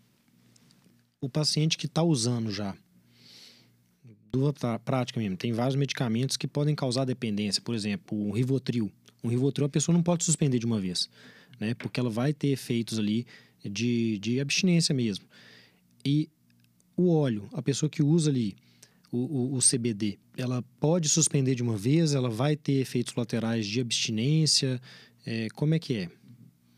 o 1.20 1.28
paciente 1.28 1.78
que 1.78 1.86
está 1.86 2.02
usando 2.02 2.50
já, 2.50 2.74
dúvida 4.32 4.78
prática 4.78 5.20
mesmo, 5.20 5.36
tem 5.36 5.52
vários 5.52 5.76
medicamentos 5.76 6.36
que 6.36 6.48
podem 6.48 6.74
causar 6.74 7.04
dependência, 7.04 7.60
por 7.62 7.74
exemplo, 7.74 8.18
o 8.18 8.32
Rivotril. 8.32 8.90
Um 9.22 9.28
Rivotril 9.28 9.66
a 9.66 9.68
pessoa 9.68 9.94
não 9.94 10.02
pode 10.02 10.24
suspender 10.24 10.58
de 10.58 10.66
uma 10.66 10.80
vez, 10.80 11.08
né? 11.60 11.74
Porque 11.74 12.00
ela 12.00 12.10
vai 12.10 12.32
ter 12.32 12.48
efeitos 12.48 12.98
ali 12.98 13.26
de, 13.64 14.18
de 14.18 14.40
abstinência 14.40 14.94
mesmo. 14.94 15.24
E 16.04 16.28
o 16.96 17.12
óleo, 17.12 17.48
a 17.52 17.62
pessoa 17.62 17.88
que 17.88 18.02
usa 18.02 18.30
ali 18.30 18.56
o, 19.10 19.18
o, 19.18 19.54
o, 19.56 19.58
CBD, 19.58 20.18
ela 20.36 20.62
pode 20.80 21.08
suspender 21.08 21.54
de 21.54 21.62
uma 21.62 21.76
vez, 21.76 22.14
ela 22.14 22.28
vai 22.28 22.56
ter 22.56 22.80
efeitos 22.80 23.14
laterais 23.14 23.66
de 23.66 23.80
abstinência, 23.80 24.80
é, 25.24 25.48
como 25.54 25.74
é 25.74 25.78
que 25.78 25.94
é? 25.94 26.10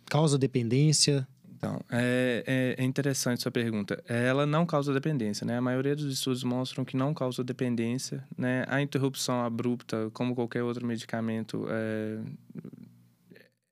Causa 0.06 0.36
dependência? 0.36 1.26
Então, 1.64 1.80
é, 1.90 2.44
é, 2.46 2.82
é, 2.82 2.84
interessante 2.84 3.40
sua 3.42 3.50
pergunta. 3.50 4.02
Ela 4.06 4.44
não 4.44 4.66
causa 4.66 4.92
dependência, 4.92 5.46
né? 5.46 5.56
A 5.56 5.62
maioria 5.62 5.96
dos 5.96 6.12
estudos 6.12 6.44
mostram 6.44 6.84
que 6.84 6.94
não 6.94 7.14
causa 7.14 7.42
dependência, 7.42 8.22
né? 8.36 8.66
A 8.68 8.82
interrupção 8.82 9.42
abrupta, 9.42 10.10
como 10.12 10.34
qualquer 10.34 10.62
outro 10.62 10.86
medicamento, 10.86 11.66
é, 11.70 12.18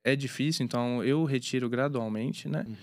é 0.03 0.15
difícil, 0.15 0.65
então 0.65 1.03
eu 1.03 1.23
retiro 1.23 1.69
gradualmente, 1.69 2.49
né? 2.49 2.65
Uhum. 2.67 2.75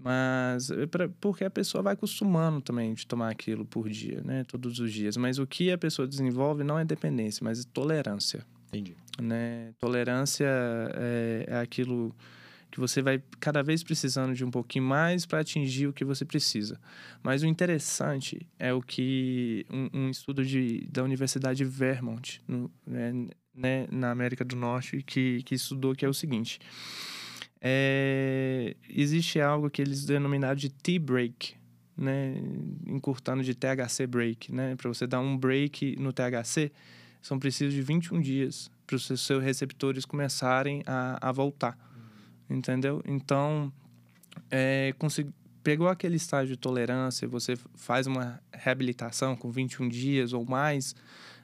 Mas 0.00 0.70
é 0.70 0.86
pra, 0.86 1.08
porque 1.20 1.42
a 1.42 1.50
pessoa 1.50 1.82
vai 1.82 1.94
acostumando 1.94 2.60
também 2.60 2.94
de 2.94 3.04
tomar 3.04 3.30
aquilo 3.30 3.64
por 3.64 3.88
dia, 3.88 4.22
né? 4.24 4.44
Todos 4.44 4.78
os 4.78 4.92
dias. 4.92 5.16
Mas 5.16 5.40
o 5.40 5.46
que 5.48 5.72
a 5.72 5.78
pessoa 5.78 6.06
desenvolve 6.06 6.62
não 6.62 6.78
é 6.78 6.84
dependência, 6.84 7.42
mas 7.42 7.64
tolerância. 7.64 8.46
Entendi. 8.68 8.94
Né? 9.20 9.72
Tolerância 9.80 10.46
é, 10.94 11.46
é 11.48 11.58
aquilo 11.58 12.14
que 12.70 12.78
você 12.78 13.00
vai 13.00 13.22
cada 13.40 13.62
vez 13.62 13.82
precisando 13.82 14.34
de 14.34 14.44
um 14.44 14.50
pouquinho 14.50 14.84
mais 14.84 15.24
para 15.24 15.40
atingir 15.40 15.86
o 15.86 15.92
que 15.92 16.04
você 16.04 16.24
precisa. 16.24 16.78
Mas 17.22 17.42
o 17.42 17.46
interessante 17.46 18.46
é 18.58 18.72
o 18.72 18.82
que 18.82 19.66
um, 19.70 19.88
um 19.92 20.10
estudo 20.10 20.44
de, 20.44 20.86
da 20.90 21.02
Universidade 21.02 21.64
Vermont, 21.64 22.40
no, 22.46 22.70
né, 22.86 23.12
né, 23.54 23.86
na 23.90 24.10
América 24.10 24.44
do 24.44 24.54
Norte, 24.54 25.02
que, 25.02 25.42
que 25.44 25.54
estudou, 25.54 25.94
que 25.94 26.04
é 26.04 26.08
o 26.08 26.14
seguinte. 26.14 26.58
É, 27.60 28.76
existe 28.88 29.40
algo 29.40 29.68
que 29.70 29.82
eles 29.82 30.04
denominaram 30.04 30.56
de 30.56 30.68
T-break, 30.68 31.56
né, 31.96 32.34
encurtando 32.86 33.42
de 33.42 33.54
THC 33.54 34.06
break, 34.06 34.54
né, 34.54 34.76
para 34.76 34.88
você 34.88 35.06
dar 35.06 35.18
um 35.20 35.36
break 35.36 35.96
no 35.98 36.12
THC, 36.12 36.70
são 37.20 37.38
precisos 37.38 37.74
de 37.74 37.82
21 37.82 38.20
dias 38.20 38.70
para 38.86 38.94
os 38.94 39.04
seus 39.04 39.42
receptores 39.42 40.04
começarem 40.04 40.82
a, 40.86 41.28
a 41.28 41.32
voltar 41.32 41.76
entendeu? 42.48 43.02
Então, 43.06 43.72
é, 44.50 44.94
consegui, 44.98 45.32
pegou 45.62 45.88
aquele 45.88 46.16
estágio 46.16 46.54
de 46.54 46.60
tolerância, 46.60 47.28
você 47.28 47.54
faz 47.74 48.06
uma 48.06 48.40
reabilitação 48.52 49.36
com 49.36 49.50
21 49.50 49.88
dias 49.88 50.32
ou 50.32 50.44
mais, 50.44 50.94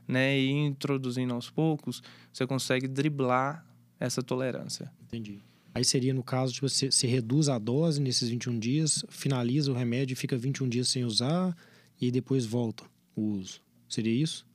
né, 0.07 0.38
e 0.38 0.50
introduzindo 0.50 1.34
aos 1.34 1.50
poucos, 1.50 2.02
você 2.32 2.46
consegue 2.46 2.86
driblar 2.86 3.64
essa 3.98 4.22
tolerância. 4.22 4.90
Entendi. 5.02 5.40
Aí 5.74 5.84
seria 5.84 6.14
no 6.14 6.22
caso 6.22 6.52
de 6.52 6.61
você 6.61 6.90
se 6.90 7.07
reduz 7.07 7.48
a 7.48 7.59
dose 7.59 8.00
nesses 8.00 8.28
21 8.28 8.59
dias, 8.59 9.05
finaliza 9.09 9.72
o 9.72 9.74
remédio 9.74 10.14
e 10.14 10.16
fica 10.16 10.36
21 10.36 10.68
dias 10.68 10.88
sem 10.88 11.05
usar 11.05 11.57
e 12.00 12.11
depois 12.11 12.46
volta 12.46 12.84
o 13.16 13.22
uso. 13.22 13.61
Seria 13.88 14.12
isso? 14.12 14.46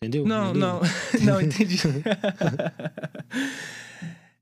Entendeu? 0.00 0.24
Não, 0.24 0.54
não, 0.54 0.80
não, 1.22 1.40
entendi. 1.40 1.78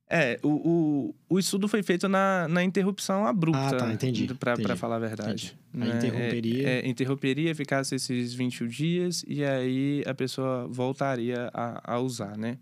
É, 0.08 0.38
o, 0.40 0.48
o, 0.48 1.14
o 1.28 1.36
estudo 1.36 1.66
foi 1.66 1.82
feito 1.82 2.08
na, 2.08 2.46
na 2.46 2.62
interrupção 2.62 3.26
abrupta. 3.26 3.60
Ah, 3.60 3.76
tá, 3.76 3.92
entendi. 3.92 4.32
Pra 4.34 4.76
falar 4.76 4.96
a 4.96 4.98
verdade. 5.00 5.58
Aí 5.74 5.90
interromperia. 5.90 6.68
É, 6.68 6.78
é, 6.78 6.88
interromperia, 6.88 7.54
ficasse 7.56 7.96
esses 7.96 8.32
21 8.32 8.68
dias 8.68 9.24
e 9.26 9.44
aí 9.44 10.04
a 10.06 10.14
pessoa 10.14 10.68
voltaria 10.68 11.50
a, 11.52 11.94
a 11.94 11.98
usar, 11.98 12.38
né? 12.38 12.56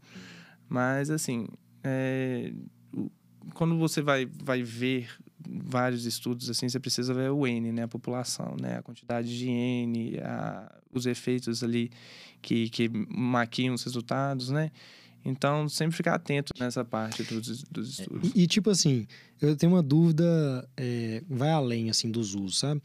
Mas, 0.66 1.10
assim, 1.10 1.46
é, 1.82 2.50
quando 3.52 3.76
você 3.76 4.00
vai, 4.00 4.26
vai 4.42 4.62
ver 4.62 5.10
vários 5.46 6.06
estudos 6.06 6.48
assim, 6.48 6.68
você 6.68 6.80
precisa 6.80 7.12
ver 7.12 7.30
o 7.30 7.46
N, 7.46 7.70
né, 7.70 7.82
a 7.82 7.88
população, 7.88 8.56
né, 8.58 8.78
a 8.78 8.82
quantidade 8.82 9.36
de 9.36 9.50
N, 9.50 10.18
a, 10.20 10.74
os 10.90 11.04
efeitos 11.04 11.62
ali 11.62 11.90
que, 12.44 12.68
que 12.68 12.90
maquiam 13.08 13.74
os 13.74 13.82
resultados, 13.82 14.50
né? 14.50 14.70
Então, 15.24 15.66
sempre 15.68 15.96
ficar 15.96 16.14
atento 16.14 16.52
nessa 16.60 16.84
parte 16.84 17.22
dos, 17.22 17.62
dos 17.64 17.98
estudos. 17.98 18.30
E, 18.34 18.42
e, 18.42 18.46
tipo 18.46 18.68
assim, 18.68 19.06
eu 19.40 19.56
tenho 19.56 19.72
uma 19.72 19.82
dúvida, 19.82 20.68
é, 20.76 21.22
vai 21.28 21.50
além, 21.50 21.88
assim, 21.88 22.10
dos 22.10 22.34
usos, 22.34 22.58
sabe? 22.58 22.82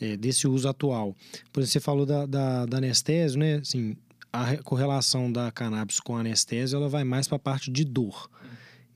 É, 0.00 0.16
desse 0.16 0.46
uso 0.46 0.68
atual. 0.68 1.16
Por 1.52 1.60
exemplo, 1.60 1.72
você 1.72 1.80
falou 1.80 2.06
da, 2.06 2.24
da, 2.24 2.64
da 2.64 2.78
anestésio, 2.78 3.40
né? 3.40 3.56
Assim, 3.56 3.96
a 4.32 4.56
correlação 4.58 5.30
da 5.30 5.50
cannabis 5.50 5.98
com 5.98 6.16
a 6.16 6.20
anestésio, 6.20 6.76
ela 6.76 6.88
vai 6.88 7.02
mais 7.02 7.26
para 7.26 7.36
a 7.36 7.40
parte 7.40 7.70
de 7.70 7.84
dor. 7.84 8.30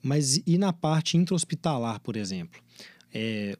Mas 0.00 0.40
e 0.46 0.56
na 0.56 0.72
parte 0.72 1.16
intra-hospitalar, 1.16 1.98
por 1.98 2.16
exemplo? 2.16 2.62
É, 3.12 3.58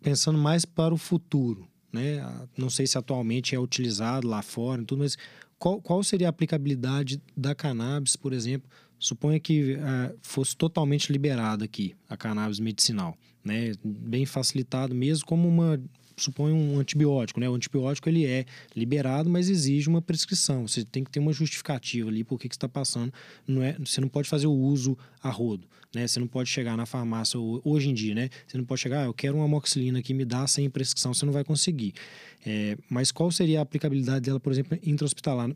pensando 0.00 0.38
mais 0.38 0.64
para 0.64 0.94
o 0.94 0.98
futuro, 0.98 1.66
né? 1.92 2.24
Não 2.56 2.70
sei 2.70 2.86
se 2.86 2.96
atualmente 2.96 3.54
é 3.54 3.58
utilizado 3.58 4.28
lá 4.28 4.40
fora 4.40 4.82
e 4.82 4.84
tudo, 4.84 5.00
mas 5.00 5.16
qual, 5.62 5.80
qual 5.80 6.02
seria 6.02 6.26
a 6.26 6.30
aplicabilidade 6.30 7.22
da 7.36 7.54
cannabis, 7.54 8.16
por 8.16 8.32
exemplo? 8.32 8.68
Suponha 8.98 9.38
que 9.38 9.74
uh, 9.74 10.18
fosse 10.20 10.56
totalmente 10.56 11.12
liberada 11.12 11.64
aqui 11.64 11.94
a 12.08 12.16
cannabis 12.16 12.58
medicinal, 12.58 13.16
né? 13.44 13.70
Bem 13.84 14.26
facilitado 14.26 14.92
mesmo 14.92 15.24
como 15.24 15.46
uma 15.46 15.80
supõe 16.16 16.52
um 16.52 16.78
antibiótico, 16.78 17.40
né? 17.40 17.48
O 17.48 17.54
antibiótico 17.54 18.08
ele 18.08 18.26
é 18.26 18.44
liberado, 18.74 19.28
mas 19.28 19.48
exige 19.48 19.88
uma 19.88 20.02
prescrição. 20.02 20.66
Você 20.66 20.84
tem 20.84 21.04
que 21.04 21.10
ter 21.10 21.20
uma 21.20 21.32
justificativa 21.32 22.08
ali 22.08 22.24
por 22.24 22.38
que 22.38 22.46
está 22.46 22.68
passando. 22.68 23.12
Não 23.46 23.62
é, 23.62 23.76
você 23.78 24.00
não 24.00 24.08
pode 24.08 24.28
fazer 24.28 24.46
o 24.46 24.52
uso 24.52 24.96
a 25.22 25.30
rodo, 25.30 25.66
né? 25.94 26.06
Você 26.06 26.18
não 26.18 26.26
pode 26.26 26.48
chegar 26.48 26.76
na 26.76 26.86
farmácia 26.86 27.38
hoje 27.40 27.88
em 27.88 27.94
dia, 27.94 28.14
né? 28.14 28.28
Você 28.46 28.58
não 28.58 28.64
pode 28.64 28.80
chegar, 28.80 29.02
ah, 29.02 29.04
eu 29.06 29.14
quero 29.14 29.36
uma 29.36 29.44
amoxicilina 29.44 30.02
que 30.02 30.12
me 30.12 30.24
dá 30.24 30.46
sem 30.46 30.68
prescrição, 30.68 31.14
você 31.14 31.24
não 31.24 31.32
vai 31.32 31.44
conseguir. 31.44 31.94
É, 32.44 32.76
mas 32.90 33.12
qual 33.12 33.30
seria 33.30 33.60
a 33.60 33.62
aplicabilidade 33.62 34.22
dela, 34.22 34.40
por 34.40 34.52
exemplo, 34.52 34.76
intra-hospitalar? 34.82 35.50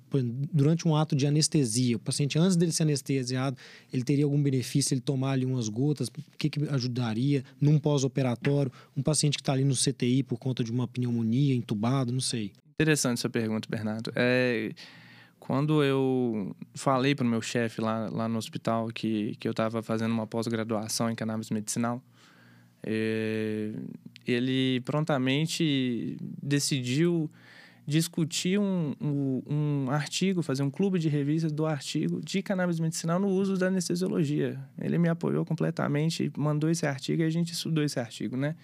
Durante 0.52 0.86
um 0.86 0.94
ato 0.94 1.16
de 1.16 1.26
anestesia, 1.26 1.96
o 1.96 1.98
paciente, 1.98 2.38
antes 2.38 2.56
dele 2.56 2.70
ser 2.70 2.84
anestesiado, 2.84 3.56
ele 3.92 4.04
teria 4.04 4.24
algum 4.24 4.40
benefício 4.40 4.94
ele 4.94 5.00
tomar 5.00 5.32
ali 5.32 5.44
umas 5.44 5.68
gotas? 5.68 6.08
O 6.08 6.12
que, 6.38 6.48
que 6.48 6.68
ajudaria 6.68 7.44
num 7.60 7.78
pós-operatório? 7.78 8.70
Um 8.96 9.02
paciente 9.02 9.36
que 9.36 9.42
está 9.42 9.52
ali 9.52 9.64
no 9.64 9.74
CTI 9.74 10.22
por 10.22 10.38
conta 10.46 10.62
de 10.62 10.70
uma 10.70 10.86
pneumonia, 10.86 11.56
entubado, 11.56 12.12
não 12.12 12.20
sei. 12.20 12.52
Interessante 12.74 13.18
essa 13.18 13.28
pergunta, 13.28 13.66
Bernardo. 13.68 14.12
É, 14.14 14.72
quando 15.40 15.82
eu 15.82 16.54
falei 16.72 17.16
para 17.16 17.26
o 17.26 17.28
meu 17.28 17.42
chefe 17.42 17.80
lá, 17.80 18.08
lá 18.08 18.28
no 18.28 18.38
hospital 18.38 18.86
que, 18.94 19.34
que 19.40 19.48
eu 19.48 19.50
estava 19.50 19.82
fazendo 19.82 20.12
uma 20.12 20.24
pós-graduação 20.24 21.10
em 21.10 21.16
cannabis 21.16 21.50
medicinal, 21.50 22.00
é, 22.80 23.72
ele 24.24 24.80
prontamente 24.82 26.16
decidiu 26.40 27.28
discutir 27.84 28.60
um, 28.60 28.94
um, 29.00 29.42
um, 29.48 29.90
artigo, 29.90 30.42
fazer 30.42 30.62
um 30.62 30.70
clube 30.70 31.00
de 31.00 31.08
revistas 31.08 31.50
do 31.50 31.66
artigo 31.66 32.20
de 32.20 32.40
cannabis 32.40 32.78
medicinal 32.78 33.18
no 33.18 33.28
uso 33.28 33.56
da 33.56 33.66
anestesiologia. 33.66 34.60
Ele 34.80 34.96
me 34.96 35.08
apoiou 35.08 35.44
completamente, 35.44 36.30
mandou 36.36 36.70
esse 36.70 36.86
artigo 36.86 37.22
e 37.22 37.24
a 37.24 37.30
gente 37.30 37.52
estudou 37.52 37.82
esse 37.82 37.98
artigo, 37.98 38.36
né? 38.36 38.54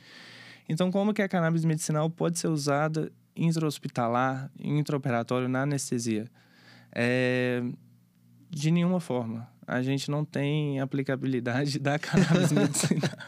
Então, 0.69 0.91
como 0.91 1.13
que 1.13 1.23
a 1.23 1.29
cannabis 1.29 1.65
medicinal 1.65 2.09
pode 2.09 2.39
ser 2.39 2.49
usada 2.49 3.11
intra-hospitalar, 3.37 4.51
intraoperatório 4.59 5.49
na 5.49 5.63
anestesia? 5.63 6.27
É, 6.95 7.63
de 8.51 8.71
nenhuma 8.71 9.01
forma. 9.01 9.49
A 9.67 9.81
gente 9.81 10.11
não 10.11 10.25
tem 10.25 10.81
aplicabilidade 10.81 11.79
da 11.81 11.99
cannabis 11.99 12.53
medicinal. 12.53 13.19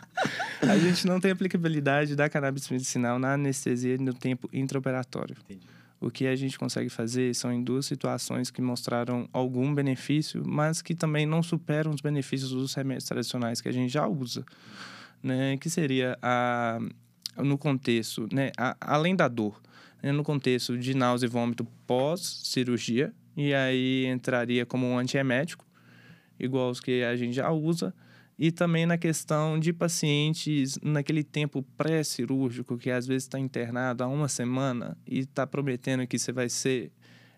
A 0.61 0.79
gente 0.79 1.07
não 1.07 1.21
tem 1.21 1.31
aplicabilidade 1.31 2.17
da 2.17 2.29
cannabis 2.29 2.69
medicinal 2.69 3.19
na 3.19 3.35
anestesia 3.35 3.97
no 3.99 4.15
tempo 4.15 4.49
intraoperatório. 4.53 5.37
Entendi. 5.45 5.67
O 6.01 6.11
que 6.11 6.27
a 6.27 6.37
gente 6.37 6.59
consegue 6.59 6.91
fazer 6.91 7.35
são 7.35 7.51
em 7.51 7.63
duas 7.63 7.87
situações 7.87 8.51
que 8.51 8.61
mostraram 8.61 9.27
algum 9.33 9.75
benefício, 9.75 10.43
mas 10.47 10.83
que 10.83 10.95
também 10.95 11.25
não 11.25 11.43
superam 11.43 11.93
os 11.93 12.03
benefícios 12.03 12.51
dos 12.51 12.75
remédios 12.75 13.05
tradicionais 13.05 13.61
que 13.63 13.69
a 13.69 13.73
gente 13.73 13.91
já 13.91 14.07
usa, 14.07 14.45
né? 15.23 15.57
Que 15.57 15.71
seria 15.71 16.19
a 16.21 16.79
no 17.37 17.59
contexto, 17.59 18.29
né, 18.33 18.51
a, 18.57 18.77
além 18.81 19.17
da 19.17 19.29
dor, 19.29 19.61
né, 20.03 20.13
no 20.13 20.23
contexto 20.23 20.77
de 20.79 20.95
náusea 20.95 21.27
e 21.27 21.31
vômito 21.31 21.65
pós 21.87 22.21
cirurgia, 22.45 23.13
e 23.37 23.53
aí 23.53 24.07
entraria 24.07 24.65
como 24.65 24.87
um 24.87 24.99
antiemético, 24.99 25.67
igual 26.39 26.71
os 26.71 26.81
que 26.81 27.03
a 27.03 27.17
gente 27.17 27.35
já 27.35 27.51
usa, 27.51 27.95
e 28.39 28.51
também 28.51 28.85
na 28.85 28.99
questão 28.99 29.59
de 29.59 29.73
pacientes 29.73 30.79
naquele 30.83 31.23
tempo 31.23 31.63
pré-cirúrgico, 31.77 32.77
que 32.77 32.91
às 32.91 33.07
vezes 33.07 33.25
está 33.25 33.39
internado 33.39 34.03
há 34.03 34.09
uma 34.09 34.29
semana 34.29 34.97
e 35.07 35.21
está 35.21 35.47
prometendo 35.47 36.07
que 36.07 36.19
você 36.19 36.33
vai 36.33 36.49
ser 36.49 36.91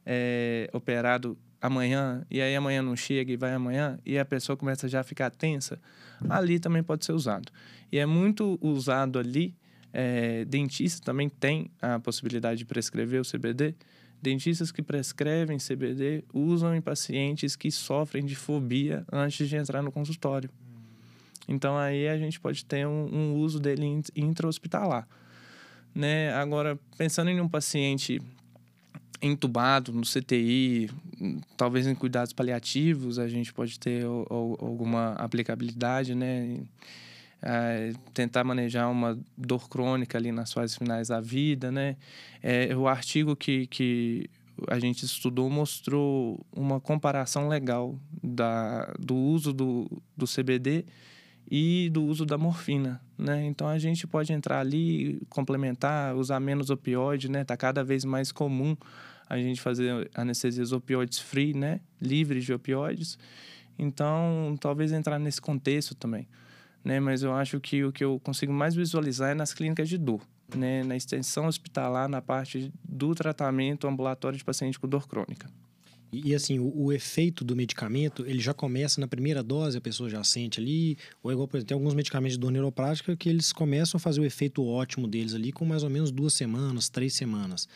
é, 0.04 0.70
operado 0.72 1.38
amanhã, 1.60 2.24
e 2.30 2.40
aí 2.40 2.54
amanhã 2.54 2.82
não 2.82 2.96
chega 2.96 3.32
e 3.32 3.36
vai 3.36 3.52
amanhã, 3.52 3.98
e 4.06 4.18
a 4.18 4.24
pessoa 4.24 4.56
começa 4.56 4.88
já 4.88 5.00
a 5.00 5.04
ficar 5.04 5.30
tensa, 5.30 5.80
ali 6.28 6.58
também 6.58 6.82
pode 6.82 7.04
ser 7.04 7.12
usado. 7.12 7.50
E 7.90 7.98
é 7.98 8.06
muito 8.06 8.58
usado 8.60 9.18
ali, 9.18 9.54
é, 9.98 10.44
dentista 10.44 11.04
também 11.04 11.28
tem 11.28 11.70
a 11.80 11.98
possibilidade 11.98 12.58
de 12.58 12.64
prescrever 12.66 13.20
o 13.20 13.24
CBD, 13.24 13.74
Dentistas 14.20 14.72
que 14.72 14.82
prescrevem 14.82 15.58
CBD 15.58 16.24
usam 16.32 16.74
em 16.74 16.80
pacientes 16.80 17.54
que 17.54 17.70
sofrem 17.70 18.24
de 18.24 18.34
fobia 18.34 19.04
antes 19.12 19.48
de 19.48 19.56
entrar 19.56 19.82
no 19.82 19.92
consultório. 19.92 20.50
Então 21.46 21.76
aí 21.76 22.08
a 22.08 22.16
gente 22.16 22.40
pode 22.40 22.64
ter 22.64 22.86
um, 22.86 23.14
um 23.14 23.34
uso 23.34 23.60
dele 23.60 24.02
intra-hospitalar. 24.16 25.06
Né? 25.94 26.32
Agora, 26.34 26.78
pensando 26.96 27.30
em 27.30 27.40
um 27.40 27.48
paciente 27.48 28.20
entubado 29.22 29.92
no 29.92 30.02
CTI, 30.02 30.90
talvez 31.56 31.86
em 31.86 31.94
cuidados 31.94 32.32
paliativos, 32.32 33.18
a 33.18 33.28
gente 33.28 33.52
pode 33.52 33.78
ter 33.78 34.04
o, 34.06 34.26
o, 34.28 34.66
alguma 34.66 35.12
aplicabilidade, 35.12 36.14
né? 36.14 36.60
É, 37.42 37.92
tentar 38.14 38.44
manejar 38.44 38.88
uma 38.88 39.18
dor 39.36 39.68
crônica 39.68 40.16
ali 40.16 40.32
nas 40.32 40.52
fases 40.52 40.76
finais 40.76 41.08
da 41.08 41.20
vida, 41.20 41.70
né? 41.70 41.96
É, 42.42 42.74
o 42.74 42.88
artigo 42.88 43.36
que, 43.36 43.66
que 43.66 44.28
a 44.68 44.78
gente 44.78 45.04
estudou 45.04 45.50
mostrou 45.50 46.44
uma 46.50 46.80
comparação 46.80 47.48
legal 47.48 47.98
da, 48.22 48.92
do 48.98 49.14
uso 49.14 49.52
do, 49.52 50.02
do 50.16 50.26
CBD 50.26 50.86
e 51.50 51.90
do 51.90 52.04
uso 52.04 52.24
da 52.24 52.36
morfina, 52.36 53.00
né? 53.16 53.44
Então 53.44 53.68
a 53.68 53.78
gente 53.78 54.06
pode 54.06 54.32
entrar 54.32 54.60
ali, 54.60 55.20
complementar, 55.28 56.16
usar 56.16 56.40
menos 56.40 56.70
opioide, 56.70 57.30
né? 57.30 57.44
Tá 57.44 57.56
cada 57.56 57.84
vez 57.84 58.04
mais 58.04 58.32
comum 58.32 58.76
a 59.28 59.36
gente 59.38 59.60
fazer 59.60 60.08
anestesias 60.14 60.72
opioides 60.72 61.18
free, 61.18 61.52
né? 61.52 61.80
Livres 62.00 62.44
de 62.44 62.52
opioides. 62.52 63.18
Então, 63.78 64.56
talvez 64.58 64.90
entrar 64.92 65.18
nesse 65.18 65.40
contexto 65.40 65.94
também, 65.94 66.26
né? 66.86 67.00
Mas 67.00 67.24
eu 67.24 67.34
acho 67.34 67.58
que 67.60 67.82
o 67.82 67.92
que 67.92 68.04
eu 68.04 68.20
consigo 68.20 68.52
mais 68.52 68.76
visualizar 68.76 69.30
é 69.30 69.34
nas 69.34 69.52
clínicas 69.52 69.88
de 69.88 69.98
dor, 69.98 70.20
né? 70.54 70.84
Na 70.84 70.96
extensão 70.96 71.46
hospitalar, 71.46 72.08
na 72.08 72.22
parte 72.22 72.72
do 72.88 73.12
tratamento 73.12 73.88
ambulatório 73.88 74.38
de 74.38 74.44
paciente 74.44 74.78
com 74.78 74.86
dor 74.86 75.08
crônica. 75.08 75.50
E, 76.12 76.32
assim, 76.32 76.60
o, 76.60 76.72
o, 76.84 76.92
efeito 76.92 77.44
do 77.44 77.56
medicamento, 77.56 78.24
ele 78.24 78.38
já 78.38 78.54
começa 78.54 79.00
na 79.00 79.08
primeira 79.08 79.42
dose, 79.42 79.76
a 79.76 79.80
pessoa 79.80 80.08
já 80.08 80.22
sente 80.22 80.60
ali, 80.60 80.96
ou 81.20 81.32
é 81.32 81.34
igual, 81.34 81.48
por 81.48 81.56
exemplo, 81.56 81.68
tem 81.68 81.74
alguns 81.74 81.94
medicamentos 81.94 82.34
de 82.34 82.40
dor 82.40 82.52
neuroprática 82.52 83.16
que 83.16 83.28
eles 83.28 83.52
começam 83.52 83.98
a 83.98 84.00
fazer 84.00 84.20
o 84.20 84.24
efeito 84.24 84.64
ótimo 84.64 85.08
deles 85.08 85.34
ali 85.34 85.50
com 85.50 85.64
mais 85.64 85.82
ou 85.82 85.90
menos 85.90 86.12
duas 86.12 86.32
semanas, 86.32 86.88
três 86.88 87.14
semanas. 87.14 87.68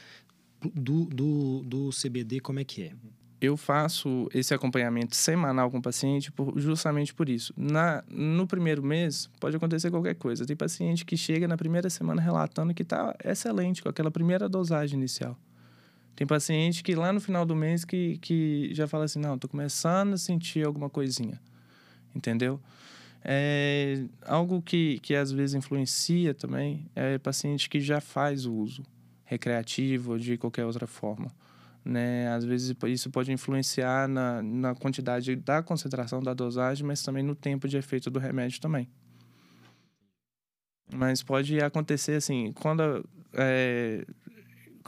Do, 0.72 1.06
do, 1.06 1.64
do 1.64 1.90
CBD, 1.90 2.38
como 2.38 2.60
é 2.60 2.64
que 2.64 2.82
é? 2.84 2.92
Eu 3.40 3.56
faço 3.56 4.28
esse 4.34 4.52
acompanhamento 4.52 5.16
semanal 5.16 5.70
com 5.70 5.78
o 5.78 5.82
paciente 5.82 6.30
por, 6.30 6.58
justamente 6.58 7.14
por 7.14 7.28
isso. 7.28 7.54
Na, 7.56 8.04
no 8.10 8.46
primeiro 8.46 8.82
mês, 8.82 9.30
pode 9.40 9.56
acontecer 9.56 9.90
qualquer 9.90 10.14
coisa. 10.14 10.44
Tem 10.44 10.54
paciente 10.54 11.06
que 11.06 11.16
chega 11.16 11.48
na 11.48 11.56
primeira 11.56 11.88
semana 11.88 12.20
relatando 12.20 12.74
que 12.74 12.82
está 12.82 13.16
excelente 13.24 13.82
com 13.82 13.88
aquela 13.88 14.10
primeira 14.10 14.48
dosagem 14.48 14.98
inicial. 14.98 15.38
Tem 16.14 16.26
paciente 16.26 16.82
que 16.82 16.94
lá 16.94 17.14
no 17.14 17.20
final 17.20 17.46
do 17.46 17.56
mês 17.56 17.82
que, 17.82 18.18
que 18.18 18.74
já 18.74 18.86
fala 18.86 19.04
assim, 19.04 19.18
não, 19.18 19.38
tô 19.38 19.48
começando 19.48 20.12
a 20.12 20.18
sentir 20.18 20.66
alguma 20.66 20.90
coisinha, 20.90 21.40
entendeu? 22.14 22.60
É, 23.24 24.04
algo 24.26 24.60
que, 24.60 24.98
que 25.00 25.14
às 25.14 25.32
vezes 25.32 25.54
influencia 25.54 26.34
também 26.34 26.86
é 26.94 27.16
paciente 27.16 27.70
que 27.70 27.80
já 27.80 28.02
faz 28.02 28.44
o 28.44 28.52
uso 28.52 28.82
recreativo 29.24 30.12
ou 30.12 30.18
de 30.18 30.36
qualquer 30.36 30.66
outra 30.66 30.86
forma. 30.86 31.30
Né? 31.84 32.28
Às 32.28 32.44
vezes 32.44 32.76
isso 32.88 33.10
pode 33.10 33.32
influenciar 33.32 34.08
na, 34.08 34.42
na 34.42 34.74
quantidade 34.74 35.34
da 35.36 35.62
concentração 35.62 36.22
da 36.22 36.34
dosagem, 36.34 36.86
mas 36.86 37.02
também 37.02 37.22
no 37.22 37.34
tempo 37.34 37.68
de 37.68 37.76
efeito 37.76 38.10
do 38.10 38.18
remédio 38.18 38.60
também. 38.60 38.88
Mas 40.92 41.22
pode 41.22 41.60
acontecer 41.60 42.14
assim, 42.14 42.52
quando 42.52 43.04
é, 43.34 44.04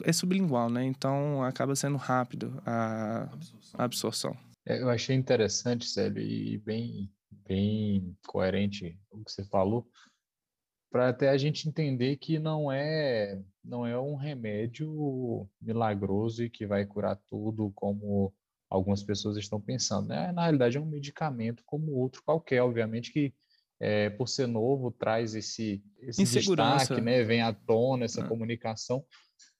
é 0.02 0.12
sublingual, 0.12 0.68
né? 0.68 0.84
Então 0.84 1.42
acaba 1.42 1.76
sendo 1.76 1.96
rápido 1.96 2.60
a 2.66 3.28
absorção. 3.74 4.36
É, 4.66 4.80
eu 4.80 4.88
achei 4.88 5.16
interessante, 5.16 5.86
Célio, 5.86 6.22
e 6.22 6.58
bem, 6.58 7.10
bem 7.46 8.16
coerente 8.26 8.98
o 9.10 9.24
que 9.24 9.30
você 9.32 9.44
falou, 9.44 9.86
para 10.92 11.08
até 11.08 11.30
a 11.30 11.38
gente 11.38 11.66
entender 11.66 12.16
que 12.18 12.38
não 12.38 12.70
é 12.70 13.40
não 13.64 13.86
é 13.86 13.98
um 13.98 14.14
remédio 14.14 15.48
milagroso 15.60 16.44
e 16.44 16.50
que 16.50 16.66
vai 16.66 16.84
curar 16.84 17.16
tudo 17.28 17.72
como 17.74 18.32
algumas 18.68 19.02
pessoas 19.02 19.36
estão 19.36 19.60
pensando. 19.60 20.08
Né? 20.08 20.32
Na 20.32 20.42
realidade, 20.42 20.76
é 20.76 20.80
um 20.80 20.86
medicamento 20.86 21.62
como 21.64 21.92
outro 21.92 22.22
qualquer. 22.24 22.60
Obviamente 22.62 23.12
que, 23.12 23.32
é, 23.80 24.10
por 24.10 24.28
ser 24.28 24.46
novo, 24.46 24.90
traz 24.90 25.34
esse, 25.34 25.82
esse 26.00 26.24
destaque, 26.24 27.00
né? 27.00 27.22
vem 27.22 27.40
à 27.40 27.52
tona 27.52 28.04
essa 28.04 28.24
ah. 28.24 28.28
comunicação, 28.28 29.04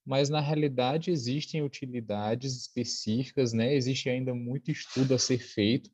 mas 0.05 0.29
na 0.29 0.41
realidade 0.41 1.11
existem 1.11 1.63
utilidades 1.63 2.57
específicas, 2.57 3.53
né? 3.53 3.75
existe 3.75 4.09
ainda 4.11 4.35
muito 4.35 4.71
estudo 4.71 5.15
a 5.15 5.19
ser 5.19 5.39
feito. 5.39 5.91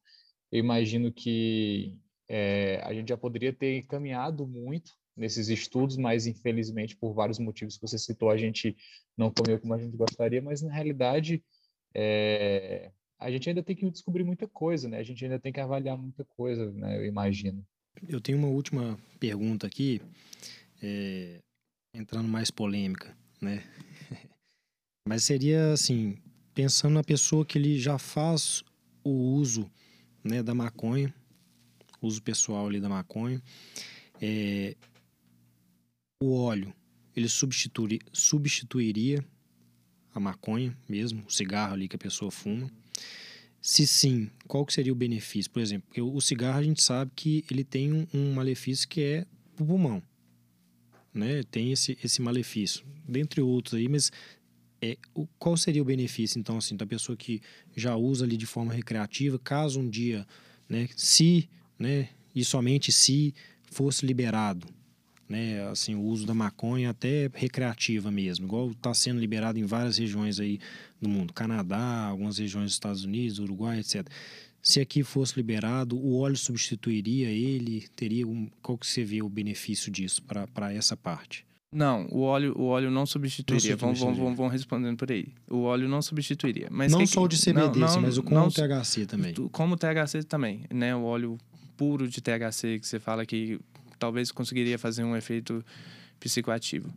Eu 0.51 0.61
imagino 0.61 1.12
que 1.12 1.99
é, 2.28 2.80
a 2.84 2.95
gente 2.95 3.11
já 3.11 3.16
poderia 3.16 3.53
ter 3.53 3.82
caminhado 3.82 4.47
muito 4.47 4.93
nesses 5.18 5.48
estudos, 5.48 5.96
mas 5.96 6.26
infelizmente 6.26 6.96
por 6.96 7.12
vários 7.12 7.38
motivos 7.38 7.76
que 7.76 7.82
você 7.82 7.98
citou 7.98 8.30
a 8.30 8.36
gente 8.36 8.76
não 9.16 9.30
comeu 9.30 9.58
como 9.58 9.74
a 9.74 9.78
gente 9.78 9.96
gostaria, 9.96 10.40
mas 10.40 10.62
na 10.62 10.72
realidade 10.72 11.42
é, 11.94 12.90
a 13.18 13.30
gente 13.30 13.48
ainda 13.48 13.62
tem 13.62 13.74
que 13.74 13.90
descobrir 13.90 14.22
muita 14.22 14.46
coisa, 14.46 14.88
né? 14.88 14.98
A 14.98 15.02
gente 15.02 15.24
ainda 15.24 15.40
tem 15.40 15.52
que 15.52 15.60
avaliar 15.60 15.98
muita 15.98 16.24
coisa, 16.24 16.70
né? 16.70 16.96
Eu 16.96 17.04
imagino. 17.04 17.66
Eu 18.08 18.20
tenho 18.20 18.38
uma 18.38 18.48
última 18.48 18.96
pergunta 19.18 19.66
aqui, 19.66 20.00
é, 20.80 21.40
entrando 21.92 22.28
mais 22.28 22.50
polêmica, 22.50 23.16
né? 23.40 23.64
mas 25.08 25.24
seria 25.24 25.72
assim, 25.72 26.16
pensando 26.54 26.94
na 26.94 27.02
pessoa 27.02 27.44
que 27.44 27.58
ele 27.58 27.78
já 27.78 27.98
faz 27.98 28.62
o 29.02 29.10
uso 29.10 29.68
né, 30.22 30.42
da 30.42 30.54
maconha, 30.54 31.12
uso 32.00 32.22
pessoal 32.22 32.68
ali 32.68 32.80
da 32.80 32.88
maconha, 32.88 33.42
é, 34.20 34.76
o 36.20 36.34
óleo, 36.34 36.72
ele 37.14 37.28
substituir, 37.28 38.00
substituiria 38.12 39.24
a 40.12 40.18
maconha 40.18 40.76
mesmo, 40.88 41.24
o 41.26 41.30
cigarro 41.30 41.74
ali 41.74 41.88
que 41.88 41.96
a 41.96 41.98
pessoa 41.98 42.30
fuma? 42.30 42.70
Se 43.60 43.86
sim, 43.86 44.30
qual 44.46 44.64
que 44.64 44.72
seria 44.72 44.92
o 44.92 44.96
benefício? 44.96 45.50
Por 45.50 45.60
exemplo, 45.60 45.86
porque 45.88 46.00
o 46.00 46.20
cigarro 46.20 46.58
a 46.58 46.62
gente 46.62 46.82
sabe 46.82 47.12
que 47.14 47.44
ele 47.50 47.62
tem 47.62 47.92
um, 47.92 48.06
um 48.12 48.32
malefício 48.32 48.88
que 48.88 49.00
é 49.00 49.26
o 49.58 49.64
pulmão, 49.64 50.02
né? 51.12 51.42
Tem 51.44 51.72
esse, 51.72 51.98
esse 52.02 52.20
malefício, 52.20 52.84
dentre 53.06 53.40
outros 53.40 53.74
aí, 53.74 53.88
mas 53.88 54.10
é, 54.80 54.96
o, 55.14 55.26
qual 55.38 55.56
seria 55.56 55.82
o 55.82 55.84
benefício, 55.84 56.38
então, 56.38 56.56
assim, 56.58 56.76
da 56.76 56.86
pessoa 56.86 57.16
que 57.16 57.40
já 57.76 57.96
usa 57.96 58.24
ali 58.24 58.36
de 58.36 58.46
forma 58.46 58.72
recreativa, 58.72 59.38
caso 59.38 59.80
um 59.80 59.88
dia, 59.88 60.26
né, 60.68 60.88
se, 60.96 61.48
né, 61.78 62.08
e 62.34 62.44
somente 62.44 62.92
se 62.92 63.34
fosse 63.70 64.06
liberado, 64.06 64.66
né, 65.28 65.68
assim, 65.68 65.94
o 65.94 66.00
uso 66.00 66.26
da 66.26 66.34
maconha 66.34 66.90
até 66.90 67.30
recreativa 67.34 68.10
mesmo, 68.10 68.46
igual 68.46 68.70
está 68.70 68.94
sendo 68.94 69.20
liberado 69.20 69.58
em 69.58 69.64
várias 69.64 69.98
regiões 69.98 70.40
aí 70.40 70.58
do 71.00 71.08
mundo, 71.08 71.32
Canadá, 71.32 72.06
algumas 72.06 72.38
regiões 72.38 72.66
dos 72.66 72.74
Estados 72.74 73.04
Unidos, 73.04 73.38
Uruguai, 73.38 73.80
etc. 73.80 74.08
Se 74.62 74.80
aqui 74.80 75.02
fosse 75.02 75.36
liberado, 75.36 75.96
o 75.96 76.18
óleo 76.18 76.36
substituiria 76.36 77.28
ele? 77.28 77.86
Teria 77.94 78.26
um, 78.26 78.50
qual 78.62 78.76
que 78.76 78.86
você 78.86 79.04
vê 79.04 79.22
o 79.22 79.28
benefício 79.28 79.90
disso 79.90 80.22
para 80.22 80.72
essa 80.72 80.96
parte? 80.96 81.46
Não, 81.70 82.06
o 82.10 82.20
óleo, 82.20 82.54
o 82.56 82.64
óleo 82.64 82.90
não 82.90 83.04
substituiria. 83.04 83.72
Não 83.72 83.78
vamos, 83.78 84.00
vamos, 84.00 84.36
vamos, 84.36 84.52
respondendo 84.52 84.96
por 84.96 85.12
aí. 85.12 85.28
O 85.50 85.62
óleo 85.62 85.86
não 85.86 86.00
substituiria. 86.00 86.68
Mas 86.70 86.90
não 86.90 87.00
que, 87.00 87.06
só 87.06 87.22
o 87.22 87.28
de 87.28 87.38
CBD, 87.38 87.78
não, 87.78 87.88
não, 87.88 88.00
mas 88.00 88.16
o 88.16 88.22
com 88.22 88.34
não, 88.34 88.46
o 88.46 88.50
THC 88.50 89.06
também. 89.06 89.34
Como 89.52 89.74
o 89.74 89.76
THC 89.76 90.22
também, 90.24 90.62
né? 90.72 90.96
O 90.96 91.02
óleo 91.02 91.38
puro 91.76 92.08
de 92.08 92.20
THC 92.20 92.80
que 92.80 92.86
você 92.86 92.98
fala 92.98 93.24
que 93.26 93.60
talvez 93.99 94.30
conseguiria 94.30 94.78
fazer 94.78 95.05
um 95.05 95.16
efeito 95.16 95.64
psicoativo. 96.18 96.92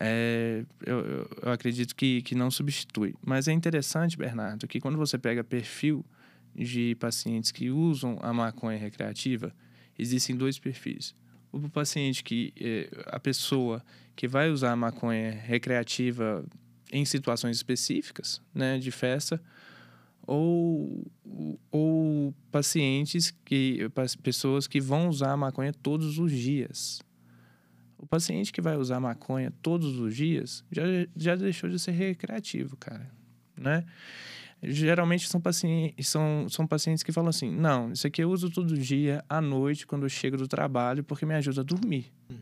É, 0.00 0.64
eu, 0.84 1.28
eu, 1.42 1.52
acredito 1.52 1.94
que, 1.94 2.22
que 2.22 2.34
não 2.34 2.50
substitui. 2.50 3.14
Mas 3.24 3.48
é 3.48 3.52
interessante, 3.52 4.16
Bernardo, 4.16 4.66
que 4.66 4.80
quando 4.80 4.96
você 4.96 5.18
pega 5.18 5.44
perfil 5.44 6.04
de 6.54 6.94
pacientes 6.96 7.50
que 7.50 7.70
usam 7.70 8.18
a 8.22 8.32
maconha 8.32 8.78
recreativa, 8.78 9.54
existem 9.98 10.36
dois 10.36 10.58
perfis. 10.58 11.14
O 11.50 11.68
paciente 11.68 12.24
que 12.24 12.52
é, 12.58 12.88
a 13.06 13.20
pessoa 13.20 13.84
que 14.16 14.26
vai 14.26 14.50
usar 14.50 14.72
a 14.72 14.76
maconha 14.76 15.32
recreativa 15.32 16.44
em 16.90 17.04
situações 17.04 17.56
específicas, 17.56 18.40
né, 18.54 18.78
de 18.78 18.90
festa, 18.90 19.40
ou, 20.26 21.04
ou 21.70 22.34
pacientes 22.50 23.30
que 23.44 23.88
pessoas 24.22 24.66
que 24.66 24.80
vão 24.80 25.08
usar 25.08 25.36
maconha 25.36 25.72
todos 25.72 26.18
os 26.18 26.30
dias. 26.30 27.00
O 27.98 28.06
paciente 28.06 28.52
que 28.52 28.60
vai 28.60 28.76
usar 28.76 29.00
maconha 29.00 29.52
todos 29.62 29.98
os 29.98 30.14
dias 30.14 30.64
já, 30.70 30.82
já 31.16 31.36
deixou 31.36 31.70
de 31.70 31.78
ser 31.78 31.92
recreativo, 31.92 32.76
cara, 32.76 33.10
né? 33.56 33.84
Geralmente 34.64 35.28
são 35.28 35.40
pacientes, 35.40 36.06
são, 36.06 36.46
são 36.48 36.66
pacientes 36.66 37.02
que 37.02 37.10
falam 37.10 37.30
assim: 37.30 37.50
não, 37.50 37.90
isso 37.90 38.06
aqui 38.06 38.22
eu 38.22 38.30
uso 38.30 38.48
todo 38.48 38.78
dia, 38.78 39.24
à 39.28 39.40
noite, 39.40 39.84
quando 39.84 40.04
eu 40.04 40.08
chego 40.08 40.36
do 40.36 40.46
trabalho, 40.46 41.02
porque 41.02 41.26
me 41.26 41.34
ajuda 41.34 41.62
a 41.62 41.64
dormir. 41.64 42.12
Hum. 42.30 42.36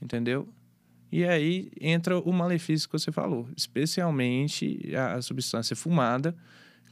Entendeu? 0.00 0.48
E 1.12 1.24
aí 1.24 1.70
entra 1.80 2.18
o 2.18 2.32
malefício 2.32 2.88
que 2.88 2.98
você 2.98 3.12
falou, 3.12 3.48
especialmente 3.56 4.94
a 4.94 5.20
substância 5.20 5.76
fumada 5.76 6.34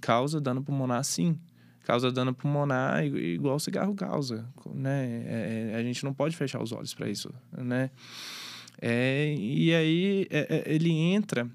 causa 0.05 0.39
dano 0.39 0.63
pulmonar 0.63 1.03
sim. 1.03 1.39
Causa 1.85 2.13
dano 2.13 2.35
pulmonar 2.35 3.05
igual 3.07 3.57
o 3.57 3.61
cigarro 3.61 3.95
causa, 3.95 4.47
né? 4.75 5.07
É, 5.27 5.71
é, 5.73 5.77
a 5.77 5.83
gente 5.83 6.05
não 6.05 6.13
pode 6.13 6.37
fechar 6.37 6.63
os 6.63 6.73
olhos 6.73 6.93
para 6.93 7.09
isso, 7.09 7.33
né? 7.53 7.91
É, 8.81 9.35
e 9.39 9.75
aí 9.75 10.27
é, 10.31 10.63
é, 10.69 10.75
ele 10.75 10.91
entra 10.91 11.49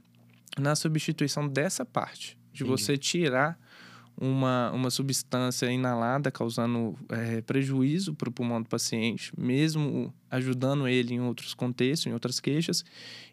na 0.57 0.75
substituição 0.75 1.47
dessa 1.47 1.85
parte, 1.85 2.37
de 2.51 2.63
você 2.63 2.97
tirar 2.97 3.59
uma, 4.19 4.71
uma 4.71 4.89
substância 4.89 5.71
inalada 5.71 6.31
causando 6.31 6.97
é, 7.09 7.41
prejuízo 7.41 8.15
para 8.15 8.29
o 8.29 8.31
pulmão 8.31 8.61
do 8.61 8.67
paciente, 8.67 9.31
mesmo 9.39 10.13
ajudando 10.29 10.87
ele 10.87 11.13
em 11.13 11.21
outros 11.21 11.53
contextos, 11.53 12.07
em 12.07 12.13
outras 12.13 12.39
queixas, 12.39 12.83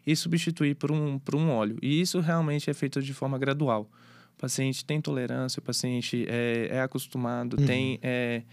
e 0.05 0.15
substituir 0.15 0.75
por 0.75 0.91
um, 0.91 1.17
por 1.19 1.35
um 1.35 1.49
óleo. 1.49 1.77
E 1.81 2.01
isso 2.01 2.19
realmente 2.19 2.69
é 2.69 2.73
feito 2.73 3.01
de 3.01 3.13
forma 3.13 3.37
gradual. 3.37 3.89
O 4.37 4.41
paciente 4.41 4.85
tem 4.85 5.01
tolerância, 5.01 5.59
o 5.59 5.63
paciente 5.63 6.25
é, 6.29 6.67
é 6.71 6.81
acostumado, 6.81 7.57
uhum. 7.59 7.65
tem 7.65 7.99
é, 8.03 8.43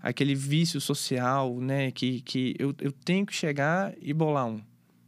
aquele 0.00 0.36
vício 0.36 0.80
social, 0.80 1.60
né? 1.60 1.90
Que, 1.90 2.20
que 2.20 2.54
eu, 2.60 2.72
eu 2.80 2.92
tenho 2.92 3.26
que 3.26 3.34
chegar 3.34 3.92
e 4.00 4.14
bolar 4.14 4.46
um. 4.46 4.62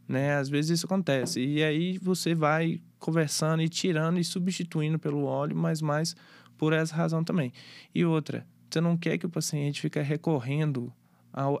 Né? 0.05 0.35
Às 0.35 0.49
vezes 0.49 0.71
isso 0.71 0.85
acontece. 0.85 1.39
E 1.39 1.63
aí 1.63 1.97
você 1.99 2.35
vai 2.35 2.81
conversando 2.99 3.61
e 3.61 3.69
tirando 3.69 4.19
e 4.19 4.23
substituindo 4.23 4.99
pelo 4.99 5.23
óleo, 5.23 5.55
mas 5.55 5.81
mais 5.81 6.15
por 6.57 6.73
essa 6.73 6.93
razão 6.93 7.23
também. 7.23 7.53
E 7.95 8.03
outra, 8.03 8.45
você 8.69 8.81
não 8.81 8.97
quer 8.97 9.17
que 9.17 9.25
o 9.25 9.29
paciente 9.29 9.79
fique 9.79 10.01
recorrendo 10.01 10.91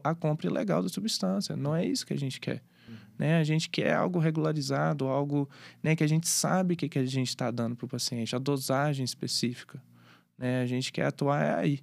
à 0.03 0.13
compra 0.13 0.47
ilegal 0.47 0.83
da 0.83 0.89
substância. 0.89 1.55
Não 1.55 1.73
é 1.73 1.85
isso 1.85 2.05
que 2.05 2.13
a 2.13 2.19
gente 2.19 2.41
quer. 2.41 2.61
Né? 3.17 3.37
A 3.37 3.43
gente 3.43 3.69
quer 3.69 3.93
algo 3.93 4.19
regularizado, 4.19 5.07
algo 5.07 5.49
né, 5.83 5.95
que 5.95 6.03
a 6.03 6.07
gente 6.07 6.27
sabe 6.27 6.73
o 6.73 6.77
que, 6.77 6.87
que 6.87 6.99
a 6.99 7.05
gente 7.05 7.29
está 7.29 7.51
dando 7.51 7.75
para 7.75 7.85
o 7.85 7.89
paciente, 7.89 8.35
a 8.35 8.39
dosagem 8.39 9.03
específica. 9.03 9.81
Né? 10.37 10.61
A 10.61 10.65
gente 10.65 10.91
quer 10.91 11.05
atuar 11.05 11.59
aí, 11.59 11.79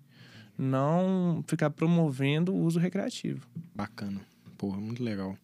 não 0.56 1.44
ficar 1.46 1.70
promovendo 1.70 2.54
o 2.54 2.62
uso 2.62 2.78
recreativo. 2.78 3.46
Bacana. 3.74 4.20
Porra, 4.56 4.78
muito 4.78 5.02
legal. 5.02 5.36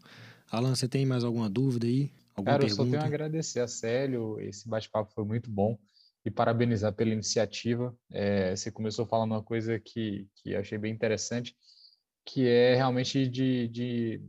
Alan, 0.51 0.75
você 0.75 0.89
tem 0.89 1.05
mais 1.05 1.25
alguma 1.25 1.49
dúvida 1.49 1.87
aí? 1.87 2.11
Alguma 2.35 2.55
Cara, 2.55 2.67
pergunta? 2.67 2.83
eu 2.83 2.87
só 2.87 2.91
tenho 2.91 3.03
a 3.03 3.07
agradecer 3.07 3.61
a 3.61 3.69
Célio, 3.69 4.41
esse 4.41 4.69
bate-papo 4.69 5.13
foi 5.13 5.25
muito 5.25 5.51
bom 5.51 5.79
e 6.25 6.31
parabenizar 6.31 6.93
pela 6.93 7.11
iniciativa. 7.11 7.95
É, 8.11 8.55
você 8.55 8.71
começou 8.71 9.07
falando 9.07 9.33
uma 9.33 9.43
coisa 9.43 9.79
que, 9.79 10.27
que 10.37 10.55
achei 10.55 10.79
bem 10.79 10.93
interessante, 10.93 11.55
que 12.25 12.47
é 12.47 12.75
realmente 12.75 13.27
de, 13.29 13.69
de 13.69 14.23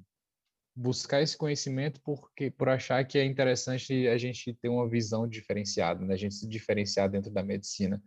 buscar 0.75 1.21
esse 1.21 1.37
conhecimento 1.37 2.01
porque 2.01 2.49
por 2.49 2.69
achar 2.69 3.05
que 3.05 3.17
é 3.17 3.25
interessante 3.25 4.07
a 4.07 4.17
gente 4.17 4.53
ter 4.55 4.69
uma 4.69 4.89
visão 4.89 5.27
diferenciada, 5.27 6.03
né? 6.05 6.13
A 6.13 6.17
gente 6.17 6.35
se 6.35 6.47
diferenciar 6.47 7.09
dentro 7.09 7.31
da 7.31 7.43
medicina. 7.43 8.01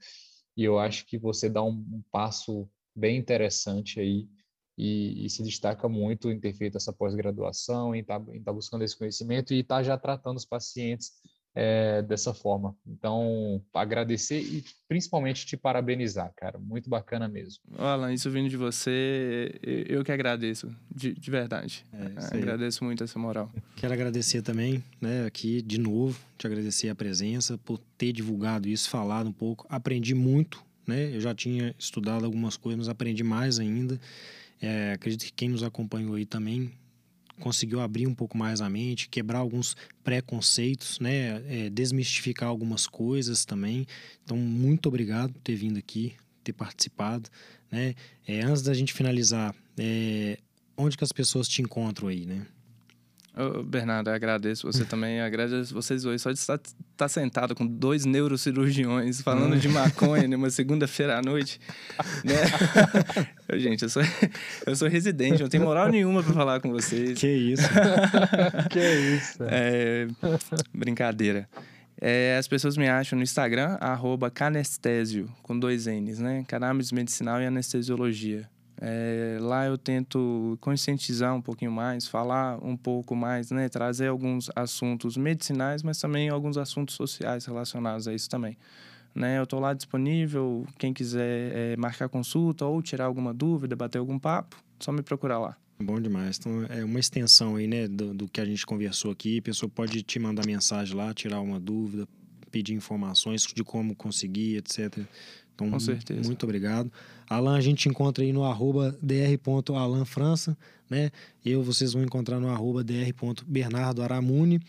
E 0.56 0.64
eu 0.64 0.78
acho 0.78 1.06
que 1.06 1.18
você 1.18 1.48
dá 1.48 1.62
um, 1.62 1.70
um 1.70 2.02
passo 2.10 2.68
bem 2.94 3.16
interessante 3.18 4.00
aí 4.00 4.28
e, 4.76 5.24
e, 5.26 5.30
se 5.30 5.42
destaca 5.42 5.88
muito 5.88 6.30
em 6.30 6.40
ter 6.40 6.52
feito 6.52 6.76
essa 6.76 6.92
pós-graduação, 6.92 7.94
em 7.94 8.00
estar 8.00 8.20
tá, 8.20 8.32
tá 8.44 8.52
buscando 8.52 8.84
esse 8.84 8.96
conhecimento 8.96 9.54
e 9.54 9.60
estar 9.60 9.76
tá 9.76 9.82
já 9.82 9.98
tratando 9.98 10.36
os 10.36 10.44
pacientes 10.44 11.12
é, 11.56 12.02
dessa 12.02 12.34
forma. 12.34 12.76
Então, 12.86 13.62
agradecer 13.72 14.38
e 14.38 14.62
principalmente 14.86 15.46
te 15.46 15.56
parabenizar, 15.56 16.30
cara. 16.36 16.58
Muito 16.58 16.90
bacana 16.90 17.26
mesmo. 17.26 17.62
Alan, 17.78 18.12
isso 18.12 18.30
vindo 18.30 18.50
de 18.50 18.58
você, 18.58 19.58
eu 19.62 20.04
que 20.04 20.12
agradeço, 20.12 20.68
de, 20.94 21.14
de 21.14 21.30
verdade. 21.30 21.82
É, 21.94 22.36
agradeço 22.36 22.84
muito 22.84 23.02
essa 23.02 23.18
moral. 23.18 23.50
Quero 23.74 23.94
agradecer 23.94 24.42
também, 24.42 24.84
né, 25.00 25.24
aqui 25.24 25.62
de 25.62 25.80
novo, 25.80 26.20
te 26.36 26.46
agradecer 26.46 26.90
a 26.90 26.94
presença, 26.94 27.56
por 27.56 27.78
ter 27.96 28.12
divulgado 28.12 28.68
isso, 28.68 28.90
falado 28.90 29.30
um 29.30 29.32
pouco. 29.32 29.66
Aprendi 29.70 30.14
muito, 30.14 30.62
né? 30.86 31.16
Eu 31.16 31.20
já 31.20 31.34
tinha 31.34 31.74
estudado 31.78 32.26
algumas 32.26 32.58
coisas, 32.58 32.78
mas 32.80 32.88
aprendi 32.90 33.24
mais 33.24 33.58
ainda. 33.58 33.98
É, 34.60 34.92
acredito 34.92 35.24
que 35.24 35.32
quem 35.32 35.48
nos 35.48 35.62
acompanhou 35.62 36.16
aí 36.16 36.26
também 36.26 36.70
conseguiu 37.40 37.80
abrir 37.80 38.06
um 38.06 38.14
pouco 38.14 38.36
mais 38.36 38.60
a 38.60 38.68
mente, 38.68 39.08
quebrar 39.08 39.38
alguns 39.38 39.76
preconceitos, 40.02 40.98
né? 41.00 41.42
É, 41.46 41.70
desmistificar 41.70 42.48
algumas 42.48 42.86
coisas 42.86 43.44
também. 43.44 43.86
Então, 44.24 44.36
muito 44.36 44.86
obrigado 44.86 45.32
por 45.32 45.40
ter 45.40 45.54
vindo 45.54 45.78
aqui, 45.78 46.14
ter 46.42 46.52
participado, 46.52 47.28
né? 47.70 47.94
É, 48.26 48.42
antes 48.42 48.62
da 48.62 48.74
gente 48.74 48.92
finalizar, 48.92 49.54
é, 49.78 50.38
onde 50.76 50.96
que 50.96 51.04
as 51.04 51.12
pessoas 51.12 51.48
te 51.48 51.62
encontram 51.62 52.08
aí, 52.08 52.26
né? 52.26 52.46
Ô, 53.36 53.62
Bernardo, 53.62 54.08
eu 54.08 54.14
agradeço 54.14 54.66
você 54.66 54.82
também. 54.82 55.20
agradeço 55.20 55.74
vocês 55.74 56.02
dois. 56.02 56.22
Só 56.22 56.32
de 56.32 56.38
estar, 56.38 56.58
estar 56.92 57.08
sentado 57.08 57.54
com 57.54 57.66
dois 57.66 58.06
neurocirurgiões 58.06 59.20
falando 59.20 59.58
de 59.58 59.68
maconha 59.68 60.26
numa 60.26 60.48
segunda-feira 60.48 61.18
à 61.18 61.22
noite. 61.22 61.60
Né? 62.24 62.34
Gente, 63.58 63.82
eu 63.82 63.90
sou, 63.90 64.02
eu 64.66 64.74
sou 64.74 64.88
residente, 64.88 65.42
não 65.42 65.50
tenho 65.50 65.64
moral 65.64 65.88
nenhuma 65.90 66.22
para 66.22 66.32
falar 66.32 66.60
com 66.60 66.70
vocês. 66.70 67.18
Que 67.18 67.28
isso. 67.28 67.68
que 68.70 68.80
isso. 68.80 69.38
É, 69.48 70.06
brincadeira. 70.72 71.48
É, 72.00 72.36
as 72.38 72.48
pessoas 72.48 72.76
me 72.76 72.88
acham 72.88 73.16
no 73.16 73.22
Instagram, 73.22 73.76
arroba 73.80 74.30
canestésio, 74.30 75.30
com 75.42 75.58
dois 75.58 75.86
N's, 75.86 76.18
né? 76.18 76.44
Cannabis 76.48 76.90
medicinal 76.90 77.40
e 77.40 77.46
anestesiologia. 77.46 78.48
É, 78.80 79.38
lá 79.40 79.66
eu 79.66 79.78
tento 79.78 80.58
conscientizar 80.60 81.34
um 81.34 81.40
pouquinho 81.40 81.72
mais, 81.72 82.06
falar 82.06 82.62
um 82.62 82.76
pouco 82.76 83.16
mais, 83.16 83.50
né? 83.50 83.68
Trazer 83.68 84.08
alguns 84.08 84.50
assuntos 84.54 85.16
medicinais, 85.16 85.82
mas 85.82 85.98
também 85.98 86.28
alguns 86.28 86.58
assuntos 86.58 86.94
sociais 86.94 87.46
relacionados 87.46 88.06
a 88.06 88.14
isso 88.14 88.28
também. 88.28 88.56
Né? 89.14 89.38
Eu 89.38 89.44
estou 89.44 89.58
lá 89.58 89.72
disponível, 89.72 90.66
quem 90.78 90.92
quiser 90.92 91.72
é, 91.72 91.76
marcar 91.76 92.06
consulta 92.06 92.66
ou 92.66 92.82
tirar 92.82 93.06
alguma 93.06 93.32
dúvida, 93.32 93.74
bater 93.74 93.96
algum 93.96 94.18
papo, 94.18 94.62
só 94.78 94.92
me 94.92 95.02
procurar 95.02 95.38
lá. 95.38 95.56
Bom 95.82 95.98
demais. 95.98 96.38
Então, 96.38 96.66
é 96.68 96.84
uma 96.84 97.00
extensão 97.00 97.56
aí, 97.56 97.66
né, 97.66 97.88
do, 97.88 98.12
do 98.12 98.28
que 98.28 98.40
a 98.40 98.44
gente 98.44 98.64
conversou 98.66 99.10
aqui. 99.10 99.38
A 99.38 99.42
pessoa 99.42 99.70
pode 99.70 100.02
te 100.02 100.18
mandar 100.18 100.44
mensagem 100.46 100.94
lá, 100.94 101.14
tirar 101.14 101.40
uma 101.40 101.58
dúvida, 101.58 102.06
pedir 102.50 102.74
informações 102.74 103.42
de 103.42 103.64
como 103.64 103.94
conseguir, 103.94 104.56
etc. 104.56 104.98
Então, 105.54 105.70
Com 105.70 105.80
certeza. 105.80 106.26
Muito 106.26 106.42
obrigado. 106.44 106.92
Alan, 107.28 107.56
a 107.56 107.60
gente 107.60 107.88
encontra 107.88 108.22
aí 108.24 108.32
no 108.32 108.44
arroba 108.44 108.96
dr.alanfrança, 109.02 110.56
né? 110.88 111.10
Eu, 111.44 111.62
vocês 111.62 111.92
vão 111.92 112.02
encontrar 112.02 112.38
no 112.38 112.48
arroba 112.48 112.84
dr.bernardoaramune 112.84 114.60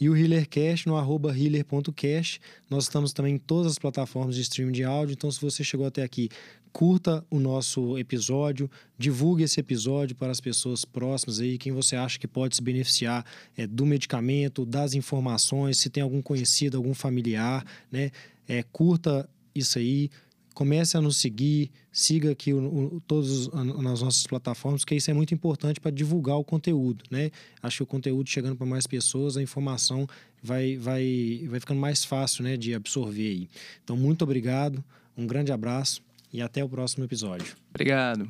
e 0.00 0.08
o 0.08 0.16
HealerCast 0.16 0.86
no 0.86 0.96
arroba 0.96 1.36
healer.cast. 1.36 2.40
Nós 2.70 2.84
estamos 2.84 3.12
também 3.12 3.34
em 3.34 3.38
todas 3.38 3.72
as 3.72 3.78
plataformas 3.78 4.36
de 4.36 4.42
streaming 4.42 4.72
de 4.72 4.84
áudio, 4.84 5.14
então 5.14 5.30
se 5.30 5.40
você 5.40 5.64
chegou 5.64 5.86
até 5.86 6.02
aqui, 6.02 6.28
curta 6.72 7.24
o 7.30 7.38
nosso 7.38 7.96
episódio, 7.98 8.68
divulgue 8.98 9.44
esse 9.44 9.60
episódio 9.60 10.16
para 10.16 10.32
as 10.32 10.40
pessoas 10.40 10.84
próximas 10.84 11.38
aí, 11.38 11.56
quem 11.56 11.72
você 11.72 11.94
acha 11.94 12.18
que 12.18 12.26
pode 12.26 12.56
se 12.56 12.62
beneficiar 12.62 13.24
é, 13.56 13.64
do 13.64 13.86
medicamento, 13.86 14.66
das 14.66 14.94
informações, 14.94 15.78
se 15.78 15.88
tem 15.88 16.02
algum 16.02 16.20
conhecido, 16.20 16.76
algum 16.76 16.92
familiar, 16.92 17.64
né? 17.90 18.10
É, 18.46 18.62
curta 18.64 19.28
isso 19.54 19.78
aí, 19.78 20.10
comece 20.54 20.96
a 20.96 21.00
nos 21.00 21.16
seguir, 21.16 21.70
siga 21.92 22.30
aqui 22.30 22.54
o, 22.54 22.58
o, 22.58 23.02
todas 23.06 23.48
as 23.48 24.00
nossas 24.00 24.26
plataformas, 24.26 24.82
porque 24.82 24.94
isso 24.94 25.10
é 25.10 25.14
muito 25.14 25.34
importante 25.34 25.80
para 25.80 25.90
divulgar 25.90 26.36
o 26.36 26.44
conteúdo, 26.44 27.04
né? 27.10 27.30
Acho 27.62 27.78
que 27.78 27.82
o 27.82 27.86
conteúdo 27.86 28.28
chegando 28.30 28.56
para 28.56 28.66
mais 28.66 28.86
pessoas, 28.86 29.36
a 29.36 29.42
informação 29.42 30.06
vai, 30.42 30.76
vai, 30.76 31.46
vai 31.48 31.60
ficando 31.60 31.80
mais 31.80 32.04
fácil, 32.04 32.44
né, 32.44 32.56
de 32.56 32.74
absorver 32.74 33.28
aí. 33.28 33.48
Então, 33.82 33.96
muito 33.96 34.22
obrigado, 34.22 34.82
um 35.16 35.26
grande 35.26 35.50
abraço 35.52 36.00
e 36.32 36.40
até 36.40 36.62
o 36.62 36.68
próximo 36.68 37.04
episódio. 37.04 37.54
Obrigado. 37.70 38.28